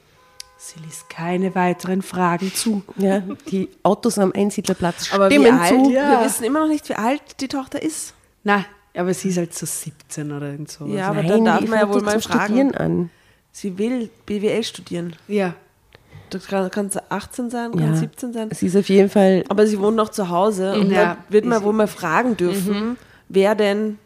Sie 0.59 0.79
ließ 0.79 1.05
keine 1.09 1.53
weiteren 1.55 2.01
Fragen 2.01 2.51
zu. 2.53 2.81
Ja, 2.97 3.21
die 3.51 3.69
Autos 3.83 4.17
am 4.17 4.31
Einsiedlerplatz 4.35 5.13
Aber 5.13 5.29
wie 5.29 5.35
stimmen 5.35 5.59
alt? 5.59 5.69
zu. 5.69 5.91
Ja. 5.91 6.19
Wir 6.19 6.25
wissen 6.25 6.43
immer 6.45 6.61
noch 6.61 6.67
nicht, 6.67 6.89
wie 6.89 6.95
alt 6.95 7.21
die 7.39 7.47
Tochter 7.47 7.81
ist. 7.81 8.13
Na, 8.43 8.65
aber 8.95 9.13
sie 9.13 9.29
ist 9.29 9.37
halt 9.37 9.53
so 9.53 9.65
17 9.67 10.31
oder 10.31 10.49
irgend 10.51 10.71
sowas. 10.71 10.93
Ja, 10.95 11.09
aber 11.09 11.21
Nein, 11.21 11.27
dann 11.29 11.45
darf 11.45 11.59
die 11.59 11.67
man 11.67 11.79
ja 11.79 11.89
wohl 11.89 12.01
mal 12.01 12.19
fragen. 12.19 12.43
Studieren 12.45 12.75
an. 12.75 13.09
Sie 13.51 13.77
will 13.77 14.09
BWL 14.25 14.63
studieren. 14.63 15.15
Ja. 15.27 15.53
Du 16.31 16.39
kann, 16.39 16.69
kann 16.71 16.89
sie 16.89 16.99
18 17.09 17.49
sein, 17.51 17.71
kann 17.71 17.93
Ja. 17.93 17.95
17 17.95 18.33
sein. 18.33 18.49
Sie 18.51 18.65
ist 18.65 18.75
auf 18.75 18.89
jeden 18.89 19.09
Fall. 19.09 19.43
Aber 19.49 19.65
sie 19.67 19.79
wohnt 19.79 19.95
noch 19.95 20.09
zu 20.09 20.29
Hause 20.29 20.73
und 20.79 20.89
Ja. 20.91 21.03
da 21.05 21.17
wird 21.29 21.45
man 21.45 21.63
wohl 21.63 21.73
mal 21.73 21.87
fragen 21.87 22.35
dürfen, 22.35 22.97
wer 23.29 23.53
denn 23.55 23.99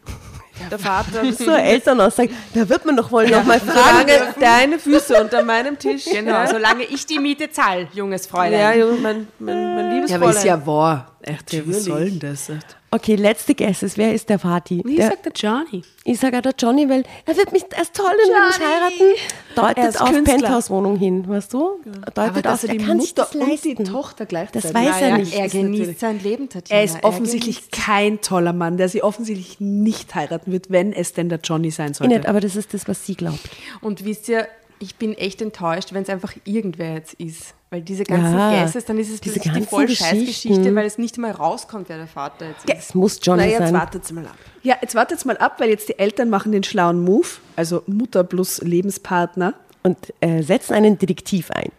der 0.70 0.80
Vater 0.80 1.22
ist. 1.24 1.40
So 1.40 1.52
Elternaussage. 1.52 2.30
Da 2.54 2.68
wird 2.68 2.86
man 2.86 2.96
doch 2.98 3.12
wohl 3.12 3.28
noch 3.30 3.44
mal 3.44 3.60
fragen. 3.62 4.08
Solange 4.10 4.34
deine 4.40 4.80
Füße 4.80 5.22
unter 5.22 5.44
meinem 5.44 5.78
Tisch. 5.80 6.06
Genau, 6.06 6.32
Ja, 6.32 6.48
solange 6.48 6.84
ich 6.84 7.06
die 7.06 7.20
Miete 7.20 7.50
zahle, 7.52 7.88
junges 7.94 8.26
ja 8.26 8.32
Fräulein. 8.32 8.80
Junge, 8.80 8.98
mein, 9.02 9.28
mein, 9.40 9.76
mein 9.76 9.92
liebes 9.96 10.12
Ja, 10.12 10.18
aber 10.18 10.30
ist 10.30 10.40
Fräulein. 10.42 10.60
ja 10.62 10.68
wahr. 10.68 11.11
Echt, 11.24 11.54
ja, 11.54 11.60
was 11.62 11.68
Natürlich. 11.68 11.84
soll 11.86 12.10
denn 12.10 12.20
das? 12.20 12.52
Okay, 12.94 13.16
letzte 13.16 13.56
Guesses. 13.56 13.98
Wer 13.98 14.14
ist 14.14 14.28
der 14.30 14.38
Vati? 14.44 14.84
Ich 14.86 14.96
Der, 14.98 15.10
sag 15.10 15.24
der 15.24 15.32
Johnny. 15.34 15.82
ich 16.04 16.20
sage 16.20 16.38
auch 16.38 16.42
der 16.42 16.54
Johnny, 16.58 16.90
weil 16.90 17.04
er 17.26 17.38
wird 17.38 17.52
mich 17.54 17.64
als 17.78 17.92
toll 17.92 18.06
und 18.12 18.30
will 18.30 18.48
mich 18.48 18.60
heiraten. 18.60 19.18
Er 19.56 19.56
Deutet 19.76 19.86
ist 19.96 20.02
auf 20.02 20.10
Künstler. 20.10 20.34
Penthouse-Wohnung 20.40 20.98
hin, 20.98 21.28
weißt 21.28 21.54
du? 21.54 21.80
Deutet 22.16 22.48
auf, 22.48 22.64
er 22.64 22.78
kann 22.78 23.00
sich 23.00 23.14
das 23.14 23.34
und 23.36 23.64
die. 23.64 23.84
Tochter 23.86 24.26
gleichzeitig. 24.26 24.64
Das 24.64 24.74
weiß 24.74 24.96
er 25.02 25.10
Naja, 25.12 25.18
nicht. 25.20 25.34
Er 25.34 25.46
ist 25.46 25.52
genießt 25.54 25.80
natürlich- 25.80 26.00
sein 26.00 26.20
Leben, 26.24 26.50
Tatjana. 26.50 26.80
Er 26.80 26.86
ist 26.86 27.04
offensichtlich 27.04 27.72
kein 27.72 28.20
toller 28.22 28.52
Mann, 28.54 28.78
der 28.78 28.90
sie 28.90 29.04
offensichtlich 29.04 29.60
nicht 29.62 30.14
heiraten 30.16 30.52
wird, 30.52 30.70
wenn 30.70 30.92
es 30.92 31.14
denn 31.14 31.30
der 31.30 31.40
Johnny 31.44 31.72
sein 31.72 31.94
sollte. 31.94 32.14
nicht, 32.14 32.28
aber 32.28 32.42
das 32.42 32.56
ist 32.58 32.74
das, 32.74 32.88
was 32.88 33.06
sie 33.06 33.16
glaubt. 33.16 33.40
Und 33.82 34.04
wisst 34.04 34.28
ihr, 34.28 34.48
ich 34.80 34.96
bin 34.96 35.14
echt 35.14 35.42
enttäuscht, 35.42 35.94
wenn 35.94 36.04
es 36.04 36.10
einfach 36.10 36.34
irgendwer 36.44 36.96
jetzt 36.96 37.14
ist. 37.14 37.54
Weil 37.74 37.84
diese 37.84 38.04
ganzen 38.04 38.34
Ja, 38.38 38.52
Guesses, 38.52 38.84
dann 38.84 39.00
ist 39.00 39.10
es 39.10 39.22
diese 39.22 39.40
die 39.40 39.62
voll 39.62 39.88
Scheißgeschichte, 39.88 40.76
weil 40.76 40.86
es 40.86 40.98
nicht 40.98 41.18
mal 41.18 41.32
rauskommt, 41.32 41.88
wer 41.88 41.96
der 41.96 42.08
Vater 42.08 42.50
jetzt 42.50 42.66
ist. 42.70 42.78
Es 42.90 42.94
muss 42.94 43.18
Johnny 43.24 43.44
Na, 43.44 43.48
jetzt 43.50 43.60
sein. 43.60 43.74
wartet 43.74 44.12
mal 44.12 44.26
ab. 44.26 44.36
Ja, 44.62 44.76
jetzt 44.82 44.94
wartet's 44.94 45.24
mal 45.24 45.38
ab, 45.38 45.56
weil 45.60 45.70
jetzt 45.70 45.88
die 45.88 45.98
Eltern 45.98 46.30
machen 46.30 46.52
den 46.52 46.64
schlauen 46.64 47.02
Move, 47.02 47.28
also 47.56 47.82
Mutter 47.88 48.26
plus 48.26 48.62
Lebenspartner. 48.62 49.54
Und 49.84 50.14
äh, 50.20 50.42
setzen 50.44 50.74
einen 50.74 50.98
Detektiv 51.00 51.50
ein. 51.52 51.72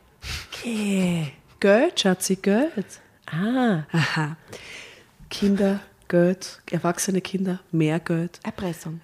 Geld, 1.61 2.01
Schatzi, 2.01 2.36
Geld. 2.36 2.86
Ah, 3.30 3.82
Aha. 3.93 4.36
Kinder, 5.28 5.80
Geld, 6.09 6.62
erwachsene 6.70 7.20
Kinder, 7.20 7.61
mehr 7.70 8.01
Geld. 8.01 8.40
Erpressung. 8.45 9.03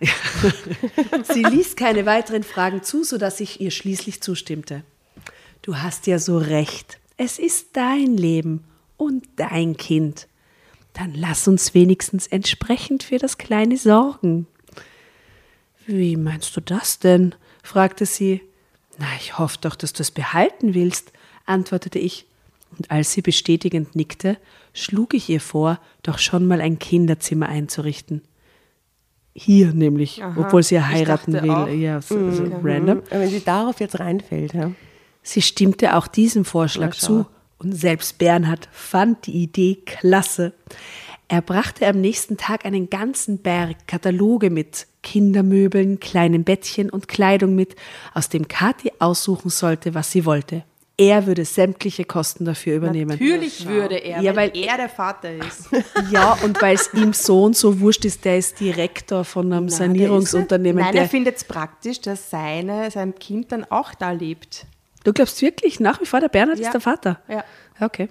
Sie 1.34 1.44
ließ 1.44 1.76
keine 1.76 2.06
weiteren 2.06 2.44
Fragen 2.44 2.82
zu, 2.82 3.04
sodass 3.04 3.40
ich 3.40 3.60
ihr 3.60 3.70
schließlich 3.70 4.22
zustimmte. 4.22 4.84
Du 5.62 5.76
hast 5.76 6.06
ja 6.06 6.18
so 6.18 6.38
recht. 6.38 6.98
Es 7.16 7.38
ist 7.38 7.76
dein 7.76 8.16
Leben 8.16 8.64
und 8.96 9.26
dein 9.36 9.76
Kind. 9.76 10.28
Dann 10.94 11.14
lass 11.14 11.46
uns 11.46 11.74
wenigstens 11.74 12.26
entsprechend 12.26 13.02
für 13.02 13.18
das 13.18 13.38
Kleine 13.38 13.76
sorgen. 13.76 14.46
Wie 15.86 16.16
meinst 16.16 16.56
du 16.56 16.60
das 16.60 16.98
denn? 16.98 17.34
fragte 17.62 18.06
sie. 18.06 18.40
Na, 18.98 19.06
ich 19.20 19.38
hoffe 19.38 19.58
doch, 19.60 19.76
dass 19.76 19.92
du 19.92 20.02
es 20.02 20.10
behalten 20.10 20.74
willst, 20.74 21.12
antwortete 21.46 21.98
ich. 21.98 22.26
Und 22.76 22.90
als 22.90 23.12
sie 23.12 23.22
bestätigend 23.22 23.94
nickte, 23.94 24.38
schlug 24.74 25.14
ich 25.14 25.28
ihr 25.28 25.40
vor, 25.40 25.80
doch 26.02 26.18
schon 26.18 26.46
mal 26.46 26.60
ein 26.60 26.78
Kinderzimmer 26.78 27.48
einzurichten. 27.48 28.22
Hier 29.34 29.72
nämlich, 29.72 30.22
Aha, 30.22 30.34
obwohl 30.40 30.62
sie 30.62 30.74
ja 30.76 30.88
heiraten 30.88 31.32
will. 31.32 31.50
auch. 31.50 31.68
Ja, 31.68 32.00
so, 32.02 32.30
so 32.32 32.42
random. 32.62 33.02
aber 33.10 33.20
wenn 33.20 33.30
sie 33.30 33.44
darauf 33.44 33.78
jetzt 33.80 34.00
reinfällt, 34.00 34.52
ja. 34.52 34.72
Sie 35.28 35.42
stimmte 35.42 35.94
auch 35.94 36.06
diesem 36.06 36.46
Vorschlag 36.46 36.94
zu 36.94 37.26
und 37.58 37.72
selbst 37.72 38.16
Bernhard 38.16 38.66
fand 38.72 39.26
die 39.26 39.42
Idee 39.42 39.76
klasse. 39.84 40.54
Er 41.28 41.42
brachte 41.42 41.86
am 41.86 42.00
nächsten 42.00 42.38
Tag 42.38 42.64
einen 42.64 42.88
ganzen 42.88 43.36
Berg 43.36 43.76
Kataloge 43.86 44.48
mit 44.48 44.86
Kindermöbeln, 45.02 46.00
kleinen 46.00 46.44
Bettchen 46.44 46.88
und 46.88 47.08
Kleidung 47.08 47.54
mit, 47.54 47.76
aus 48.14 48.30
dem 48.30 48.48
Kathi 48.48 48.90
aussuchen 49.00 49.50
sollte, 49.50 49.92
was 49.92 50.10
sie 50.10 50.24
wollte. 50.24 50.64
Er 50.96 51.26
würde 51.26 51.44
sämtliche 51.44 52.06
Kosten 52.06 52.46
dafür 52.46 52.76
übernehmen. 52.76 53.10
Natürlich 53.10 53.68
würde 53.68 53.96
er, 53.96 54.22
Ja, 54.22 54.34
weil 54.34 54.54
weil- 54.54 54.64
er 54.64 54.76
der 54.78 54.88
Vater 54.88 55.30
ist. 55.30 55.68
Ja, 56.10 56.38
und 56.42 56.62
weil 56.62 56.74
es 56.74 56.94
ihm 56.94 57.12
so 57.12 57.44
und 57.44 57.54
so 57.54 57.80
wurscht 57.80 58.06
ist, 58.06 58.24
der 58.24 58.38
ist 58.38 58.58
Direktor 58.60 59.24
von 59.24 59.52
einem 59.52 59.68
Sanierungsunternehmen. 59.68 60.82
Nein, 60.82 60.94
der, 60.94 61.02
er 61.02 61.08
findet 61.10 61.36
es 61.36 61.44
praktisch, 61.44 62.00
dass 62.00 62.30
seine, 62.30 62.90
sein 62.90 63.14
Kind 63.16 63.52
dann 63.52 63.64
auch 63.64 63.92
da 63.94 64.12
lebt. 64.12 64.66
Du 65.08 65.12
glaubst 65.14 65.40
wirklich 65.42 65.80
nach 65.80 66.00
wie 66.00 66.06
vor, 66.06 66.20
der 66.20 66.28
Bernhard 66.28 66.58
Ja. 66.58 66.66
ist 66.66 66.72
der 66.72 66.80
Vater? 66.80 67.20
Ja. 67.28 67.44
Okay. 67.80 68.08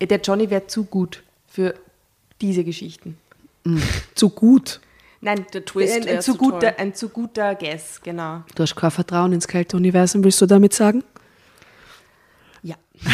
Der 0.00 0.20
Johnny 0.20 0.48
wäre 0.50 0.66
zu 0.66 0.84
gut 0.84 1.22
für 1.46 1.74
diese 2.40 2.64
Geschichten. 2.64 3.18
Zu 4.14 4.30
gut. 4.30 4.80
Nein, 5.20 5.44
Der 5.52 5.64
Twist 5.64 5.94
ein, 5.94 6.08
ein, 6.08 6.22
zu 6.22 6.32
zu 6.32 6.38
toll. 6.38 6.50
guter, 6.52 6.78
ein 6.78 6.94
zu 6.94 7.08
guter 7.10 7.54
Guess, 7.54 8.00
genau. 8.02 8.42
Du 8.54 8.62
hast 8.62 8.74
kein 8.74 8.90
Vertrauen 8.90 9.32
ins 9.34 9.46
Kälteuniversum, 9.46 10.24
willst 10.24 10.40
du 10.40 10.46
damit 10.46 10.72
sagen? 10.72 11.04
Ja. 12.62 12.76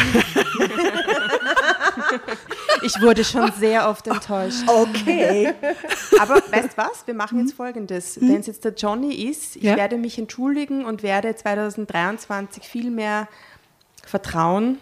ich 2.83 3.01
wurde 3.01 3.23
schon 3.23 3.51
sehr 3.59 3.89
oft 3.89 4.07
enttäuscht. 4.07 4.63
Okay. 4.67 5.53
Aber 6.19 6.35
weißt 6.51 6.69
du 6.73 6.77
was? 6.77 7.05
Wir 7.05 7.13
machen 7.13 7.39
jetzt 7.39 7.53
folgendes. 7.55 8.19
Wenn 8.21 8.39
es 8.39 8.47
jetzt 8.47 8.63
der 8.65 8.73
Johnny 8.73 9.13
ist, 9.29 9.55
ich 9.55 9.63
Ja. 9.63 9.75
werde 9.75 9.97
mich 9.97 10.17
entschuldigen 10.17 10.85
und 10.85 11.03
werde 11.03 11.35
2023 11.35 12.63
viel 12.63 12.89
mehr 12.91 13.27
Vertrauen 14.05 14.77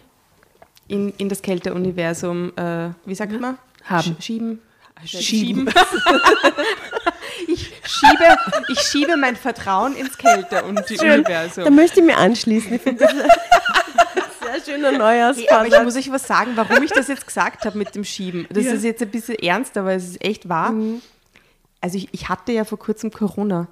in, 0.88 1.12
in 1.18 1.28
das 1.28 1.42
Kälteuniversum, 1.42 2.52
äh, 2.56 2.90
wie 3.04 3.14
sagt 3.14 3.38
man? 3.40 3.58
Haben. 3.84 4.16
Sch 4.20 4.24
schieben. 4.24 4.62
Schieben. 5.04 5.68
ich, 7.48 7.72
schiebe, 7.84 8.36
ich 8.68 8.80
schiebe 8.80 9.16
mein 9.16 9.36
Vertrauen 9.36 9.94
ins 9.96 10.16
Da 10.16 10.30
Kälteuniversum. 10.30 11.74
möchte 11.74 12.00
ich 12.00 12.06
mir 12.06 12.16
anschließen. 12.16 12.80
Schöner 14.64 15.08
Hey, 15.08 15.48
aber 15.50 15.66
ich 15.66 15.82
muss 15.82 15.96
euch 15.96 16.10
was 16.10 16.26
sagen, 16.26 16.52
warum 16.54 16.82
ich 16.82 16.90
das 16.90 17.08
jetzt 17.08 17.26
gesagt 17.26 17.64
habe 17.64 17.76
mit 17.78 17.94
dem 17.94 18.04
Schieben. 18.04 18.46
Das 18.50 18.64
ist 18.64 18.84
jetzt 18.84 19.02
ein 19.02 19.10
bisschen 19.10 19.36
ernst, 19.36 19.76
aber 19.76 19.92
es 19.92 20.04
ist 20.10 20.24
echt 20.24 20.48
wahr. 20.48 20.74
Also 21.80 21.98
ich, 21.98 22.08
ich 22.12 22.28
hatte 22.28 22.52
ja 22.52 22.64
vor 22.64 22.78
kurzem 22.78 23.10
Corona 23.10 23.68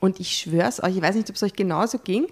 und 0.00 0.20
ich 0.20 0.36
schwör's 0.36 0.82
euch, 0.82 0.96
ich 0.96 1.02
weiß 1.02 1.14
nicht, 1.16 1.28
ob 1.28 1.36
es 1.36 1.42
euch 1.42 1.54
genauso 1.54 1.98
ging, 1.98 2.28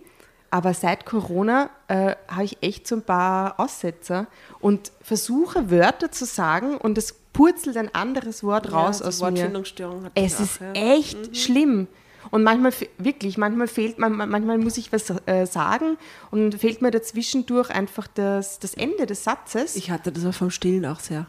aber 0.51 0.75
seit 0.75 1.05
Corona 1.07 1.71
äh, 1.89 2.15
habe 2.29 2.45
ich 2.45 2.59
echt 2.63 2.87
so 2.87 2.97
ein 2.97 3.03
paar 3.03 3.59
Aussetzer 3.61 4.27
und 4.61 4.93
versuche 5.03 5.71
Wörter 5.71 6.11
zu 6.11 6.25
sagen 6.25 6.77
und 6.77 6.99
es 6.99 7.15
purzelt 7.33 7.77
ein 7.77 7.95
anderes 7.95 8.43
Wort 8.43 8.73
raus 8.73 8.99
Ja, 8.99 9.05
die 9.05 9.09
aus 9.09 9.21
mir. 9.21 9.27
Wortfindungsstörung 9.27 10.05
hat 10.05 10.13
Es 10.15 10.37
das 10.39 10.41
ist 10.41 10.61
auch, 10.63 10.75
ja. 10.75 10.95
echt 10.95 11.37
schlimm. 11.37 11.87
Und 12.31 12.43
manchmal, 12.45 12.73
wirklich, 12.99 13.39
manchmal 13.39 13.67
fehlt, 13.67 13.99
man- 13.99 14.13
man- 14.17 14.29
manchmal 14.31 14.59
muss 14.59 14.77
ich 14.79 14.93
was 14.93 15.13
äh, 15.27 15.47
sagen 15.47 15.97
und 16.31 16.55
fehlt 16.55 16.81
mir 16.83 16.91
dazwischendurch 16.91 17.71
einfach 17.71 18.07
das, 18.07 18.59
das 18.61 18.75
Ende 18.75 19.07
des 19.07 19.25
Satzes. 19.25 19.75
Ich 19.77 19.91
hatte 19.91 20.13
das 20.13 20.25
auch 20.25 20.35
vom 20.35 20.51
Stillen 20.51 20.87
auch 20.87 21.01
sehr. 21.01 21.27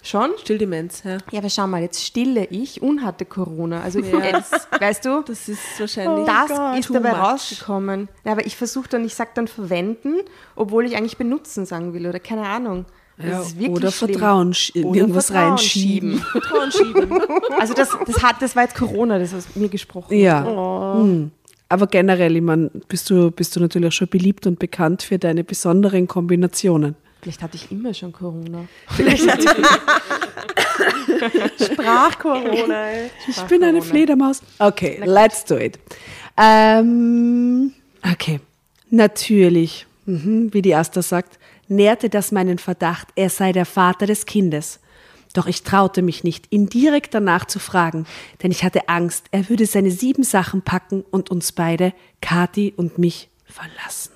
Schon? 0.00 0.30
Stilldemenz, 0.38 1.02
ja. 1.02 1.18
Ja, 1.32 1.40
aber 1.40 1.50
schau 1.50 1.66
mal, 1.66 1.82
jetzt 1.82 2.04
stille 2.04 2.44
ich 2.50 2.80
und 2.82 3.04
hatte 3.04 3.24
Corona. 3.24 3.80
Also 3.82 3.98
jetzt, 3.98 4.68
weißt 4.80 5.04
du, 5.04 5.22
Das 5.26 5.48
ist 5.48 5.58
wahrscheinlich. 5.80 6.24
das 6.24 6.78
ist 6.78 6.86
too 6.86 6.92
dabei 6.94 7.10
much. 7.10 7.18
rausgekommen. 7.20 8.08
Ja, 8.24 8.30
aber 8.32 8.46
ich 8.46 8.56
versuche 8.56 8.88
dann, 8.88 9.04
ich 9.04 9.16
sage 9.16 9.30
dann 9.34 9.48
verwenden, 9.48 10.14
obwohl 10.54 10.86
ich 10.86 10.96
eigentlich 10.96 11.16
benutzen 11.16 11.66
sagen 11.66 11.94
will 11.94 12.06
oder 12.06 12.20
keine 12.20 12.46
Ahnung. 12.46 12.86
Ja, 13.22 13.42
oder 13.68 13.90
schlimm. 13.90 14.10
Vertrauen 14.10 14.54
Oder 14.74 14.96
irgendwas 14.96 15.26
Vertrauen 15.26 15.48
reinschieben. 15.50 16.18
Vertrauen 16.18 16.72
schieben. 16.72 17.22
Also 17.58 17.74
das, 17.74 17.90
das, 18.06 18.22
hat, 18.22 18.40
das 18.40 18.54
war 18.54 18.62
jetzt 18.62 18.76
Corona, 18.76 19.18
das 19.18 19.34
aus 19.34 19.56
mir 19.56 19.68
gesprochen. 19.68 20.16
Ja. 20.16 20.44
Hm. 20.94 21.32
Aber 21.68 21.88
generell, 21.88 22.36
ich 22.36 22.42
meine, 22.42 22.70
bist 22.86 23.10
du, 23.10 23.32
bist 23.32 23.56
du 23.56 23.60
natürlich 23.60 23.88
auch 23.88 23.92
schon 23.92 24.08
beliebt 24.08 24.46
und 24.46 24.58
bekannt 24.60 25.02
für 25.02 25.18
deine 25.18 25.42
besonderen 25.44 26.06
Kombinationen. 26.06 26.94
Vielleicht 27.20 27.42
hatte 27.42 27.56
ich 27.56 27.70
immer 27.72 27.92
schon 27.92 28.12
Corona. 28.12 28.68
Sprach-Corona. 31.60 32.86
ey. 32.86 33.10
Ich 33.26 33.42
bin 33.42 33.64
eine 33.64 33.82
Fledermaus. 33.82 34.40
Okay, 34.58 35.02
let's 35.04 35.44
do 35.44 35.56
it. 35.56 35.80
Ähm, 36.36 37.72
okay, 38.12 38.40
natürlich, 38.90 39.86
mhm, 40.06 40.54
wie 40.54 40.62
die 40.62 40.76
Asta 40.76 41.02
sagt, 41.02 41.37
nährte 41.68 42.08
das 42.10 42.32
meinen 42.32 42.58
Verdacht, 42.58 43.08
er 43.14 43.30
sei 43.30 43.52
der 43.52 43.66
Vater 43.66 44.06
des 44.06 44.26
Kindes. 44.26 44.80
Doch 45.34 45.46
ich 45.46 45.62
traute 45.62 46.02
mich 46.02 46.24
nicht, 46.24 46.46
ihn 46.50 46.68
direkt 46.68 47.14
danach 47.14 47.44
zu 47.44 47.58
fragen, 47.58 48.06
denn 48.42 48.50
ich 48.50 48.64
hatte 48.64 48.88
Angst, 48.88 49.26
er 49.30 49.48
würde 49.48 49.66
seine 49.66 49.90
sieben 49.90 50.22
Sachen 50.22 50.62
packen 50.62 51.04
und 51.10 51.30
uns 51.30 51.52
beide, 51.52 51.92
Kathi 52.20 52.72
und 52.76 52.98
mich, 52.98 53.28
verlassen. 53.44 54.12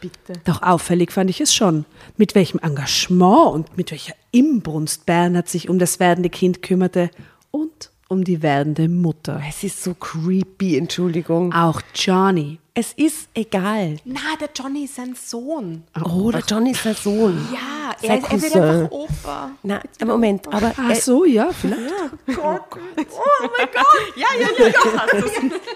Bitte. 0.00 0.40
Doch 0.44 0.62
auffällig 0.62 1.12
fand 1.12 1.28
ich 1.30 1.40
es 1.40 1.54
schon, 1.54 1.84
mit 2.16 2.34
welchem 2.34 2.58
Engagement 2.58 3.52
und 3.52 3.76
mit 3.76 3.90
welcher 3.90 4.14
Imbrunst 4.30 5.04
Bernhard 5.04 5.48
sich 5.48 5.68
um 5.68 5.78
das 5.78 6.00
werdende 6.00 6.30
Kind 6.30 6.62
kümmerte 6.62 7.10
und 7.50 7.90
um 8.08 8.24
die 8.24 8.42
werdende 8.42 8.88
Mutter. 8.88 9.42
Es 9.46 9.62
ist 9.62 9.82
so 9.82 9.94
creepy, 9.94 10.76
Entschuldigung. 10.76 11.52
Auch 11.52 11.82
Johnny. 11.94 12.58
Es 12.72 12.92
ist 12.92 13.28
egal. 13.34 13.96
Na, 14.04 14.20
der 14.40 14.48
Johnny 14.54 14.84
ist 14.84 14.94
sein 14.94 15.16
Sohn. 15.20 15.82
Oh, 16.04 16.30
der 16.30 16.42
Johnny 16.48 16.70
ist 16.70 16.84
sein 16.84 16.94
Sohn. 16.94 17.48
Ja, 17.52 17.96
Sein 18.00 18.22
er, 18.22 18.30
er 18.30 18.42
wird 18.42 18.56
einfach 18.56 18.90
Opa. 18.92 19.50
Na, 19.64 19.82
Moment, 20.06 20.46
aber 20.46 20.72
Ach 20.76 20.94
so, 20.94 21.24
ja, 21.24 21.50
vielleicht. 21.52 21.80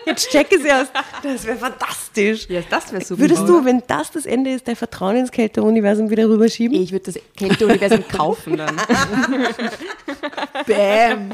jetzt 0.06 0.30
check 0.30 0.52
es 0.52 0.64
erst. 0.64 0.92
Das 1.22 1.44
wäre 1.44 1.58
fantastisch. 1.58 2.46
Ja, 2.48 2.60
das 2.70 2.92
wäre 2.92 3.04
super. 3.04 3.20
Würdest 3.22 3.48
du, 3.48 3.64
wenn 3.64 3.82
das 3.86 4.10
das 4.12 4.26
Ende 4.26 4.52
ist, 4.52 4.68
dein 4.68 4.76
Vertrauen 4.76 5.16
ins 5.16 5.30
Kälteuniversum 5.32 6.10
wieder 6.10 6.28
rüberschieben? 6.28 6.80
Ich 6.80 6.92
würde 6.92 7.12
das 7.12 7.18
Kälteuniversum 7.36 8.04
kaufen 8.12 8.56
dann. 8.56 8.76
Bam. 10.66 11.30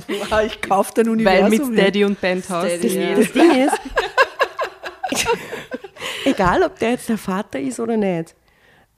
Ich 0.46 0.60
kaufe 0.62 0.92
dein 0.94 1.06
Weil 1.06 1.12
Universum. 1.12 1.50
mit 1.50 1.60
hin. 1.62 1.72
Steady 1.74 2.04
und 2.04 2.20
Penthouse. 2.20 2.68
Das, 2.80 2.92
ja. 2.94 3.14
das 3.14 3.32
Ding 3.32 3.50
ist, 3.66 3.74
egal 6.24 6.62
ob 6.62 6.78
der 6.78 6.90
jetzt 6.90 7.08
der 7.08 7.18
Vater 7.18 7.60
ist 7.60 7.80
oder 7.80 7.96
nicht, 7.96 8.34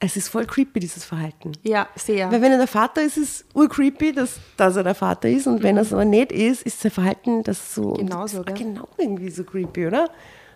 es 0.04 0.16
ist 0.16 0.28
voll 0.28 0.46
creepy, 0.46 0.80
dieses 0.80 1.04
Verhalten. 1.04 1.52
ja, 1.62 1.86
sehr. 1.94 2.30
Weil 2.30 2.42
wenn 2.42 2.50
er 2.50 2.58
der 2.58 2.66
Vater 2.66 3.02
ist, 3.02 3.16
ist 3.16 3.28
es 3.28 3.44
urcreepy, 3.54 4.12
dass, 4.12 4.40
dass 4.56 4.74
er 4.74 4.82
der 4.82 4.96
Vater 4.96 5.28
ist. 5.28 5.46
Und 5.46 5.62
wenn 5.62 5.76
er 5.76 5.82
es 5.82 5.92
aber 5.92 6.04
nicht 6.04 6.32
ist, 6.32 6.62
ist 6.62 6.80
sein 6.80 6.90
Verhalten 6.90 7.44
das 7.44 7.74
so 7.74 7.92
Genauso, 7.92 8.42
das, 8.42 8.58
genau 8.58 8.88
irgendwie 8.98 9.30
so 9.30 9.44
creepy, 9.44 9.86
oder? 9.86 10.10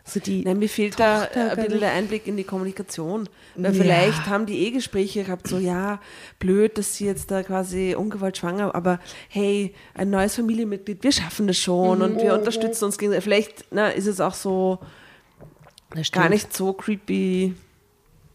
So 0.04 0.18
die, 0.18 0.42
Nein, 0.44 0.58
mir 0.58 0.68
fehlt 0.68 0.98
da 0.98 1.26
Tochter, 1.26 1.50
ein 1.50 1.56
bisschen 1.56 1.80
der 1.80 1.92
Einblick 1.92 2.26
in 2.26 2.36
die 2.36 2.44
Kommunikation. 2.44 3.28
Weil 3.54 3.74
vielleicht 3.74 4.26
haben 4.26 4.46
die 4.46 4.66
eh 4.66 4.70
Gespräche 4.72 5.24
gehabt, 5.24 5.46
so 5.46 5.58
ja, 5.58 6.00
blöd, 6.40 6.76
dass 6.78 6.96
sie 6.96 7.06
jetzt 7.06 7.30
da 7.30 7.42
quasi 7.44 7.94
ungewollt 7.96 8.36
schwanger, 8.36 8.74
aber 8.74 9.00
hey, 9.28 9.74
ein 9.94 10.10
neues 10.10 10.36
Familienmitglied, 10.36 11.02
wir 11.02 11.12
schaffen 11.12 11.46
das 11.46 11.56
schon 11.56 12.02
und 12.02 12.20
wir 12.20 12.34
unterstützen 12.34 12.84
uns 12.84 12.98
gegenseitig. 12.98 13.24
Vielleicht 13.24 13.64
na, 13.70 13.88
ist 13.88 14.06
es 14.06 14.20
auch 14.20 14.34
so 14.34 14.78
gar 16.12 16.28
nicht 16.28 16.54
so 16.54 16.72
creepy, 16.72 17.54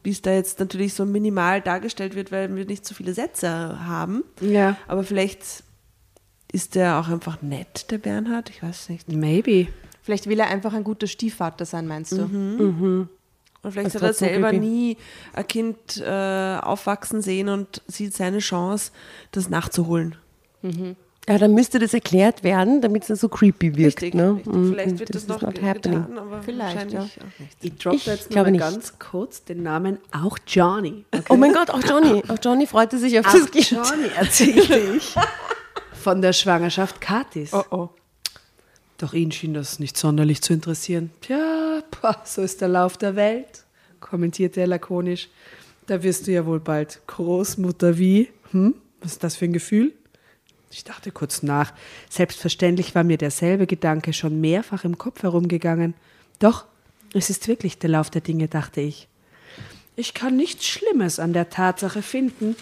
wie 0.04 0.10
es 0.10 0.22
da 0.22 0.34
jetzt 0.34 0.60
natürlich 0.60 0.94
so 0.94 1.06
minimal 1.06 1.62
dargestellt 1.62 2.16
wird, 2.16 2.32
weil 2.32 2.54
wir 2.56 2.66
nicht 2.66 2.86
so 2.86 2.96
viele 2.96 3.14
Sätze 3.14 3.86
haben. 3.86 4.24
Ja. 4.40 4.78
Aber 4.88 5.04
vielleicht 5.04 5.64
ist 6.52 6.76
der 6.76 7.00
auch 7.00 7.08
einfach 7.08 7.42
nett, 7.42 7.92
der 7.92 7.98
Bernhard, 7.98 8.50
ich 8.50 8.62
weiß 8.62 8.90
nicht. 8.90 9.08
Maybe. 9.10 9.68
Vielleicht 10.04 10.28
will 10.28 10.40
er 10.40 10.48
einfach 10.48 10.74
ein 10.74 10.84
guter 10.84 11.08
Stiefvater 11.08 11.66
sein, 11.66 11.88
meinst 11.88 12.14
du? 12.14 12.24
Und 13.64 13.72
vielleicht 13.72 13.94
Das 13.94 14.02
hat 14.02 14.10
er 14.10 14.14
selber 14.14 14.50
creepy. 14.50 14.66
nie 14.66 14.98
ein 15.34 15.48
Kind 15.48 15.98
äh, 16.04 16.58
aufwachsen 16.62 17.22
sehen 17.22 17.48
und 17.50 17.82
sieht 17.88 18.16
seine 18.16 18.40
Chance, 18.40 18.92
das 19.32 19.50
nachzuholen. 19.50 20.16
Ja, 21.30 21.38
dann 21.38 21.54
müsste 21.54 21.78
das 21.78 21.94
erklärt 21.94 22.44
werden, 22.44 22.82
damit 22.82 23.04
es 23.04 23.10
nicht 23.10 23.20
so 23.20 23.30
creepy 23.30 23.76
wirkt. 23.78 24.02
Richtig, 24.02 24.16
ne? 24.16 24.36
richtig. 24.38 24.54
Mm, 24.54 24.70
Vielleicht 24.72 25.00
wird 25.00 25.10
das 25.16 25.22
is 25.24 25.28
noch 25.28 25.40
getan, 25.40 26.18
aber 26.18 26.42
Vielleicht, 26.42 26.76
wahrscheinlich 26.76 26.98
auch 27.00 27.40
nicht. 27.40 27.58
Ich 27.62 27.78
droppe 27.78 27.98
jetzt 28.06 28.34
mal 28.34 28.52
nicht. 28.52 28.60
ganz 28.60 29.00
kurz 29.00 29.44
den 29.44 29.62
Namen 29.62 30.00
auch 30.12 30.40
Johnny. 30.48 31.06
Oh 31.30 31.36
mein 31.36 31.54
Gott, 31.54 31.70
auch 31.70 31.84
Johnny. 31.88 32.24
Auch 32.28 32.40
Johnny 32.44 32.66
freute 32.66 32.98
sich 32.98 33.20
auf 33.20 33.28
Auch 33.28 33.34
das 33.34 33.52
Kind. 33.52 33.70
Johnny 33.72 34.08
erzählte 34.18 34.80
ich 34.98 35.16
von 35.94 36.22
der 36.24 36.34
Schwangerschaft 36.34 37.00
Katis. 37.00 37.54
Oh 37.54 37.64
oh. 37.70 37.90
Doch 38.98 39.14
ihn 39.14 39.32
schien 39.32 39.54
das 39.54 39.80
nicht 39.80 39.98
sonderlich 39.98 40.42
zu 40.42 40.54
interessieren. 40.54 41.12
Tja, 41.22 41.82
so 42.26 42.42
ist 42.42 42.62
der 42.62 42.68
Lauf 42.68 42.98
der 42.98 43.16
Welt, 43.16 43.64
kommentierte 44.00 44.62
er 44.62 44.68
lakonisch. 44.68 45.30
Da 45.88 46.02
wirst 46.04 46.28
du 46.28 46.32
ja 46.32 46.46
wohl 46.46 46.60
bald 46.60 47.02
Großmutter 47.08 47.98
wie? 47.98 48.30
Hm? 48.52 48.76
Was 49.02 49.14
ist 49.14 49.24
das 49.24 49.36
für 49.36 49.46
ein 49.46 49.54
Gefühl? 49.54 49.94
Ich 50.72 50.84
dachte 50.84 51.12
kurz 51.12 51.44
nach. 51.44 51.74
Selbstverständlich 52.10 52.96
war 52.96 53.04
mir 53.04 53.18
derselbe 53.18 53.68
Gedanke 53.68 54.14
schon 54.14 54.40
mehrfach 54.40 54.84
im 54.84 54.98
Kopf 54.98 55.24
herumgegangen. 55.24 55.94
Doch, 56.40 56.66
es 57.14 57.30
ist 57.30 57.48
wirklich 57.48 57.78
der 57.78 57.90
Lauf 57.90 58.10
der 58.10 58.22
Dinge, 58.22 58.48
dachte 58.48 58.82
ich. 58.82 59.08
Ich 59.96 60.14
kann 60.14 60.38
nichts 60.38 60.66
Schlimmes 60.66 61.20
an 61.20 61.34
der 61.34 61.50
Tatsache 61.50 62.02
finden, 62.02 62.56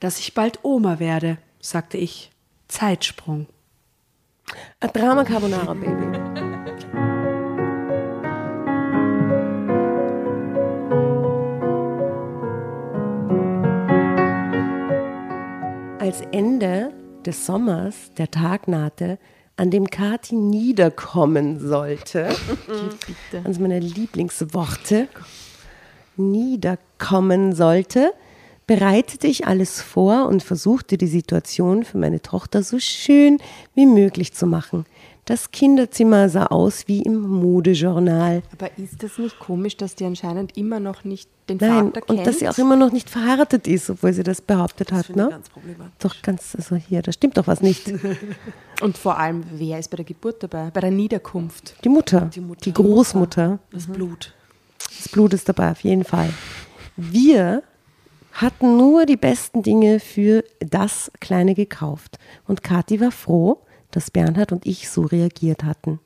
dass 0.00 0.20
ich 0.20 0.34
bald 0.34 0.60
Oma 0.62 0.98
werde, 0.98 1.38
sagte 1.60 1.96
ich. 1.96 2.30
Zeitsprung. 2.68 3.46
A 4.80 4.88
Drama 4.88 5.24
Carbonara, 5.24 5.74
Baby. 5.74 6.57
Als 16.08 16.22
Ende 16.32 16.90
des 17.26 17.44
Sommers 17.44 18.12
der 18.16 18.30
Tag 18.30 18.66
nahte, 18.66 19.18
an 19.56 19.70
dem 19.70 19.90
Kati 19.90 20.36
niederkommen 20.36 21.60
sollte, 21.60 22.30
eines 23.44 23.58
meiner 23.58 23.78
Lieblingsworte, 23.78 25.08
niederkommen 26.16 27.54
sollte, 27.54 28.14
bereitete 28.66 29.26
ich 29.26 29.46
alles 29.46 29.82
vor 29.82 30.28
und 30.28 30.42
versuchte 30.42 30.96
die 30.96 31.08
Situation 31.08 31.84
für 31.84 31.98
meine 31.98 32.22
Tochter 32.22 32.62
so 32.62 32.78
schön 32.78 33.36
wie 33.74 33.84
möglich 33.84 34.32
zu 34.32 34.46
machen. 34.46 34.86
Das 35.28 35.50
Kinderzimmer 35.50 36.30
sah 36.30 36.46
aus 36.46 36.88
wie 36.88 37.02
im 37.02 37.20
Modejournal. 37.20 38.42
Aber 38.50 38.70
ist 38.78 39.02
das 39.02 39.18
nicht 39.18 39.38
komisch, 39.38 39.76
dass 39.76 39.94
die 39.94 40.06
anscheinend 40.06 40.56
immer 40.56 40.80
noch 40.80 41.04
nicht 41.04 41.28
den 41.50 41.58
Nein, 41.58 41.86
Vater 41.92 42.00
kennt? 42.00 42.18
und 42.20 42.26
dass 42.26 42.38
sie 42.38 42.48
auch 42.48 42.56
immer 42.56 42.76
noch 42.76 42.92
nicht 42.92 43.10
verheiratet 43.10 43.68
ist, 43.68 43.90
obwohl 43.90 44.14
sie 44.14 44.22
das 44.22 44.40
behauptet 44.40 44.90
hat. 44.90 45.04
finde 45.04 45.20
ich 45.20 45.26
Ne? 45.26 45.30
ganz 45.30 45.50
problematisch. 45.50 45.94
Doch 45.98 46.22
ganz, 46.22 46.54
also 46.56 46.76
hier, 46.76 47.02
da 47.02 47.12
stimmt 47.12 47.36
doch 47.36 47.46
was 47.46 47.60
nicht. 47.60 47.92
Und 48.80 48.96
vor 48.96 49.18
allem, 49.18 49.44
wer 49.52 49.78
ist 49.78 49.90
bei 49.90 49.96
der 49.96 50.06
Geburt 50.06 50.42
dabei? 50.42 50.70
Bei 50.70 50.80
der 50.80 50.92
Niederkunft? 50.92 51.74
Die 51.84 51.90
Mutter, 51.90 52.30
die, 52.34 52.40
Mutter. 52.40 52.70
Großmutter, 52.70 53.58
Das 53.70 53.86
Blut. 53.86 54.32
das 54.98 55.10
Blut 55.10 55.34
ist 55.34 55.46
dabei, 55.46 55.72
auf 55.72 55.80
jeden 55.80 56.04
Fall. 56.04 56.30
Wir 56.96 57.62
hatten 58.32 58.78
nur 58.78 59.04
die 59.04 59.16
besten 59.18 59.62
Dinge 59.62 60.00
für 60.00 60.42
das 60.60 61.10
Kleine 61.20 61.54
gekauft. 61.54 62.18
Und 62.46 62.62
Kathi 62.62 62.98
war 63.00 63.10
froh, 63.10 63.60
dass 63.98 64.12
Bernhard 64.12 64.52
und 64.52 64.64
ich 64.64 64.88
so 64.88 65.02
reagiert 65.02 65.64
hatten. 65.64 65.98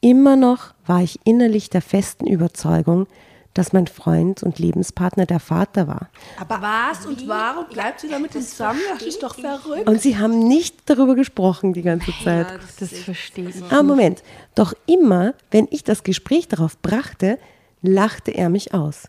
Immer 0.00 0.34
noch 0.34 0.74
war 0.86 1.02
ich 1.02 1.20
innerlich 1.22 1.70
der 1.70 1.80
festen 1.80 2.26
Überzeugung, 2.26 3.06
dass 3.54 3.72
mein 3.72 3.86
Freund 3.86 4.42
und 4.42 4.58
Lebenspartner 4.58 5.24
der 5.24 5.38
Vater 5.38 5.86
war. 5.86 6.10
Aber 6.36 6.60
was 6.60 7.06
und 7.06 7.28
warum 7.28 7.66
bleibt 7.68 8.00
sie 8.00 8.08
damit 8.08 8.32
zusammen? 8.32 8.80
Das 8.92 9.02
ist 9.02 9.22
doch 9.22 9.36
verrückt. 9.36 9.88
Und 9.88 10.02
sie 10.02 10.18
haben 10.18 10.48
nicht 10.48 10.74
darüber 10.86 11.14
gesprochen 11.14 11.74
die 11.74 11.82
ganze 11.82 12.12
Zeit. 12.24 12.48
Das 12.80 12.90
verstehe 12.90 13.50
ich. 13.50 13.54
Ah, 13.70 13.84
Moment. 13.84 14.24
Doch 14.56 14.74
immer, 14.86 15.32
wenn 15.52 15.68
ich 15.70 15.84
das 15.84 16.02
Gespräch 16.02 16.48
darauf 16.48 16.76
brachte, 16.82 17.38
lachte 17.82 18.32
er 18.32 18.48
mich 18.50 18.74
aus. 18.74 19.04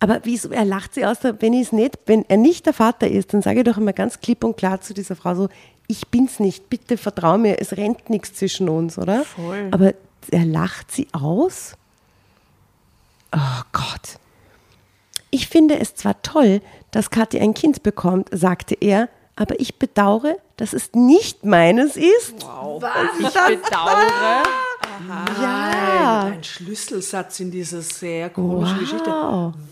Aber 0.00 0.20
wieso, 0.24 0.50
er 0.50 0.66
lacht 0.66 0.94
sie 0.94 1.06
aus, 1.06 1.16
wenn, 1.22 1.54
ich's 1.54 1.72
nicht, 1.72 1.98
wenn 2.04 2.26
er 2.28 2.36
nicht 2.36 2.66
der 2.66 2.74
Vater 2.74 3.08
ist, 3.08 3.32
dann 3.32 3.40
sage 3.40 3.60
ich 3.60 3.64
doch 3.64 3.78
immer 3.78 3.94
ganz 3.94 4.20
klipp 4.20 4.44
und 4.44 4.56
klar 4.58 4.82
zu 4.82 4.92
dieser 4.92 5.16
Frau 5.16 5.34
so, 5.34 5.48
ich 5.92 6.08
bin's 6.08 6.40
nicht, 6.40 6.68
bitte 6.70 6.96
vertrau 6.96 7.36
mir, 7.38 7.60
es 7.60 7.76
rennt 7.76 8.08
nichts 8.10 8.34
zwischen 8.34 8.68
uns, 8.68 8.98
oder? 8.98 9.24
Voll. 9.24 9.68
Aber 9.70 9.94
er 10.30 10.44
lacht 10.44 10.90
sie 10.90 11.06
aus? 11.12 11.74
Oh 13.34 13.62
Gott. 13.72 14.18
Ich 15.30 15.48
finde 15.48 15.78
es 15.78 15.94
zwar 15.94 16.20
toll, 16.22 16.60
dass 16.90 17.10
Kathi 17.10 17.38
ein 17.40 17.54
Kind 17.54 17.82
bekommt, 17.82 18.28
sagte 18.32 18.74
er, 18.80 19.08
aber 19.36 19.58
ich 19.60 19.78
bedauere, 19.78 20.36
dass 20.58 20.72
es 20.74 20.90
nicht 20.92 21.44
meines 21.44 21.96
ist. 21.96 22.34
Ich 22.36 23.32
bedauere. 23.34 24.42
Ja. 25.40 26.24
Ein 26.32 26.44
Schlüsselsatz 26.44 27.40
in 27.40 27.50
dieser 27.50 27.82
sehr 27.82 28.30
komischen 28.30 28.78
Geschichte. 28.80 29.10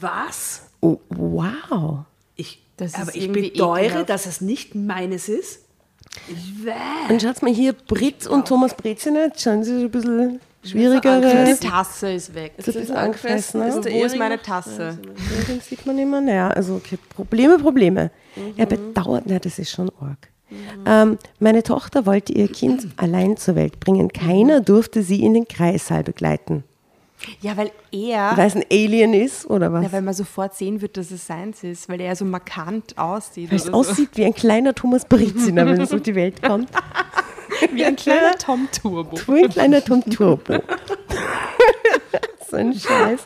Was? 0.00 0.62
Oh, 0.80 0.98
wow. 1.10 1.98
Ich, 2.36 2.62
Das 2.76 2.94
aber 2.94 3.14
ist 3.14 3.16
ich 3.16 3.30
bedeure, 3.30 3.80
ekelhaft. 3.84 4.08
dass 4.08 4.26
es 4.26 4.40
nicht 4.40 4.74
meines 4.74 5.28
ist. 5.28 5.60
Und 7.08 7.22
schaut 7.22 7.42
mal 7.42 7.52
hier, 7.52 7.72
Brit 7.72 8.26
und 8.26 8.46
Thomas 8.46 8.74
Breziner, 8.74 9.30
schauen 9.36 9.64
Sie 9.64 9.78
so 9.78 9.84
ein 9.86 9.90
bisschen 9.90 10.40
Die 10.64 10.68
schwierigere. 10.70 11.56
Tasse 11.60 12.12
ist 12.12 12.34
weg. 12.34 12.52
So 12.58 12.72
ein 12.72 12.80
bisschen 12.80 12.96
angefressen. 12.96 13.62
Ist 13.62 13.74
Ne? 13.76 13.80
der 13.82 13.92
Wo 13.92 14.04
ist 14.04 14.16
meine? 14.16 14.40
Tasse? 14.40 14.98
Den 15.48 15.60
sieht 15.60 15.86
man 15.86 15.98
immer. 15.98 16.20
Naja, 16.20 16.48
also 16.48 16.74
okay, 16.74 16.98
Probleme, 17.14 17.58
Probleme. 17.58 18.10
Er 18.56 18.66
bedauert, 18.66 19.24
na, 19.26 19.38
das 19.38 19.58
ist 19.58 19.70
schon 19.70 19.90
arg. 20.00 20.28
Ähm, 20.84 21.16
meine 21.38 21.62
Tochter 21.62 22.06
wollte 22.06 22.32
ihr 22.32 22.48
Kind 22.48 22.88
allein 22.96 23.36
zur 23.36 23.54
Welt 23.54 23.78
bringen. 23.78 24.08
Keiner 24.12 24.60
durfte 24.60 25.02
sie 25.04 25.22
in 25.22 25.34
den 25.34 25.46
Kreissaal 25.46 26.02
begleiten. 26.02 26.64
Ja, 27.40 27.56
weil 27.56 27.70
er, 27.92 28.36
Weil 28.36 28.46
es 28.48 28.56
ein 28.56 28.64
Alien 28.70 29.12
ist 29.14 29.48
oder 29.48 29.72
was? 29.72 29.84
ja, 29.84 29.92
weil 29.92 30.02
man 30.02 30.14
sofort 30.14 30.54
sehen 30.54 30.80
wird, 30.80 30.96
dass 30.96 31.10
es 31.10 31.26
seins 31.26 31.62
ist, 31.62 31.88
weil 31.88 32.00
er 32.00 32.16
so 32.16 32.24
markant 32.24 32.96
aussieht. 32.96 33.50
Weil 33.50 33.56
es 33.56 33.64
so. 33.64 33.72
aussieht 33.72 34.10
wie 34.14 34.24
ein 34.24 34.34
kleiner 34.34 34.74
Thomas 34.74 35.04
Breziner, 35.04 35.66
wenn 35.66 35.80
es 35.80 35.92
auf 35.92 36.02
die 36.02 36.14
Welt 36.14 36.42
kommt. 36.42 36.70
wie 37.72 37.84
ein 37.84 37.96
kleiner 37.96 38.32
Tom 38.38 38.68
Turbo. 38.72 39.16
So 39.16 39.32
ein 39.34 39.48
kleiner 39.50 39.84
Tom 39.84 40.02
Turbo. 40.04 40.60
so 42.50 42.56
ein 42.56 42.72
Scheiß. 42.72 43.20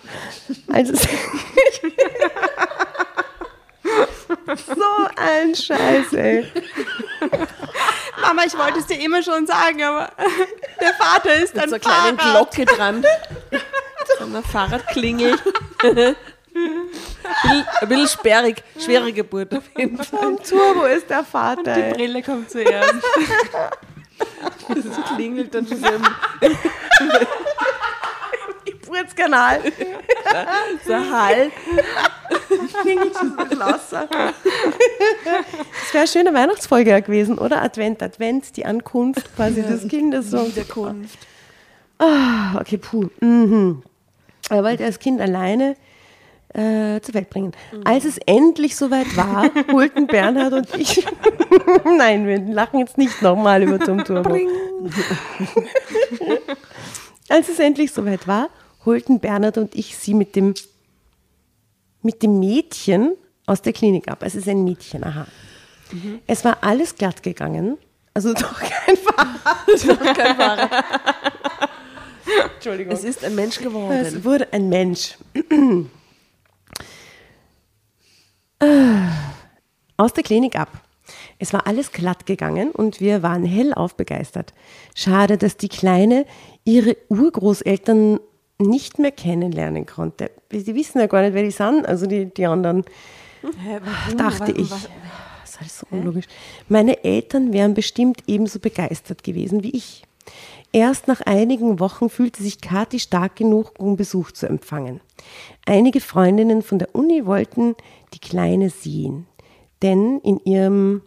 Also, 0.68 0.94
so 4.66 5.08
ein 5.16 5.54
Scheiß, 5.54 6.12
ey. 6.12 6.50
Mama, 8.20 8.42
ich 8.46 8.56
wollte 8.56 8.78
es 8.78 8.86
dir 8.86 9.00
immer 9.00 9.22
schon 9.22 9.46
sagen, 9.46 9.82
aber 9.82 10.10
der 10.80 10.94
Vater 10.94 11.34
ist 11.36 11.58
ein 11.58 11.70
Mit 11.70 11.82
so 11.82 11.88
einer 11.90 12.16
kleinen. 12.16 12.16
Glocke 12.18 12.64
dran. 12.64 13.04
so 14.18 14.24
einer 14.24 14.42
Fahrradklingel. 14.42 15.38
ein 17.80 17.88
bisschen 17.88 18.08
sperrig. 18.08 18.62
Schwere 18.78 19.12
Geburt 19.12 19.54
auf 19.54 19.64
jeden 19.76 20.02
Fall. 20.02 20.20
Tom 20.20 20.42
Turbo 20.42 20.84
ist 20.84 21.08
der 21.10 21.24
Vater. 21.24 21.74
Die 21.74 21.80
ey. 21.80 21.92
Brille 21.94 22.22
kommt 22.22 22.50
zuerst. 22.50 22.94
Das 24.68 25.14
klingelt 25.14 25.54
dann 25.54 25.66
schon 25.66 25.78
Geburtskanal. 28.94 29.60
so 30.86 30.94
Hall. 31.10 31.50
Das 32.84 33.92
wäre 35.92 35.94
eine 35.94 36.06
schöne 36.06 36.34
Weihnachtsfolge 36.34 37.02
gewesen, 37.02 37.38
oder? 37.38 37.62
Advent, 37.62 38.02
Advent, 38.02 38.56
die 38.56 38.64
Ankunft 38.64 39.34
quasi 39.34 39.62
des 39.62 39.88
Kindes. 39.88 40.30
So. 40.30 40.46
Wiederkunft. 40.46 41.18
Ah, 41.98 42.58
okay, 42.60 42.78
puh. 42.78 43.08
Mhm. 43.20 43.82
Er 44.50 44.62
wollte 44.62 44.84
das 44.84 44.98
Kind 44.98 45.20
alleine 45.20 45.76
äh, 46.52 47.00
zur 47.00 47.14
Welt 47.14 47.30
bringen. 47.30 47.52
Als 47.84 48.04
es 48.04 48.18
endlich 48.26 48.76
soweit 48.76 49.16
war, 49.16 49.50
holten 49.72 50.06
Bernhard 50.06 50.52
und 50.52 50.68
ich. 50.76 51.04
Nein, 51.84 52.26
wir 52.26 52.38
lachen 52.38 52.80
jetzt 52.80 52.98
nicht 52.98 53.22
nochmal 53.22 53.62
über 53.62 53.80
Tom 53.80 54.04
Turbo. 54.04 54.34
Als 57.28 57.48
es 57.48 57.58
endlich 57.58 57.90
soweit 57.90 58.28
war, 58.28 58.50
holten 58.84 59.20
Bernhard 59.20 59.58
und 59.58 59.74
ich 59.74 59.96
sie 59.96 60.14
mit 60.14 60.36
dem, 60.36 60.54
mit 62.02 62.22
dem 62.22 62.38
Mädchen 62.38 63.14
aus 63.46 63.62
der 63.62 63.72
Klinik 63.72 64.08
ab. 64.08 64.22
Es 64.22 64.34
ist 64.34 64.48
ein 64.48 64.64
Mädchen, 64.64 65.04
aha. 65.04 65.26
Es 66.26 66.44
war 66.44 66.58
alles 66.62 66.96
glatt 66.96 67.22
gegangen. 67.22 67.78
Also 68.14 68.32
doch 68.34 68.60
kein 68.60 68.96
Fahrrad. 68.96 70.70
Entschuldigung. 72.54 72.92
Es 72.92 73.04
ist 73.04 73.24
ein 73.24 73.34
Mensch 73.34 73.58
geworden. 73.58 73.92
Es 73.92 74.24
wurde 74.24 74.52
ein 74.52 74.68
Mensch. 74.68 75.18
Aus 79.96 80.12
der 80.12 80.24
Klinik 80.24 80.56
ab. 80.56 80.70
Es 81.38 81.52
war 81.52 81.66
alles 81.66 81.92
glatt 81.92 82.24
gegangen 82.24 82.70
und 82.70 83.00
wir 83.00 83.22
waren 83.22 83.44
hellauf 83.44 83.96
begeistert. 83.96 84.54
Schade, 84.94 85.36
dass 85.36 85.56
die 85.56 85.68
Kleine 85.68 86.24
ihre 86.64 86.96
Urgroßeltern 87.08 88.20
nicht 88.58 88.98
mehr 88.98 89.12
kennenlernen 89.12 89.86
konnte. 89.86 90.30
Sie 90.50 90.74
wissen 90.74 91.00
ja 91.00 91.06
gar 91.06 91.22
nicht, 91.22 91.34
wer 91.34 91.42
die 91.42 91.50
sind, 91.50 91.86
also 91.86 92.06
die, 92.06 92.26
die 92.26 92.46
anderen. 92.46 92.84
Dachte 94.16 94.52
ich. 94.52 94.70
Das 94.70 94.88
ist 95.44 95.60
alles 95.60 95.78
so 95.78 95.86
unlogisch. 95.90 96.26
Meine 96.68 97.04
Eltern 97.04 97.52
wären 97.52 97.74
bestimmt 97.74 98.22
ebenso 98.26 98.58
begeistert 98.58 99.22
gewesen 99.22 99.62
wie 99.62 99.70
ich. 99.70 100.04
Erst 100.72 101.06
nach 101.06 101.20
einigen 101.20 101.78
Wochen 101.78 102.08
fühlte 102.08 102.42
sich 102.42 102.60
Kathi 102.60 102.98
stark 102.98 103.36
genug, 103.36 103.74
um 103.78 103.96
Besuch 103.96 104.32
zu 104.32 104.48
empfangen. 104.48 105.00
Einige 105.66 106.00
Freundinnen 106.00 106.62
von 106.62 106.80
der 106.80 106.94
Uni 106.94 107.26
wollten 107.26 107.76
die 108.12 108.18
Kleine 108.18 108.70
sehen, 108.70 109.26
denn 109.82 110.18
in 110.20 110.40
ihrem 110.44 111.02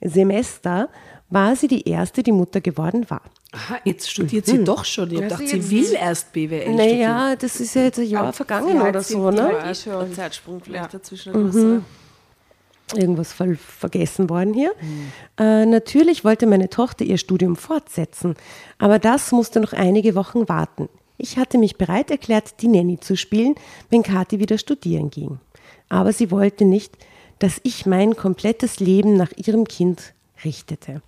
Semester 0.00 0.90
war 1.28 1.56
sie 1.56 1.68
die 1.68 1.88
erste, 1.88 2.22
die 2.22 2.32
Mutter 2.32 2.60
geworden 2.60 3.08
war. 3.10 3.22
Aha, 3.52 3.78
jetzt 3.84 4.08
studiert 4.08 4.46
sie 4.46 4.62
doch 4.62 4.84
schon. 4.84 5.10
Ich 5.10 5.16
hab 5.16 5.24
gedacht, 5.24 5.48
sie 5.48 5.70
will 5.70 5.92
erst 5.92 6.32
BWL 6.32 6.62
studieren. 6.62 6.76
Naja, 6.76 7.36
das 7.36 7.60
ist 7.60 7.74
ja 7.74 7.82
jetzt 7.82 7.98
ein 7.98 8.06
Jahr 8.06 8.32
vergangen 8.32 8.76
ja, 8.76 8.88
oder 8.88 9.02
sie- 9.02 9.14
so, 9.14 9.30
ne? 9.30 9.38
war 9.38 9.70
eh 9.70 9.74
schon. 9.74 9.92
Ein 9.94 10.14
Zeitsprung 10.14 10.60
vielleicht 10.62 10.94
dazwischen. 10.94 11.34
ein 11.34 11.50
größerer. 11.50 11.82
irgendwas 12.94 13.32
voll 13.32 13.56
vergessen 13.56 14.30
worden 14.30 14.54
hier. 14.54 14.72
Äh, 15.38 15.66
natürlich 15.66 16.24
wollte 16.24 16.46
meine 16.46 16.70
Tochter 16.70 17.04
ihr 17.04 17.18
Studium 17.18 17.56
fortsetzen, 17.56 18.34
aber 18.78 18.98
das 18.98 19.32
musste 19.32 19.60
noch 19.60 19.72
einige 19.72 20.14
Wochen 20.14 20.48
warten. 20.48 20.88
Ich 21.16 21.36
hatte 21.36 21.58
mich 21.58 21.76
bereit 21.76 22.10
erklärt, 22.10 22.62
die 22.62 22.68
Nanny 22.68 22.98
zu 22.98 23.16
spielen, 23.16 23.54
wenn 23.90 24.02
Kathi 24.02 24.38
wieder 24.38 24.58
studieren 24.58 25.10
ging. 25.10 25.38
Aber 25.88 26.12
sie 26.12 26.30
wollte 26.30 26.64
nicht, 26.64 26.96
dass 27.40 27.60
ich 27.62 27.84
mein 27.84 28.16
komplettes 28.16 28.80
Leben 28.80 29.16
nach 29.16 29.32
ihrem 29.36 29.66
Kind 29.66 30.14
richtete. 30.44 31.02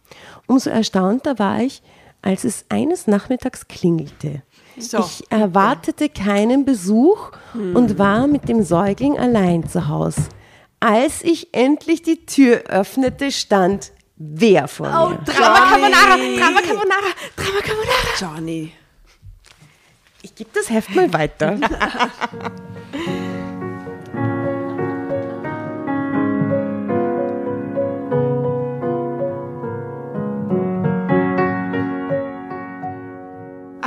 Umso 0.47 0.71
erstaunter 0.71 1.39
war 1.39 1.61
ich, 1.63 1.83
als 2.23 2.45
es 2.45 2.65
eines 2.69 3.07
Nachmittags 3.07 3.69
klingelte. 3.69 4.43
So. 4.79 5.01
Ich 5.01 5.25
erwartete 5.31 6.09
keinen 6.09 6.65
Besuch 6.65 7.33
und 7.53 7.99
war 7.99 8.27
mit 8.27 8.49
dem 8.49 8.63
Säugling 8.63 9.19
allein 9.19 9.69
zu 9.69 9.89
Hause. 9.89 10.23
Als 10.81 11.23
ich 11.23 11.53
endlich 11.53 12.03
die 12.03 12.25
Tür 12.25 12.63
öffnete, 12.69 13.31
stand 13.31 13.93
wer 14.17 14.69
vor 14.69 14.87
mir? 14.87 15.19
Drama 15.25 15.59
Carbonara, 15.59 16.17
Drama 16.17 16.61
Carbonara, 16.61 17.13
Drama 17.37 17.61
Carbonara. 17.61 18.19
Johnny. 18.19 18.73
Ich 20.23 20.35
gebe 20.35 20.51
das 20.55 20.71
Heft 20.71 20.95
mal 20.95 21.13
weiter. 21.13 21.59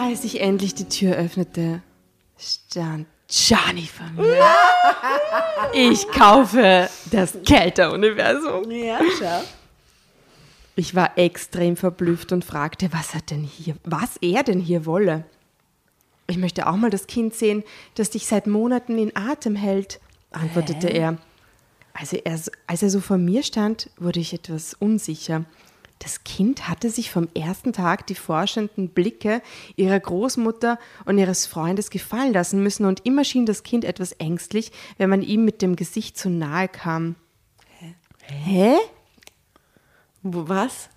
Als 0.08 0.24
ich 0.24 0.40
endlich 0.40 0.76
die 0.76 0.88
Tür 0.88 1.16
öffnete, 1.16 1.82
stand 2.38 3.08
Johnny 3.28 3.88
vor 3.88 4.06
mir. 4.12 4.46
Ich 5.74 6.08
kaufe 6.10 6.88
das 7.10 7.36
Kelter-Universum. 7.44 8.70
Ja, 8.70 9.00
schau. 9.18 9.42
Ich 10.76 10.94
war 10.94 11.18
extrem 11.18 11.76
verblüfft 11.76 12.32
und 12.34 12.46
fragte, 12.46 12.94
was 12.94 13.16
er 13.16 13.22
denn 13.22 13.42
hier, 13.42 13.78
was 13.84 14.18
er 14.22 14.44
denn 14.44 14.60
hier 14.60 14.86
wolle. 14.86 15.26
Ich 16.28 16.38
möchte 16.38 16.68
auch 16.68 16.76
mal 16.76 16.92
das 16.92 17.08
Kind 17.08 17.34
sehen, 17.34 17.64
das 17.96 18.12
dich 18.12 18.28
seit 18.28 18.46
Monaten 18.46 19.00
in 19.00 19.16
Atem 19.16 19.56
hält, 19.56 20.00
antwortete 20.30 20.88
er. 20.88 21.18
Als 21.94 22.14
er, 22.14 22.40
als 22.68 22.84
er 22.84 22.92
so 22.92 23.00
vor 23.00 23.18
mir 23.18 23.42
stand, 23.42 23.90
wurde 23.98 24.20
ich 24.20 24.34
etwas 24.34 24.76
unsicher. 24.76 25.46
Das 26.00 26.24
Kind 26.24 26.68
hatte 26.68 26.90
sich 26.90 27.10
vom 27.10 27.30
ersten 27.34 27.74
Tag 27.74 28.06
die 28.08 28.16
forschenden 28.16 28.90
Blicke 28.90 29.42
ihrer 29.76 30.00
Großmutter 30.00 30.78
und 31.06 31.18
ihres 31.18 31.46
Freundes 31.46 31.90
gefallen 31.90 32.34
lassen 32.34 32.62
müssen 32.62 32.86
und 32.86 33.06
immer 33.06 33.24
schien 33.24 33.46
das 33.46 33.64
Kind 33.64 33.86
etwas 33.86 34.12
ängstlich, 34.14 34.72
wenn 34.98 35.10
man 35.10 35.22
ihm 35.22 35.46
mit 35.46 35.62
dem 35.62 35.76
Gesicht 35.76 36.18
zu 36.18 36.30
nahe 36.30 36.68
kam. 36.68 37.16
Hä? 37.80 37.96
Hä? 38.28 38.76
Was? 40.22 40.90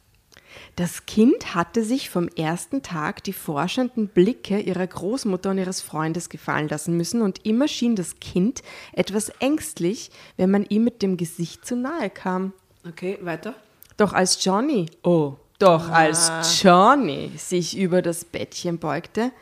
Das 0.76 1.06
Kind 1.06 1.54
hatte 1.54 1.84
sich 1.84 2.10
vom 2.10 2.28
ersten 2.28 2.82
Tag 2.82 3.22
die 3.24 3.32
forschenden 3.32 4.08
Blicke 4.08 4.58
ihrer 4.58 4.86
Großmutter 4.86 5.50
und 5.50 5.58
ihres 5.58 5.80
Freundes 5.80 6.28
gefallen 6.28 6.68
lassen 6.68 6.96
müssen 6.96 7.22
und 7.22 7.44
immer 7.44 7.68
schien 7.68 7.96
das 7.96 8.20
Kind 8.20 8.62
etwas 8.92 9.28
ängstlich, 9.40 10.10
wenn 10.36 10.50
man 10.50 10.64
ihm 10.64 10.84
mit 10.84 11.02
dem 11.02 11.16
Gesicht 11.16 11.66
zu 11.66 11.76
nahe 11.76 12.10
kam. 12.10 12.52
Okay, 12.86 13.18
weiter. 13.22 13.54
Doch 13.98 14.12
als 14.12 14.42
Johnny, 14.44 14.86
oh, 15.02 15.34
doch 15.58 15.90
als 15.90 16.30
Johnny 16.62 17.32
sich 17.36 17.76
über 17.76 18.00
das 18.00 18.24
Bettchen 18.24 18.78
beugte, 18.78 19.32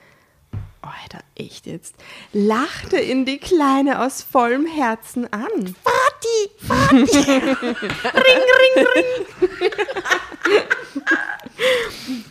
oh, 0.82 0.88
Alter, 1.02 1.22
echt 1.34 1.66
jetzt, 1.66 1.94
lachte 2.32 2.98
ihn 2.98 3.26
die 3.26 3.36
Kleine 3.36 4.00
aus 4.02 4.22
vollem 4.22 4.64
Herzen 4.64 5.30
an. 5.30 5.76
Vati, 5.84 6.50
Vati, 6.60 7.18
ring, 7.28 8.40
ring, 8.74 8.86
ring. 8.94 9.04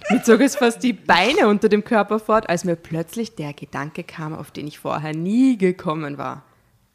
Mir 0.09 0.23
zog 0.23 0.41
es 0.41 0.55
fast 0.55 0.81
die 0.81 0.93
Beine 0.93 1.47
unter 1.47 1.69
dem 1.69 1.83
Körper 1.83 2.17
fort, 2.17 2.49
als 2.49 2.63
mir 2.63 2.75
plötzlich 2.75 3.35
der 3.35 3.53
Gedanke 3.53 4.03
kam, 4.03 4.33
auf 4.33 4.49
den 4.49 4.65
ich 4.65 4.79
vorher 4.79 5.13
nie 5.15 5.59
gekommen 5.59 6.17
war. 6.17 6.41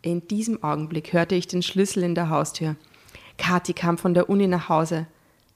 In 0.02 0.26
diesem 0.26 0.64
Augenblick 0.64 1.12
hörte 1.12 1.36
ich 1.36 1.46
den 1.46 1.62
Schlüssel 1.62 2.02
in 2.02 2.16
der 2.16 2.30
Haustür. 2.30 2.74
Kathi 3.38 3.74
kam 3.74 3.96
von 3.96 4.12
der 4.12 4.28
Uni 4.28 4.48
nach 4.48 4.68
Hause. 4.68 5.06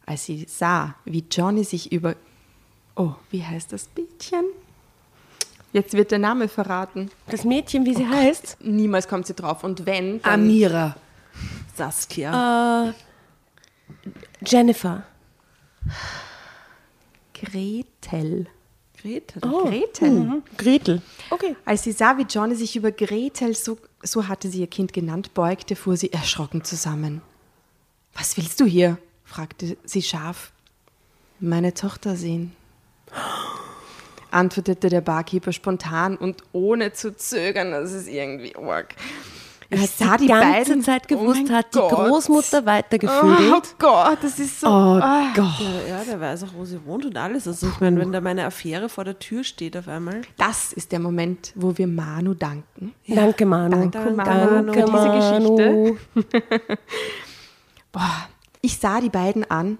Als 0.07 0.25
sie 0.25 0.47
sah, 0.49 0.97
wie 1.05 1.25
Johnny 1.31 1.65
sich 1.65 1.93
über... 1.93 2.17
Oh, 2.97 3.15
wie 3.31 3.45
heißt 3.45 3.73
das 3.73 3.89
Mädchen? 3.97 4.45
Jetzt 5.73 5.95
wird 5.95 6.13
der 6.13 6.21
Name 6.21 6.49
verraten. 6.49 7.11
Das 7.29 7.45
Mädchen, 7.45 7.85
wie 7.85 7.95
sie 7.95 8.07
heißt? 8.07 8.59
Niemals 8.61 9.09
kommt 9.09 9.27
sie 9.27 9.35
drauf. 9.35 9.65
Und 9.65 9.87
wenn. 9.87 10.25
Amira. 10.25 10.95
Saskia. 11.75 12.95
Jennifer. 14.47 15.03
Gretel. 17.35 18.47
Grete. 18.97 19.41
Gretel. 19.41 20.43
Gretel. 20.57 21.03
Okay. 21.31 21.57
Als 21.65 21.83
sie 21.83 21.93
sah, 21.93 22.17
wie 22.17 22.23
Johnny 22.23 22.55
sich 22.55 22.77
über 22.77 22.93
Gretel, 22.93 23.55
so, 23.55 23.77
so 24.03 24.29
hatte 24.29 24.49
sie 24.49 24.61
ihr 24.61 24.67
Kind 24.69 24.93
genannt, 24.93 25.35
beugte, 25.35 25.77
fuhr 25.77 25.97
sie 25.97 26.13
erschrocken 26.13 26.63
zusammen. 26.65 27.21
Was 28.15 28.37
willst 28.37 28.61
du 28.61 28.65
hier? 28.65 28.97
Fragte 29.35 29.77
sie 29.85 30.03
scharf. 30.03 30.53
Meine 31.41 31.75
Tochter 31.75 32.15
sehen, 32.15 32.53
antwortete 34.31 34.89
der 34.89 35.01
Barkeeper 35.01 35.53
spontan 35.53 36.17
und 36.17 36.43
ohne 36.53 36.93
zu 36.93 37.17
zögern. 37.17 37.73
Das 37.73 37.93
ist 37.93 38.09
irgendwie 38.09 38.55
arg. 38.55 38.95
Ich 39.71 39.81
Als 39.81 39.99
sah 39.99 40.17
die 40.17 40.27
die 40.27 40.29
ganze 40.29 40.53
beiden 40.53 40.83
Zeit 40.83 41.09
gewusst 41.09 41.43
Oh 41.49 41.53
hat, 41.53 41.75
die 41.75 41.79
Gott. 41.79 41.91
Großmutter 41.91 42.63
Oh 42.63 42.67
weitergevögelt. 42.67 43.75
Gott, 43.79 44.19
das 44.23 44.39
ist 44.39 44.61
so. 44.61 44.69
Oh 44.69 45.01
ah. 45.03 45.33
Gott. 45.35 45.67
Ja, 45.89 46.05
der 46.05 46.21
weiß 46.21 46.45
auch, 46.45 46.55
wo 46.55 46.65
sie 46.65 46.85
wohnt 46.85 47.07
und 47.07 47.17
alles. 47.17 47.49
Also 47.49 47.67
ich 47.67 47.81
meine, 47.81 47.99
wenn 47.99 48.13
da 48.13 48.21
meine 48.21 48.45
Affäre 48.45 48.89
vor 48.89 49.03
der 49.03 49.19
Tür 49.19 49.43
steht 49.43 49.77
auf 49.77 49.89
einmal. 49.89 50.21
Das 50.37 50.73
ist 50.73 50.93
der 50.93 51.01
Moment, 51.01 51.53
wo 51.57 51.77
wir 51.77 51.89
Manu 51.89 52.35
danken. 52.35 52.95
Danke, 53.09 53.47
Manu. 53.47 53.89
Danke, 53.89 54.11
Manu, 54.13 54.73
für 54.73 54.85
diese 54.85 55.11
Geschichte. 55.11 55.97
Boah, 57.93 58.29
ich 58.65 58.79
sah 58.79 59.03
die 59.03 59.11
beiden 59.11 59.49
an 59.51 59.77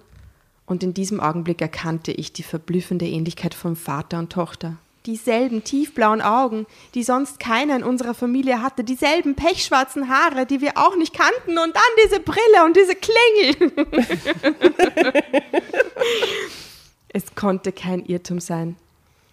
und 0.67 0.83
in 0.83 0.93
diesem 0.93 1.19
Augenblick 1.19 1.59
erkannte 1.59 2.11
ich 2.11 2.33
die 2.33 2.43
verblüffende 2.43 3.07
Ähnlichkeit 3.07 3.55
von 3.55 3.75
Vater 3.75 4.19
und 4.19 4.31
Tochter. 4.31 4.77
Dieselben 5.07 5.63
tiefblauen 5.63 6.21
Augen, 6.21 6.67
die 6.93 7.01
sonst 7.01 7.39
keiner 7.39 7.75
in 7.75 7.83
unserer 7.83 8.13
Familie 8.13 8.61
hatte, 8.61 8.83
dieselben 8.83 9.35
pechschwarzen 9.35 10.07
Haare, 10.07 10.45
die 10.45 10.61
wir 10.61 10.77
auch 10.77 10.95
nicht 10.97 11.15
kannten 11.15 11.57
und 11.57 11.75
dann 11.75 11.83
diese 12.03 12.19
Brille 12.19 12.63
und 12.63 12.77
diese 12.77 12.95
Klingel. 12.95 13.87
es 17.09 17.33
konnte 17.33 17.71
kein 17.71 18.05
Irrtum 18.05 18.39
sein. 18.39 18.75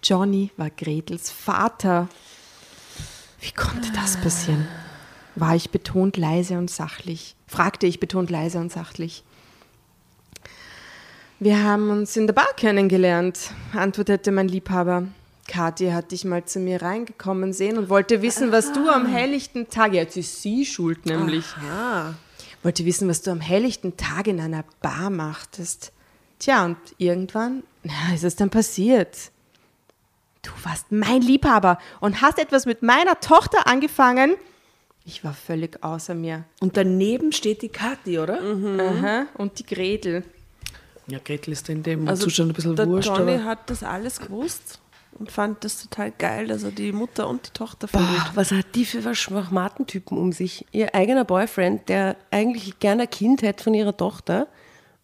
Johnny 0.03 0.49
war 0.57 0.71
Gretels 0.71 1.29
Vater. 1.29 2.07
Wie 3.39 3.51
konnte 3.51 3.91
das 3.93 4.19
passieren? 4.19 4.67
War 5.35 5.55
ich 5.55 5.69
betont 5.69 6.17
leise 6.17 6.57
und 6.57 6.71
sachlich? 6.71 7.35
Fragte 7.47 7.85
ich 7.85 7.99
betont 7.99 8.31
leise 8.31 8.57
und 8.59 8.71
sachlich. 8.71 9.23
Wir 11.43 11.61
haben 11.61 11.89
uns 11.89 12.15
in 12.15 12.25
der 12.25 12.33
Bar 12.33 12.53
kennengelernt, 12.55 13.51
antwortete 13.73 14.31
mein 14.31 14.47
Liebhaber. 14.47 15.09
Kathi 15.45 15.89
hat 15.89 16.13
dich 16.13 16.23
mal 16.23 16.45
zu 16.45 16.59
mir 16.59 16.81
reingekommen 16.81 17.51
sehen 17.51 17.77
und 17.77 17.89
wollte 17.89 18.21
wissen, 18.21 18.53
was 18.53 18.71
du 18.71 18.87
am 18.87 19.05
helllichten 19.05 19.67
Tag, 19.69 19.93
jetzt 19.93 20.15
ist 20.15 20.41
sie 20.41 20.65
schuld 20.65 21.05
nämlich, 21.05 21.43
wollte 22.63 22.85
wissen, 22.85 23.09
was 23.09 23.23
du 23.23 23.31
am 23.31 23.41
helllichten 23.41 23.97
Tag 23.97 24.27
in 24.27 24.39
einer 24.39 24.63
Bar 24.81 25.09
machtest. 25.09 25.91
Tja, 26.39 26.63
und 26.63 26.77
irgendwann 26.97 27.63
na, 27.83 28.15
ist 28.15 28.23
es 28.23 28.37
dann 28.37 28.49
passiert. 28.49 29.29
Du 30.43 30.51
warst 30.63 30.93
mein 30.93 31.21
Liebhaber 31.21 31.77
und 31.99 32.21
hast 32.21 32.39
etwas 32.39 32.65
mit 32.65 32.83
meiner 32.83 33.19
Tochter 33.19 33.67
angefangen. 33.67 34.35
Ich 35.03 35.25
war 35.25 35.33
völlig 35.33 35.83
außer 35.83 36.15
mir. 36.15 36.45
Und 36.61 36.77
daneben 36.77 37.33
steht 37.33 37.63
die 37.63 37.67
Kathi, 37.67 38.17
oder? 38.17 38.39
Aha, 38.39 39.25
und 39.33 39.59
die 39.59 39.65
Gretel. 39.65 40.23
Ja, 41.07 41.19
Gretel 41.23 41.51
ist 41.51 41.67
in 41.69 41.83
dem 41.83 42.07
Also 42.07 42.25
Zustand 42.25 42.51
ein 42.51 42.53
bisschen 42.53 42.75
der 42.75 42.87
wurscht. 42.87 43.07
Johnny 43.09 43.33
aber 43.35 43.45
hat 43.45 43.69
das 43.69 43.83
alles 43.83 44.19
gewusst 44.19 44.79
und 45.19 45.31
fand 45.31 45.63
das 45.63 45.81
total 45.81 46.11
geil, 46.11 46.47
dass 46.47 46.63
er 46.63 46.71
die 46.71 46.91
Mutter 46.91 47.27
und 47.27 47.47
die 47.47 47.51
Tochter 47.51 47.87
verliert. 47.87 48.31
Was 48.35 48.51
hat 48.51 48.67
die 48.75 48.85
für 48.85 49.13
Schwachmatentypen 49.13 50.17
um 50.17 50.31
sich? 50.31 50.65
Ihr 50.71 50.95
eigener 50.95 51.25
Boyfriend, 51.25 51.87
der 51.89 52.15
eigentlich 52.31 52.79
gerne 52.79 53.03
ein 53.03 53.09
Kind 53.09 53.41
hätte 53.41 53.63
von 53.63 53.73
ihrer 53.73 53.95
Tochter, 53.95 54.47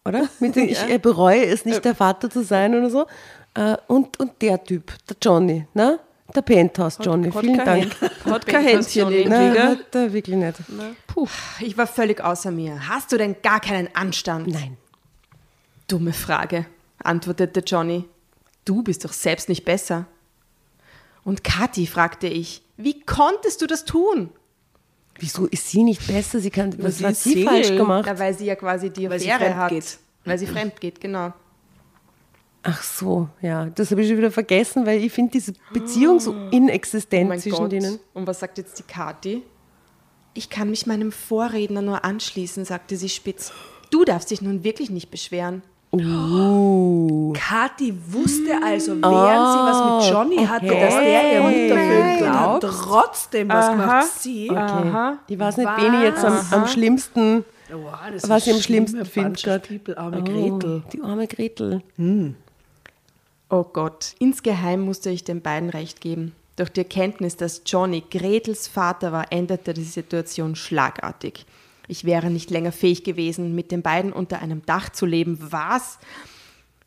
oder? 0.04 0.28
Mit 0.40 0.56
dem 0.56 0.68
ich 0.68 0.82
äh, 0.88 0.98
bereue 0.98 1.44
es 1.44 1.64
nicht, 1.64 1.84
der 1.84 1.94
Vater 1.94 2.30
zu 2.30 2.42
sein 2.42 2.74
oder 2.74 2.90
so. 2.90 3.06
Äh, 3.54 3.76
Und, 3.86 4.18
und 4.18 4.40
der 4.42 4.62
Typ, 4.64 4.92
der 5.08 5.16
Johnny, 5.22 5.66
ne? 5.74 6.00
Der 6.34 6.42
Penthouse 6.42 6.98
Johnny, 7.02 7.30
hat 7.32 7.40
vielen 7.40 7.56
kein 7.56 7.90
Dank. 7.90 7.96
Hat 8.24 8.46
kein 8.46 8.62
Händchen 8.64 9.10
irgendwie, 9.10 9.28
Nein, 9.28 9.52
gell? 9.52 9.62
hat 9.70 9.94
er 9.96 10.12
wirklich 10.12 10.36
nicht. 10.36 10.58
Puh, 11.08 11.26
ich 11.58 11.76
war 11.76 11.88
völlig 11.88 12.20
außer 12.22 12.52
mir. 12.52 12.88
Hast 12.88 13.10
du 13.10 13.16
denn 13.18 13.34
gar 13.42 13.58
keinen 13.58 13.88
Anstand? 13.96 14.46
Nein. 14.46 14.76
Dumme 15.90 16.12
Frage, 16.12 16.66
antwortete 17.02 17.60
Johnny. 17.60 18.04
Du 18.64 18.82
bist 18.82 19.04
doch 19.04 19.12
selbst 19.12 19.48
nicht 19.48 19.64
besser. 19.64 20.06
Und 21.24 21.42
Kathi, 21.44 21.86
fragte 21.86 22.26
ich, 22.28 22.62
wie 22.76 23.00
konntest 23.00 23.60
du 23.62 23.66
das 23.66 23.84
tun? 23.84 24.30
Wieso 25.18 25.46
ist 25.46 25.68
sie 25.68 25.82
nicht 25.82 26.06
besser? 26.06 26.38
Sie 26.40 26.50
kann, 26.50 26.74
was 26.82 26.98
sie 26.98 27.06
hat 27.06 27.16
sie 27.16 27.44
falsch 27.44 27.68
gemacht? 27.68 28.04
Na, 28.06 28.18
weil 28.18 28.32
sie 28.36 28.46
ja 28.46 28.54
quasi 28.56 28.90
die 28.90 29.10
Weil 29.10 29.20
sie 29.20 29.30
Affäre 29.30 29.50
fremd 29.50 29.56
hat. 29.60 29.70
geht. 29.70 29.98
Weil 30.24 30.38
sie 30.38 30.46
fremd 30.46 30.80
geht, 30.80 31.00
genau. 31.00 31.32
Ach 32.62 32.82
so, 32.82 33.28
ja, 33.40 33.66
das 33.66 33.90
habe 33.90 34.02
ich 34.02 34.08
schon 34.08 34.18
wieder 34.18 34.30
vergessen, 34.30 34.84
weil 34.86 35.02
ich 35.02 35.12
finde 35.12 35.32
diese 35.32 35.54
Beziehung 35.72 36.20
so 36.20 36.32
inexistent 36.50 37.30
Oh 37.32 37.36
zwischen 37.36 37.56
Gott. 37.58 37.72
denen. 37.72 37.98
Und 38.12 38.26
was 38.26 38.40
sagt 38.40 38.58
jetzt 38.58 38.78
die 38.78 38.82
Kathi? 38.82 39.42
Ich 40.34 40.48
kann 40.50 40.70
mich 40.70 40.86
meinem 40.86 41.10
Vorredner 41.10 41.82
nur 41.82 42.04
anschließen, 42.04 42.64
sagte 42.64 42.96
sie 42.96 43.08
spitz. 43.08 43.52
Du 43.90 44.04
darfst 44.04 44.30
dich 44.30 44.40
nun 44.42 44.62
wirklich 44.62 44.90
nicht 44.90 45.10
beschweren. 45.10 45.62
Kathi 45.92 47.92
wusste 48.08 48.62
also, 48.62 48.92
während 48.92 49.02
sie 49.02 49.58
was 49.58 50.04
mit 50.04 50.12
Johnny 50.12 50.46
hatte, 50.46 50.66
dass 50.66 50.94
der 50.94 51.32
ihr 51.32 51.40
Muttervögel 51.40 52.32
hat, 52.32 52.60
trotzdem 52.60 53.48
was 53.48 53.70
gemacht. 53.70 54.06
Sie, 54.20 54.48
Okay. 54.50 55.16
Ich 55.26 55.36
weiß 55.38 55.56
nicht, 55.56 55.68
wen 55.76 55.94
ich 55.94 56.02
jetzt 56.02 56.24
am, 56.24 56.38
am 56.52 56.68
schlimmsten, 56.68 57.44
Wow, 57.72 57.92
das 58.12 58.28
was 58.28 58.46
ich 58.46 58.52
am 58.52 58.58
ist 58.58 58.64
schlimmsten 58.64 59.04
schlimme 59.04 59.34
finde. 59.34 59.42
Bunch 59.42 59.48
of 59.48 59.62
people, 59.68 59.98
arme 59.98 60.22
Gretel. 60.22 60.82
Oh, 60.84 60.88
die 60.92 61.00
arme 61.02 61.26
Gretel. 61.26 61.82
Oh 63.48 63.64
Gott, 63.64 64.14
insgeheim 64.20 64.82
musste 64.82 65.10
ich 65.10 65.24
den 65.24 65.40
beiden 65.40 65.70
recht 65.70 66.00
geben. 66.00 66.34
Durch 66.54 66.70
die 66.70 66.80
Erkenntnis, 66.80 67.36
dass 67.36 67.62
Johnny 67.66 68.04
Gretels 68.10 68.68
Vater 68.68 69.10
war, 69.12 69.32
änderte 69.32 69.74
die 69.74 69.82
Situation 69.82 70.54
schlagartig. 70.54 71.46
Ich 71.90 72.04
wäre 72.04 72.30
nicht 72.30 72.50
länger 72.50 72.72
fähig 72.72 73.04
gewesen, 73.04 73.54
mit 73.54 73.70
den 73.72 73.82
beiden 73.82 74.12
unter 74.12 74.40
einem 74.40 74.64
Dach 74.64 74.90
zu 74.90 75.06
leben. 75.06 75.38
Was? 75.40 75.98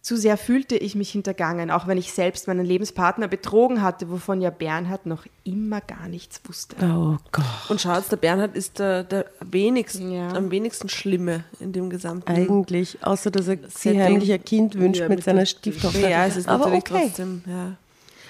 Zu 0.01 0.17
sehr 0.17 0.35
fühlte 0.35 0.75
ich 0.75 0.95
mich 0.95 1.11
hintergangen, 1.11 1.71
auch 1.71 1.87
wenn 1.87 1.97
ich 1.97 2.11
selbst 2.11 2.47
meinen 2.47 2.65
Lebenspartner 2.65 3.29
betrogen 3.29 3.81
hatte, 3.81 4.09
wovon 4.09 4.41
ja 4.41 4.49
Bernhard 4.49 5.05
noch 5.05 5.25
immer 5.45 5.79
gar 5.79 6.09
nichts 6.09 6.41
wusste. 6.45 6.75
Oh 6.81 7.15
Gott. 7.31 7.45
Und 7.69 7.79
schaut, 7.79 8.11
der 8.11 8.17
Bernhard 8.17 8.53
ist 8.53 8.79
der, 8.79 9.05
der 9.05 9.27
wenigsten, 9.39 10.11
Ja. 10.11 10.27
am 10.33 10.51
wenigsten 10.51 10.89
Schlimme 10.89 11.45
in 11.61 11.71
dem 11.71 11.89
gesamten 11.89 12.29
Eigentlich, 12.29 12.97
außer 13.01 13.31
dass 13.31 13.47
er 13.47 13.57
sich 13.59 13.73
Setting. 13.73 14.01
heimlich 14.01 14.33
ein 14.33 14.43
Kind 14.43 14.75
wünscht 14.75 14.99
Ja, 14.99 15.07
mit 15.07 15.19
mit 15.19 15.23
seiner 15.25 15.45
Stieftochter. 15.45 16.09
Ja, 16.09 16.25
es 16.25 16.35
ist 16.35 16.49
Aber 16.49 16.65
natürlich 16.65 16.83
okay. 16.91 17.03
trotzdem, 17.05 17.41
ja. 17.47 17.77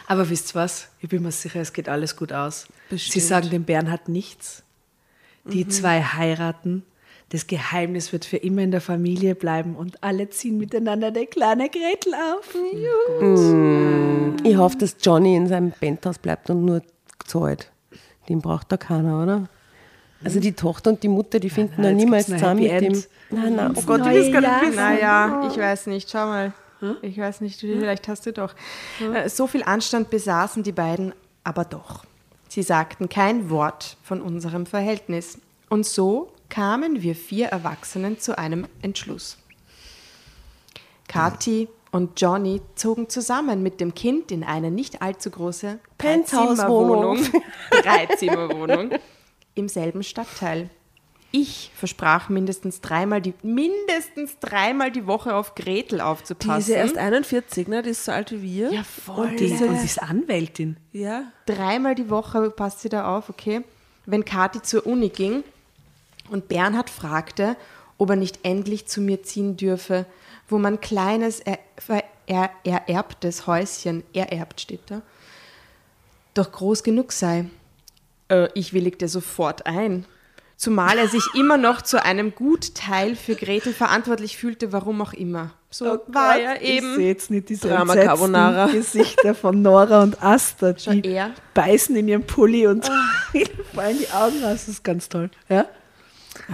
Aber 0.05 0.29
wisst 0.29 0.51
ihr 0.51 0.55
was? 0.55 0.89
Ich 1.01 1.09
bin 1.09 1.23
mir 1.23 1.31
sicher, 1.31 1.59
es 1.59 1.73
geht 1.73 1.89
alles 1.89 2.15
gut 2.15 2.33
aus. 2.33 2.67
Sie 2.89 2.95
Bestimmt. 2.95 3.25
sagen 3.25 3.49
dem 3.49 3.63
Bernhard 3.63 4.09
nichts. 4.09 4.61
Die 5.45 5.67
zwei 5.67 6.01
heiraten. 6.01 6.83
Das 7.29 7.47
Geheimnis 7.47 8.13
wird 8.13 8.25
für 8.25 8.37
immer 8.37 8.61
in 8.61 8.71
der 8.71 8.81
Familie 8.81 9.33
bleiben 9.33 9.75
und 9.75 10.03
alle 10.03 10.29
ziehen 10.29 10.57
miteinander 10.57 11.09
der 11.11 11.25
kleine 11.25 11.67
Gretel 11.69 12.13
auf. 12.13 12.55
Ich 14.43 14.55
hoffe, 14.57 14.77
dass 14.77 14.97
Johnny 15.01 15.35
in 15.35 15.47
seinem 15.47 15.71
Penthouse 15.71 16.19
bleibt 16.19 16.49
und 16.49 16.63
nur 16.63 16.81
zahlt. 17.25 17.71
Den 18.29 18.39
braucht 18.39 18.71
da 18.71 18.77
keiner, 18.77 19.23
oder? 19.23 19.49
Also 20.23 20.39
die 20.39 20.53
Tochter 20.53 20.91
und 20.91 21.03
die 21.03 21.07
Mutter, 21.09 21.39
die 21.39 21.49
finden 21.49 21.81
nein, 21.81 21.95
noch 21.95 21.99
jetzt 21.99 22.05
niemals 22.05 22.25
zusammen 22.27 22.61
mit 22.61 22.81
dem. 22.81 23.03
Nein, 23.31 23.55
nein, 23.55 23.73
oh 23.75 23.81
Gott, 23.81 24.01
ich 24.07 24.31
will 24.31 24.31
gar 24.31 24.41
nicht 24.41 24.61
wissen. 24.61 24.75
Naja, 24.75 25.49
ich 25.51 25.57
weiß 25.57 25.87
nicht. 25.87 26.09
Schau 26.09 26.27
mal. 26.27 26.53
Ich 27.01 27.17
weiß 27.17 27.41
nicht, 27.41 27.59
vielleicht 27.59 28.07
hast 28.07 28.25
du 28.25 28.33
doch. 28.33 28.53
Äh, 29.13 29.29
So 29.29 29.47
viel 29.47 29.63
Anstand 29.63 30.09
besaßen 30.09 30.63
die 30.63 30.71
beiden, 30.71 31.13
aber 31.43 31.65
doch. 31.65 32.05
Sie 32.53 32.61
sagten 32.61 33.09
kein 33.09 33.49
Wort 33.49 33.97
von 34.03 34.21
unserem 34.21 34.67
Verhältnis. 34.67 35.39
Und 35.71 35.87
so 35.87 36.31
kamen 36.49 37.01
wir 37.01 37.15
vier 37.15 37.47
Erwachsenen 37.47 38.19
zu 38.19 38.37
einem 38.37 38.67
Entschluss. 38.83 39.39
Kathi 41.07 41.67
und 41.91 42.21
Johnny 42.21 42.61
zogen 42.75 43.09
zusammen 43.09 43.63
mit 43.63 43.81
dem 43.81 43.95
Kind 43.95 44.31
in 44.31 44.43
eine 44.43 44.69
nicht 44.69 45.01
allzu 45.01 45.31
große 45.31 45.79
Penthouse-Wohnung. 45.97 47.25
Dreizimmerwohnung 47.71 48.91
im 49.55 49.67
selben 49.67 50.03
Stadtteil. 50.03 50.69
Ich 51.35 51.71
versprach 51.75 52.29
mindestens 52.29 52.79
dreimal 52.79 53.19
die, 53.19 53.33
mindestens 53.41 54.37
dreimal 54.39 54.91
die 54.91 55.07
Woche 55.07 55.33
auf 55.33 55.55
Gretel 55.55 55.97
Die 55.97 56.01
aufzupassen. 56.03 56.59
ist 56.59 56.67
ja 56.67 56.75
erst 56.75 56.95
41, 56.95 57.67
ne? 57.67 57.81
Die 57.81 57.89
ist 57.89 58.05
so 58.05 58.11
alt 58.11 58.31
wie 58.31 58.43
wir. 58.43 58.71
Ja, 58.71 58.83
voll. 58.83 59.29
Und 59.29 59.39
die, 59.39 59.51
und 59.51 59.79
sie 59.79 59.85
ist 59.85 59.99
Anwältin. 59.99 60.77
Ja. 60.91 61.23
Dreimal 61.47 61.95
die 61.95 62.11
Woche 62.11 62.51
passt 62.51 62.81
sie 62.81 62.89
da 62.89 63.17
auf, 63.17 63.29
okay? 63.31 63.63
Wenn 64.05 64.23
Kathi 64.25 64.61
zur 64.61 64.85
Uni 64.85 65.09
ging 65.09 65.43
und 66.29 66.49
Bernhard 66.49 66.91
fragte, 66.91 67.57
ob 67.97 68.11
er 68.11 68.15
nicht 68.15 68.41
endlich 68.43 68.85
zu 68.85 69.01
mir 69.01 69.23
ziehen 69.23 69.57
dürfe, 69.57 70.05
wo 70.47 70.59
mein 70.59 70.81
kleines 70.81 71.39
er, 71.39 71.57
er, 72.27 72.51
ererbtes 72.63 73.47
Häuschen, 73.47 74.03
ererbt 74.13 74.61
steht 74.61 74.81
da, 74.85 75.01
doch 76.35 76.51
groß 76.51 76.83
genug 76.83 77.11
sei. 77.11 77.45
Äh, 78.29 78.49
ich 78.53 78.73
willigte 78.73 79.07
sofort 79.07 79.65
ein. 79.65 80.05
Zumal 80.57 80.97
er 80.97 81.07
sich 81.07 81.23
immer 81.35 81.57
noch 81.57 81.81
zu 81.81 82.03
einem 82.03 82.33
Gutteil 82.35 83.15
für 83.15 83.35
Gretel 83.35 83.73
verantwortlich 83.73 84.37
fühlte, 84.37 84.71
warum 84.71 85.01
auch 85.01 85.13
immer. 85.13 85.51
So 85.69 85.99
war 86.07 86.37
er 86.37 86.61
Ich 86.61 86.69
eben. 86.69 86.95
sehe 86.95 87.07
jetzt 87.07 87.31
nicht 87.31 87.49
diese 87.49 87.67
Drama 87.67 87.95
Carbonara. 87.95 88.67
Gesichter 88.67 89.33
von 89.33 89.61
Nora 89.61 90.03
und 90.03 90.21
Asta, 90.23 90.77
Schon 90.77 91.01
die 91.01 91.09
er. 91.09 91.31
beißen 91.55 91.95
in 91.95 92.07
ihren 92.07 92.25
Pulli 92.27 92.67
und 92.67 92.85
fallen 93.73 93.97
die 93.97 94.09
Augen 94.11 94.43
raus. 94.43 94.51
Das 94.65 94.67
ist 94.67 94.83
ganz 94.83 95.09
toll. 95.09 95.29
Ja? 95.49 95.65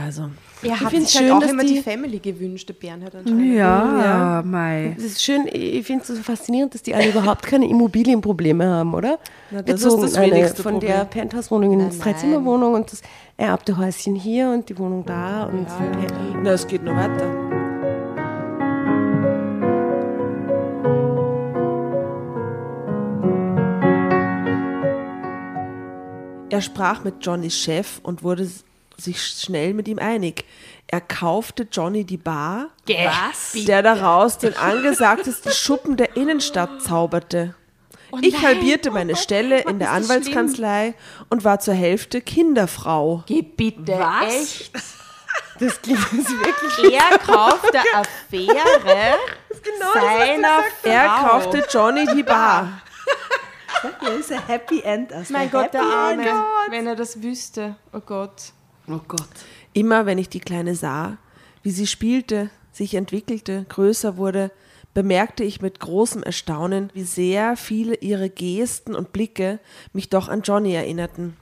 Also. 0.01 0.31
Er 0.61 0.79
hat 0.79 0.89
sich 0.91 0.99
halt 0.99 1.09
schön, 1.09 1.31
auch 1.31 1.39
dass 1.39 1.51
immer 1.51 1.63
die- 1.63 1.75
die 1.75 1.81
Family 1.81 2.19
gewünscht, 2.19 2.67
der 2.67 2.73
Bernhard 2.73 3.15
anscheinend. 3.15 3.55
Ja, 3.55 4.43
Mai. 4.45 4.93
Es 4.97 5.03
ist 5.05 5.23
schön, 5.23 5.47
ich 5.51 5.85
finde 5.85 6.01
es 6.01 6.07
so 6.09 6.15
faszinierend, 6.15 6.73
dass 6.73 6.81
die 6.81 6.93
alle 6.93 7.09
überhaupt 7.09 7.43
keine 7.45 7.69
Immobilienprobleme 7.69 8.65
haben, 8.65 8.93
oder? 8.93 9.19
Na, 9.51 9.61
das 9.61 9.75
ist 9.81 9.89
zogen 9.89 10.01
das 10.01 10.15
eine 10.15 10.35
wenigste 10.35 10.61
von 10.63 10.73
Problem. 10.73 10.91
der 10.91 11.05
Penthouse-Wohnung 11.05 11.73
in 11.79 11.89
die 11.89 11.97
Dreizimmerwohnung 11.99 12.73
und 12.73 12.91
das 12.91 13.01
ererbte 13.37 13.77
Häuschen 13.77 14.15
hier 14.15 14.49
und 14.49 14.67
die 14.67 14.77
Wohnung 14.77 15.05
da. 15.05 15.45
Und 15.45 15.67
Na, 16.43 16.51
es 16.51 16.67
geht 16.67 16.83
noch 16.83 16.95
weiter. 16.95 17.25
Er 26.51 26.61
sprach 26.61 27.03
mit 27.03 27.15
Johnnys 27.23 27.55
Chef 27.55 27.99
und 28.01 28.23
wurde 28.23 28.49
sich 28.99 29.21
schnell 29.21 29.73
mit 29.73 29.87
ihm 29.87 29.99
einig. 29.99 30.45
Er 30.87 31.01
kaufte 31.01 31.67
Johnny 31.71 32.03
die 32.03 32.17
Bar, 32.17 32.69
Was? 32.87 33.53
der 33.65 33.81
daraus 33.83 34.37
den 34.39 34.55
angesagtesten 34.57 35.51
Schuppen 35.51 35.97
der 35.97 36.15
Innenstadt 36.17 36.81
zauberte. 36.81 37.53
ich 38.21 38.41
halbierte 38.41 38.89
meine 38.91 39.15
Stelle 39.15 39.61
in 39.61 39.77
der 39.79 39.89
das 39.89 39.97
Anwaltskanzlei 39.97 40.95
und 41.29 41.43
war 41.43 41.59
zur 41.59 41.75
Hälfte 41.75 42.21
Kinderfrau. 42.21 43.23
Geh 43.27 43.41
bitte, 43.43 43.99
Was? 43.99 44.33
echt? 44.33 44.71
das 45.59 45.81
klingt 45.81 46.11
wirklich 46.11 46.93
Er 46.93 47.17
kauft 47.19 47.71
der 47.73 47.83
Affäre 47.93 49.17
seiner 49.93 50.63
Frau. 50.81 50.89
Er 50.89 51.07
kaufte 51.21 51.65
Johnny 51.69 52.07
die 52.15 52.23
Bar. 52.23 52.81
Ja, 54.01 54.09
ist 54.09 54.31
ein 54.31 54.45
Happy 54.45 54.81
End. 54.81 55.11
Mein 55.29 55.49
Gott, 55.49 55.73
der 55.73 55.83
Arme, 55.83 56.43
wenn 56.69 56.85
er 56.85 56.95
das 56.97 57.21
wüsste. 57.21 57.77
Oh 57.93 58.01
Gott. 58.01 58.51
Oh 58.89 58.99
Gott. 59.07 59.27
Immer 59.73 60.05
wenn 60.05 60.17
ich 60.17 60.29
die 60.29 60.39
Kleine 60.39 60.75
sah, 60.75 61.17
wie 61.61 61.71
sie 61.71 61.87
spielte, 61.87 62.49
sich 62.71 62.95
entwickelte, 62.95 63.65
größer 63.69 64.17
wurde, 64.17 64.51
bemerkte 64.93 65.43
ich 65.43 65.61
mit 65.61 65.79
großem 65.79 66.23
Erstaunen, 66.23 66.89
wie 66.93 67.03
sehr 67.03 67.55
viele 67.55 67.95
ihre 67.95 68.29
Gesten 68.29 68.95
und 68.95 69.13
Blicke 69.13 69.59
mich 69.93 70.09
doch 70.09 70.27
an 70.27 70.41
Johnny 70.41 70.73
erinnerten. 70.73 71.37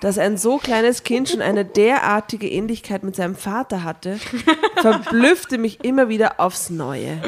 Dass 0.00 0.18
ein 0.18 0.36
so 0.38 0.58
kleines 0.58 1.02
Kind 1.02 1.28
schon 1.28 1.42
eine 1.42 1.64
derartige 1.64 2.48
Ähnlichkeit 2.48 3.02
mit 3.02 3.16
seinem 3.16 3.34
Vater 3.34 3.82
hatte, 3.82 4.18
verblüffte 4.76 5.58
mich 5.58 5.84
immer 5.84 6.08
wieder 6.08 6.38
aufs 6.38 6.70
Neue. 6.70 7.20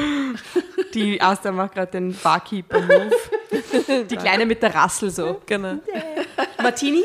Die 0.93 1.21
Asta 1.21 1.51
macht 1.51 1.73
gerade 1.73 1.91
den 1.91 2.15
Barkeeper-Move. 2.15 3.11
Die 4.09 4.15
Kleine 4.17 4.45
mit 4.45 4.63
der 4.63 4.73
Rassel 4.73 5.09
so. 5.11 5.41
Genau. 5.45 5.79
Martini? 6.61 7.03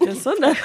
Gesundheit. 0.00 0.56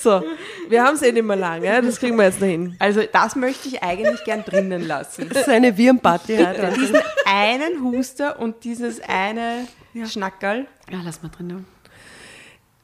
So, 0.00 0.22
wir 0.68 0.84
haben 0.84 0.94
es 0.94 1.02
eh 1.02 1.10
nicht 1.10 1.24
mehr 1.24 1.36
lang, 1.36 1.64
ja? 1.64 1.80
das 1.80 1.98
kriegen 1.98 2.16
wir 2.16 2.24
jetzt 2.24 2.40
noch 2.40 2.46
hin. 2.46 2.76
Also 2.78 3.02
das 3.10 3.34
möchte 3.34 3.68
ich 3.68 3.82
eigentlich 3.82 4.22
gern 4.24 4.44
drinnen 4.44 4.86
lassen. 4.86 5.28
so 5.44 5.50
eine 5.50 5.76
Wirnparty 5.76 6.36
hat. 6.36 6.76
Diesen 6.76 7.00
einen 7.24 7.82
Huster 7.82 8.38
und 8.38 8.62
dieses 8.62 9.00
eine 9.00 9.66
Schnackerl. 10.06 10.66
Ja, 10.90 11.00
lass 11.04 11.22
mal 11.22 11.30
drin. 11.30 11.64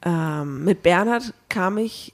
Ähm, 0.05 0.65
mit 0.65 0.83
Bernhard 0.83 1.33
kam 1.49 1.79
ich, 1.79 2.13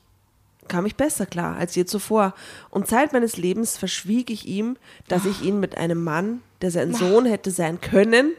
kam 0.68 0.84
ich 0.84 0.97
besser 0.97 1.26
klar 1.26 1.57
als 1.57 1.74
je 1.74 1.86
zuvor. 1.86 2.34
Und 2.68 2.86
Zeit 2.86 3.12
meines 3.12 3.36
Lebens 3.36 3.78
verschwieg 3.78 4.30
ich 4.30 4.47
ihm, 4.47 4.76
dass 5.09 5.24
ich 5.24 5.43
ihn 5.43 5.61
mit 5.61 5.78
einem 5.78 6.05
Mann, 6.05 6.43
der 6.61 6.70
sein 6.70 6.95
Sohn 6.95 7.24
hätte 7.24 7.51
sein 7.51 7.80
können, 7.80 8.32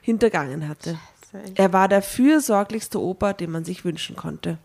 hintergangen 0.00 0.66
hatte. 0.68 0.98
Er 1.54 1.72
war 1.72 1.88
der 1.88 2.02
fürsorglichste 2.02 3.00
Opa, 3.00 3.32
den 3.32 3.50
man 3.50 3.64
sich 3.64 3.84
wünschen 3.84 4.16
konnte. 4.16 4.58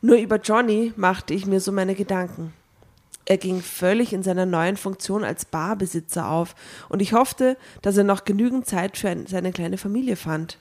Nur 0.00 0.16
über 0.16 0.36
Johnny 0.36 0.92
machte 0.96 1.32
ich 1.34 1.46
mir 1.46 1.60
so 1.60 1.72
meine 1.72 1.94
Gedanken. 1.94 2.52
Er 3.24 3.36
ging 3.38 3.60
völlig 3.62 4.12
in 4.12 4.24
seiner 4.24 4.46
neuen 4.46 4.76
Funktion 4.76 5.22
als 5.22 5.44
Barbesitzer 5.44 6.28
auf 6.28 6.56
und 6.88 7.00
ich 7.00 7.12
hoffte, 7.12 7.56
dass 7.80 7.96
er 7.96 8.02
noch 8.04 8.24
genügend 8.24 8.66
Zeit 8.66 8.96
für 8.96 9.10
ein, 9.10 9.26
seine 9.26 9.52
kleine 9.52 9.78
Familie 9.78 10.16
fand. 10.16 10.58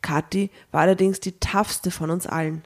Kathi 0.00 0.50
war 0.72 0.80
allerdings 0.80 1.20
die 1.20 1.38
toughste 1.38 1.90
von 1.90 2.10
uns 2.10 2.26
allen. 2.26 2.62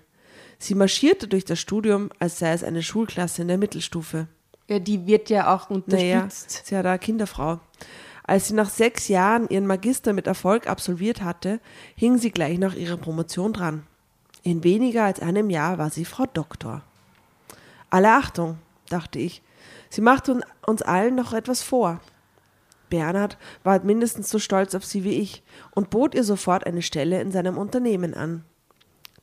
Sie 0.60 0.76
marschierte 0.76 1.26
durch 1.26 1.44
das 1.44 1.58
Studium, 1.58 2.10
als 2.20 2.38
sei 2.38 2.52
es 2.52 2.62
eine 2.62 2.82
Schulklasse 2.82 3.42
in 3.42 3.48
der 3.48 3.58
Mittelstufe. 3.58 4.28
Ja, 4.68 4.78
die 4.78 5.04
wird 5.06 5.28
ja 5.30 5.52
auch 5.54 5.68
Naja, 5.68 6.20
unterstützt. 6.22 6.62
sie 6.66 6.76
hat 6.76 6.86
eine 6.86 6.98
Kinderfrau. 7.00 7.58
Als 8.26 8.48
sie 8.48 8.54
nach 8.54 8.70
sechs 8.70 9.08
Jahren 9.08 9.48
ihren 9.48 9.66
Magister 9.66 10.12
mit 10.14 10.26
Erfolg 10.26 10.66
absolviert 10.66 11.22
hatte, 11.22 11.60
hing 11.94 12.16
sie 12.18 12.30
gleich 12.30 12.58
nach 12.58 12.74
ihrer 12.74 12.96
Promotion 12.96 13.52
dran. 13.52 13.86
In 14.42 14.64
weniger 14.64 15.04
als 15.04 15.20
einem 15.20 15.50
Jahr 15.50 15.78
war 15.78 15.90
sie 15.90 16.04
Frau 16.04 16.24
Doktor. 16.26 16.82
Alle 17.90 18.12
Achtung, 18.12 18.58
dachte 18.88 19.18
ich. 19.18 19.42
Sie 19.90 20.00
macht 20.00 20.28
un- 20.28 20.44
uns 20.66 20.82
allen 20.82 21.14
noch 21.14 21.32
etwas 21.34 21.62
vor. 21.62 22.00
Bernhard 22.90 23.38
war 23.62 23.82
mindestens 23.84 24.30
so 24.30 24.38
stolz 24.38 24.74
auf 24.74 24.84
sie 24.84 25.04
wie 25.04 25.18
ich 25.20 25.42
und 25.72 25.90
bot 25.90 26.14
ihr 26.14 26.24
sofort 26.24 26.66
eine 26.66 26.82
Stelle 26.82 27.20
in 27.20 27.30
seinem 27.30 27.58
Unternehmen 27.58 28.14
an. 28.14 28.44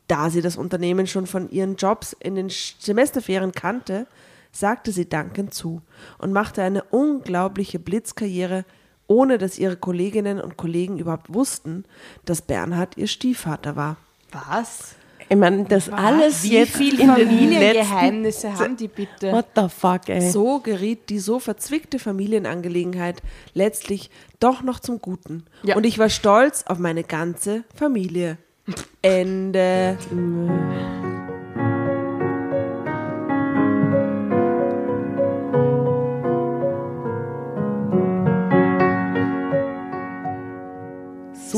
Da 0.07 0.29
sie 0.29 0.41
das 0.41 0.57
Unternehmen 0.57 1.07
schon 1.07 1.25
von 1.25 1.49
ihren 1.49 1.75
Jobs 1.75 2.13
in 2.19 2.35
den 2.35 2.49
Semesterferien 2.49 3.51
kannte, 3.51 4.07
sagte 4.51 4.91
sie 4.91 5.07
dankend 5.07 5.53
zu 5.53 5.81
und 6.17 6.33
machte 6.33 6.61
eine 6.61 6.83
unglaubliche 6.83 7.79
Blitzkarriere, 7.79 8.65
ohne 9.11 9.37
dass 9.37 9.59
ihre 9.59 9.75
Kolleginnen 9.75 10.39
und 10.39 10.55
Kollegen 10.55 10.97
überhaupt 10.97 11.33
wussten, 11.33 11.83
dass 12.23 12.41
Bernhard 12.41 12.95
ihr 12.95 13.07
Stiefvater 13.07 13.75
war. 13.75 13.97
Was? 14.31 14.95
Ich 15.27 15.37
meine, 15.37 15.65
das 15.65 15.89
alles 15.89 16.43
Wie 16.43 16.53
jetzt 16.53 16.75
viel 16.75 16.99
in 16.99 17.07
den 17.07 17.07
letzten... 17.07 17.27
Familiengeheimnisse 17.29 18.57
haben 18.57 18.77
die 18.77 18.87
bitte? 18.87 19.31
What 19.33 19.47
the 19.55 19.67
fuck, 19.69 20.07
ey. 20.07 20.29
So 20.29 20.59
geriet 20.59 21.09
die 21.09 21.19
so 21.19 21.39
verzwickte 21.39 21.99
Familienangelegenheit 21.99 23.21
letztlich 23.53 24.09
doch 24.39 24.61
noch 24.61 24.79
zum 24.79 25.01
Guten. 25.01 25.45
Ja. 25.63 25.75
Und 25.75 25.85
ich 25.85 25.99
war 25.99 26.09
stolz 26.09 26.63
auf 26.67 26.79
meine 26.79 27.03
ganze 27.03 27.63
Familie. 27.75 28.37
Ende. 29.01 29.97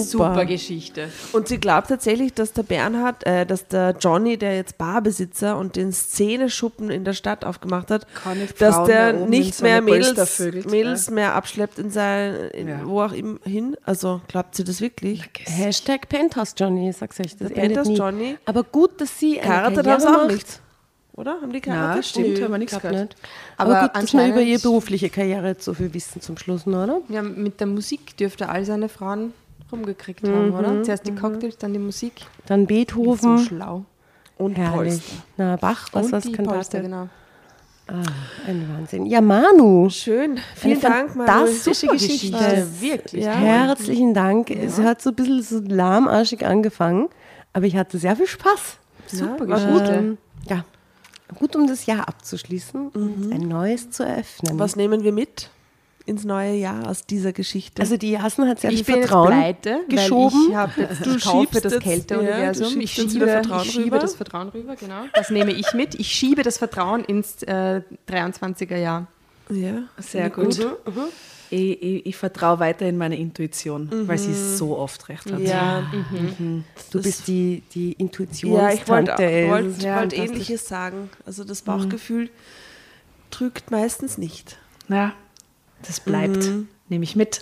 Super. 0.03 0.29
Super 0.33 0.45
Geschichte. 0.45 1.09
Und 1.31 1.47
sie 1.47 1.57
glaubt 1.59 1.87
tatsächlich, 1.87 2.33
dass 2.33 2.53
der 2.53 2.63
Bernhard, 2.63 3.25
äh, 3.25 3.45
dass 3.45 3.67
der 3.67 3.95
Johnny, 3.99 4.37
der 4.37 4.55
jetzt 4.55 4.77
Barbesitzer 4.77 5.57
und 5.57 5.75
den 5.75 5.91
Szeneschuppen 5.91 6.89
in 6.89 7.03
der 7.03 7.13
Stadt 7.13 7.45
aufgemacht 7.45 7.91
hat, 7.91 8.05
dass 8.59 8.75
Frauen 8.75 8.87
der 8.87 9.13
da 9.13 9.19
nicht 9.25 9.55
so 9.55 9.65
eine 9.65 9.81
mehr 9.81 9.81
Mädels, 9.99 10.39
Mädels 10.65 11.09
mehr 11.09 11.35
abschleppt 11.35 11.79
in 11.79 11.89
sein, 11.91 12.35
in, 12.53 12.67
Ja. 12.67 12.81
wo 12.85 13.01
auch 13.01 13.11
immer 13.13 13.39
hin. 13.43 13.75
Also 13.83 14.21
glaubt 14.27 14.55
sie 14.55 14.63
das 14.63 14.81
wirklich? 14.81 15.21
Hashtag 15.45 16.09
Penthouse 16.09 16.53
Johnny, 16.57 16.91
sag's 16.93 17.19
euch. 17.19 17.35
Das 17.37 17.51
Penthouse 17.51 17.87
nie. 17.87 17.97
Johnny. 17.97 18.37
Aber 18.45 18.63
gut, 18.63 18.99
dass 19.01 19.19
sie 19.19 19.39
eine 19.39 19.47
Geheiratet 19.49 19.75
Karriere 19.85 19.91
haben 19.93 20.01
sie 20.01 20.07
auch 20.07 20.23
macht. 20.23 20.31
nicht. 20.31 20.59
Oder? 21.15 21.33
Haben 21.41 21.53
die 21.53 21.61
Na, 21.67 21.73
geheiratet? 21.75 22.05
stimmt, 22.07 22.37
Nö, 22.37 22.43
haben 22.43 22.51
wir 22.53 22.57
nichts 22.57 22.79
gehört. 22.79 22.95
nicht. 22.99 23.15
Aber, 23.57 23.77
Aber 23.79 23.87
gut, 23.93 24.03
dass 24.03 24.13
wir 24.13 24.27
über 24.29 24.41
ihre 24.41 24.59
berufliche 24.59 25.09
Karriere 25.11 25.55
so 25.59 25.75
viel 25.75 25.93
wissen 25.93 26.21
zum 26.21 26.37
Schluss, 26.37 26.65
noch, 26.65 26.83
oder? 26.85 27.01
Ja, 27.09 27.21
mit 27.21 27.59
der 27.59 27.67
Musik 27.67 28.17
dürfte 28.17 28.49
all 28.49 28.65
seine 28.65 28.89
Frauen 28.89 29.31
rumgekriegt 29.73 30.27
haben, 30.27 30.51
oder? 30.53 30.83
Zuerst 30.83 31.05
die 31.07 31.13
Cocktails, 31.15 31.57
dann 31.57 31.73
die 31.73 31.79
Musik. 31.79 32.13
Dann 32.45 32.61
So 32.61 32.67
Beethoven. 32.67 33.39
schlau. 33.39 33.85
Und 34.37 34.57
Herrlich. 34.57 34.93
Polster. 34.93 35.13
Na, 35.37 35.55
Bach, 35.57 35.87
was 35.91 36.11
Und 36.11 36.25
die 36.25 36.31
Kantate? 36.31 36.55
Polster, 36.55 36.81
genau. 36.81 37.09
Ah, 37.87 38.01
ein 38.47 38.65
Wahnsinn. 38.73 39.05
Ja, 39.05 39.19
Manu. 39.19 39.89
Schön. 39.89 40.39
Vielen 40.55 40.79
Dank, 40.79 41.15
Manuel. 41.15 41.27
fantastische 41.27 41.87
Geschichte. 41.87 42.67
Wirklich. 42.79 43.25
Ja. 43.25 43.33
Herzlichen 43.33 44.13
Dank. 44.13 44.49
Es 44.51 44.79
hat 44.79 45.01
so 45.01 45.09
ein 45.09 45.15
bisschen 45.15 45.43
so 45.43 45.59
lahmarschig 45.59 46.45
angefangen, 46.45 47.09
aber 47.51 47.65
ich 47.65 47.75
hatte 47.75 47.97
sehr 47.97 48.15
viel 48.15 48.27
Spaß. 48.27 48.77
Super 49.07 49.47
war 49.49 49.59
Geschichte. 49.59 49.93
Ähm, 49.95 50.17
ja, 50.49 50.63
gut, 51.37 51.55
um 51.57 51.67
das 51.67 51.85
Jahr 51.85 52.07
abzuschließen 52.07 52.87
und 52.87 53.33
ein 53.33 53.47
neues 53.49 53.91
zu 53.91 54.03
eröffnen. 54.03 54.57
Was 54.57 54.77
nehmen 54.77 55.03
wir 55.03 55.11
mit 55.11 55.49
ins 56.05 56.23
neue 56.25 56.53
Jahr 56.55 56.89
aus 56.89 57.05
dieser 57.05 57.31
Geschichte? 57.33 57.81
also 57.81 57.95
die 57.97 58.11
Jasen 58.11 58.47
hat 58.47 58.59
sehr 58.59 58.71
ich 58.71 58.83
viel 58.83 58.95
Vertrauen 58.97 59.31
jetzt 59.31 59.61
pleite, 59.61 59.79
geschoben. 59.87 60.47
ich, 60.49 60.55
hab 60.55 60.77
jetzt, 60.77 61.05
ich 61.07 61.23
kaufe 61.23 61.47
schiebst 61.47 61.65
das 61.65 61.79
Kälteuniversum. 61.79 62.65
ja, 62.67 62.73
du 62.73 62.79
ich 62.81 62.91
schiebe, 62.91 63.25
Vertrauen 63.27 63.61
ich 63.63 63.71
schiebe 63.71 63.85
rüber. 63.85 63.99
das 63.99 64.15
Vertrauen 64.15 64.49
rüber, 64.49 64.75
genau. 64.75 65.03
Das 65.13 65.29
nehme 65.29 65.51
ich 65.53 65.73
mit. 65.73 65.95
Ich 65.95 66.07
schiebe 66.09 66.43
das 66.43 66.57
Vertrauen 66.57 67.03
ins 67.05 67.41
äh, 67.43 67.81
23er 68.09 68.77
Jahr. 68.77 69.07
ja. 69.49 69.83
Sehr 69.97 70.29
gut. 70.29 70.59
Ich, 71.49 71.83
ich, 71.83 72.05
ich 72.07 72.15
vertraue 72.17 72.57
weiter 72.59 72.87
in 72.87 72.97
meine 72.97 73.15
Intuition, 73.15 74.07
weil 74.07 74.17
sie 74.17 74.33
so 74.33 74.75
oft 74.77 75.07
recht 75.09 75.31
hat. 75.31 75.39
Ja, 75.39 75.83
Du 76.91 76.99
bist 77.01 77.27
die, 77.27 77.61
die 77.75 77.89
ja 77.91 77.95
Intuitionstante. 77.99 78.73
ich 78.73 78.87
wollte 78.89 79.49
wollt, 79.49 79.65
Das 79.67 79.77
ist 79.77 79.85
wollt. 79.95 80.13
Ähnliches 80.17 80.67
sagen. 80.67 81.09
Also 81.27 81.43
das 81.43 81.61
Bauchgefühl 81.61 82.29
trügt 83.29 83.69
meistens 83.71 84.17
nicht. 84.17 84.57
Ja, 84.89 85.13
das 85.87 85.99
bleibt. 85.99 86.49
Nehme 86.89 87.03
ich 87.03 87.15
mit. 87.15 87.41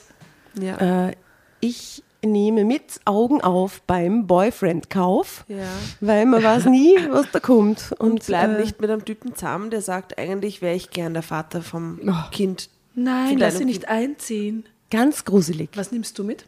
Ja. 0.60 1.08
Äh, 1.08 1.16
ich 1.60 2.04
nehme 2.24 2.66
mit 2.66 3.00
Augen 3.06 3.42
auf 3.42 3.82
beim 3.88 4.28
Boyfriend-Kauf, 4.28 5.46
ja. 5.48 5.66
weil 6.02 6.26
man 6.28 6.44
weiß 6.44 6.66
nie, 6.66 6.96
was 7.10 7.26
da 7.32 7.40
kommt. 7.40 7.94
Und, 7.98 8.12
Und 8.12 8.26
bleib 8.28 8.58
äh, 8.58 8.62
nicht 8.62 8.80
mit 8.82 8.90
einem 8.92 9.06
Typen 9.06 9.36
zusammen, 9.36 9.72
der 9.72 9.82
sagt, 9.82 10.18
eigentlich 10.20 10.62
wäre 10.62 10.76
ich 10.76 10.92
gern 10.92 11.14
der 11.14 11.24
Vater 11.24 11.62
vom 11.62 12.00
Kind. 12.32 12.70
Nein, 12.94 13.38
lass 13.38 13.58
sie 13.58 13.66
nicht 13.66 13.88
einziehen. 13.88 14.66
Ganz 14.92 15.26
gruselig. 15.26 15.70
Was 15.76 15.92
nimmst 15.92 16.20
du 16.20 16.24
mit? 16.24 16.46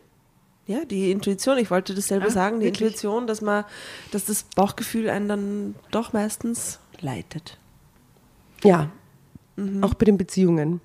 Ja, 0.67 0.85
die 0.85 1.11
Intuition, 1.11 1.57
ich 1.57 1.71
wollte 1.71 1.93
dasselbe 1.95 2.27
Ah, 2.27 2.29
sagen, 2.29 2.59
die 2.59 2.67
wirklich? 2.67 2.89
Intuition, 2.89 3.27
dass 3.27 3.41
man, 3.41 3.65
dass 4.11 4.25
das 4.25 4.43
Bauchgefühl 4.55 5.09
einen 5.09 5.27
dann 5.27 5.75
doch 5.91 6.13
meistens 6.13 6.79
leitet. 7.01 7.57
Ja, 8.63 8.89
Mhm. 9.55 9.83
auch 9.83 9.93
bei 9.93 10.05
den 10.05 10.17
Beziehungen. 10.17 10.81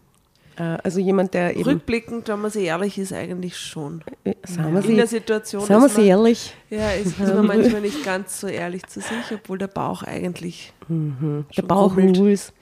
Äh, 0.59 0.78
also 0.82 1.00
jemand, 1.00 1.34
der 1.34 1.56
eben, 1.56 1.64
Rückblickend, 1.64 2.28
wenn 2.28 2.40
man 2.40 2.50
sehr 2.50 2.64
ehrlich 2.64 2.98
ist, 2.98 3.12
eigentlich 3.12 3.56
schon. 3.56 4.02
äh, 4.24 4.34
sagen 4.46 4.74
wir 4.74 4.84
In 4.84 4.96
der 4.96 5.06
sie, 5.06 5.16
Situation 5.16 5.64
sagen 5.64 5.82
wir 5.82 5.88
sie 5.88 6.00
man, 6.00 6.06
ehrlich, 6.06 6.54
ja, 6.70 6.90
ist, 6.90 7.18
ist 7.18 7.34
man 7.34 7.46
manchmal 7.46 7.80
nicht 7.80 8.04
ganz 8.04 8.40
so 8.40 8.46
ehrlich 8.46 8.86
zu 8.86 9.00
sich, 9.00 9.32
obwohl 9.32 9.59
der 9.59 9.68
Bauch 9.68 10.02
eigentlich 10.02 10.72
der 10.88 11.44
schon 11.52 11.66
Bauch 11.66 11.94
grummelt. 11.94 12.18
rules. 12.18 12.52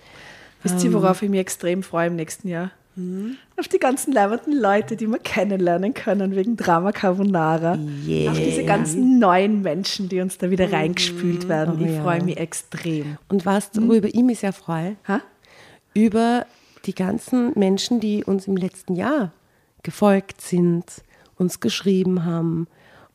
Wisst 0.63 0.83
ihr, 0.85 0.93
worauf 0.93 1.23
ich 1.23 1.31
mich 1.31 1.41
extrem 1.41 1.83
freue 1.83 2.09
im 2.09 2.17
nächsten 2.17 2.49
Jahr? 2.49 2.73
Auf 3.59 3.69
die 3.69 3.79
ganzen 3.79 4.13
leibenden 4.13 4.59
Leute, 4.59 4.97
die 4.97 5.07
wir 5.07 5.19
kennenlernen 5.19 5.93
können 5.93 6.35
wegen 6.35 6.57
Drama 6.57 6.93
Carbonara. 6.93 7.79
Yeah. 8.07 8.31
Auf 8.31 8.39
diese 8.39 8.65
ganzen 8.65 9.19
neuen 9.19 9.61
Menschen, 9.61 10.09
die 10.09 10.21
uns 10.23 10.39
da 10.39 10.49
wieder 10.49 10.73
reingespült 10.73 11.47
werden. 11.47 11.77
Oh 11.79 11.85
ich 11.85 11.93
ja. 11.93 12.03
freue 12.03 12.23
mich 12.25 12.39
extrem. 12.39 13.19
Und 13.29 13.45
weißt 13.45 13.77
du, 13.77 13.87
worüber 13.87 14.09
ich 14.09 14.23
mich 14.23 14.39
sehr 14.39 14.55
freue? 14.55 14.97
Ha? 15.07 15.21
Über 15.93 16.47
die 16.87 16.95
ganzen 16.95 17.53
Menschen, 17.57 18.01
die 18.01 18.25
uns 18.25 18.47
im 18.47 18.57
letzten 18.57 18.95
Jahr 18.95 19.33
gefolgt 19.83 20.41
sind, 20.41 20.85
uns 21.37 21.61
geschrieben 21.61 22.25
haben, 22.25 22.67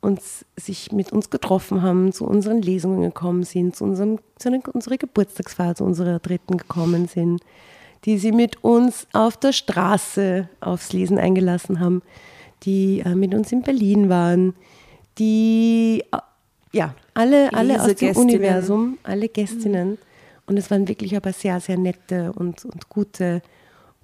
uns 0.01 0.45
sich 0.57 0.91
mit 0.91 1.11
uns 1.11 1.29
getroffen 1.29 1.81
haben, 1.81 2.11
zu 2.11 2.25
unseren 2.25 2.61
Lesungen 2.61 3.01
gekommen 3.01 3.43
sind, 3.43 3.75
zu, 3.75 3.83
unserem, 3.83 4.19
zu 4.37 4.49
unserer 4.73 4.97
Geburtstagsfeier, 4.97 5.75
zu 5.75 5.83
unserer 5.83 6.19
dritten 6.19 6.57
gekommen 6.57 7.07
sind, 7.07 7.41
die 8.05 8.17
sie 8.17 8.31
mit 8.31 8.63
uns 8.63 9.07
auf 9.13 9.37
der 9.37 9.53
Straße 9.53 10.49
aufs 10.59 10.91
Lesen 10.91 11.19
eingelassen 11.19 11.79
haben, 11.79 12.01
die 12.63 13.01
äh, 13.05 13.15
mit 13.15 13.33
uns 13.33 13.51
in 13.51 13.61
Berlin 13.61 14.09
waren, 14.09 14.55
die 15.19 16.03
äh, 16.11 16.17
ja 16.71 16.95
alle, 17.13 17.53
alle 17.53 17.81
aus 17.81 17.93
dem. 17.95 18.15
Universum, 18.15 18.97
alle 19.03 19.29
Gästinnen. 19.29 19.97
Und 20.47 20.57
es 20.57 20.71
waren 20.71 20.87
wirklich 20.87 21.15
aber 21.15 21.31
sehr, 21.31 21.59
sehr 21.59 21.77
nette 21.77 22.33
und, 22.33 22.65
und 22.65 22.89
gute, 22.89 23.41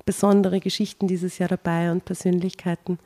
besondere 0.07 0.59
Geschichten 0.59 1.07
dieses 1.07 1.37
Jahr 1.37 1.49
dabei 1.49 1.91
und 1.91 2.03
Persönlichkeiten. 2.05 2.97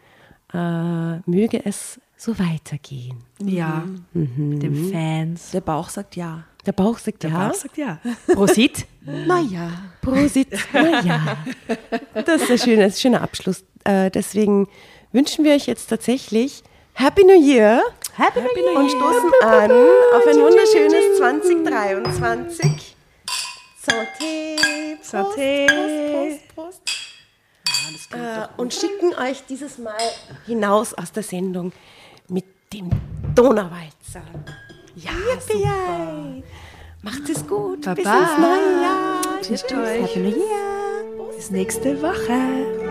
Äh, 0.54 1.18
möge 1.30 1.66
es 1.66 2.00
so 2.16 2.38
weitergehen. 2.40 3.18
Ja, 3.44 3.84
mit 4.14 4.64
den 4.64 4.92
Fans. 4.92 5.52
der 5.52 5.62
Bauch 5.62 5.90
sagt 5.90 6.16
ja. 6.16 6.46
Der 6.66 6.72
Bauch 6.74 7.00
sagt 7.00 7.24
Der 7.24 7.32
ja. 7.32 7.48
Bauch 7.48 7.56
sagt 7.56 7.78
ja. 7.78 8.00
Prosit. 8.28 8.86
Naja. 9.04 9.72
Prosit. 10.02 10.48
Naja. 10.72 11.38
Das 12.14 12.44
ist 12.44 12.52
ein 12.52 12.58
schöner, 12.60 12.92
schöner 12.92 13.22
Abschluss. 13.22 13.64
Äh, 13.84 14.12
deswegen 14.12 14.68
wünschen 15.12 15.44
wir 15.44 15.54
euch 15.56 15.66
jetzt 15.66 15.88
tatsächlich 15.88 16.64
Happy 16.94 17.24
New 17.24 17.42
Year. 17.42 17.82
Happy, 18.16 18.40
New 18.42 18.46
Year. 18.46 18.80
Und 18.80 18.90
stoßen 18.92 19.32
an 19.42 19.72
auf 19.72 20.28
ein 20.28 20.38
wunderschönes 20.38 21.18
2023. 21.18 22.91
Santé. 23.84 24.56
Prost, 24.98 25.12
Santé. 25.12 25.66
Prost, 25.68 26.56
Prost, 26.56 26.82
Prost. 26.86 28.14
Äh, 28.14 28.48
und 28.58 28.74
schicken 28.74 29.14
euch 29.16 29.44
dieses 29.50 29.78
Mal 29.80 29.98
hinaus 30.46 30.94
aus 30.94 31.12
der 31.12 31.24
Sendung 31.24 31.72
mit 32.28 32.46
dem 32.72 32.90
Donauwalzer. 33.34 34.22
Ja, 34.96 35.12
super. 35.40 36.44
Macht 37.02 37.30
es 37.30 37.48
gut. 37.48 37.82
Bis 37.82 38.06
ins 38.06 38.06
neue 38.06 38.82
Jahr. 38.82 39.22
Tschüss. 39.42 39.64
euch. 39.64 39.72
Happy 39.72 40.20
New 40.20 40.30
Year. 40.30 41.32
Bis 41.36 41.50
nächste 41.50 42.00
Woche. 42.02 42.91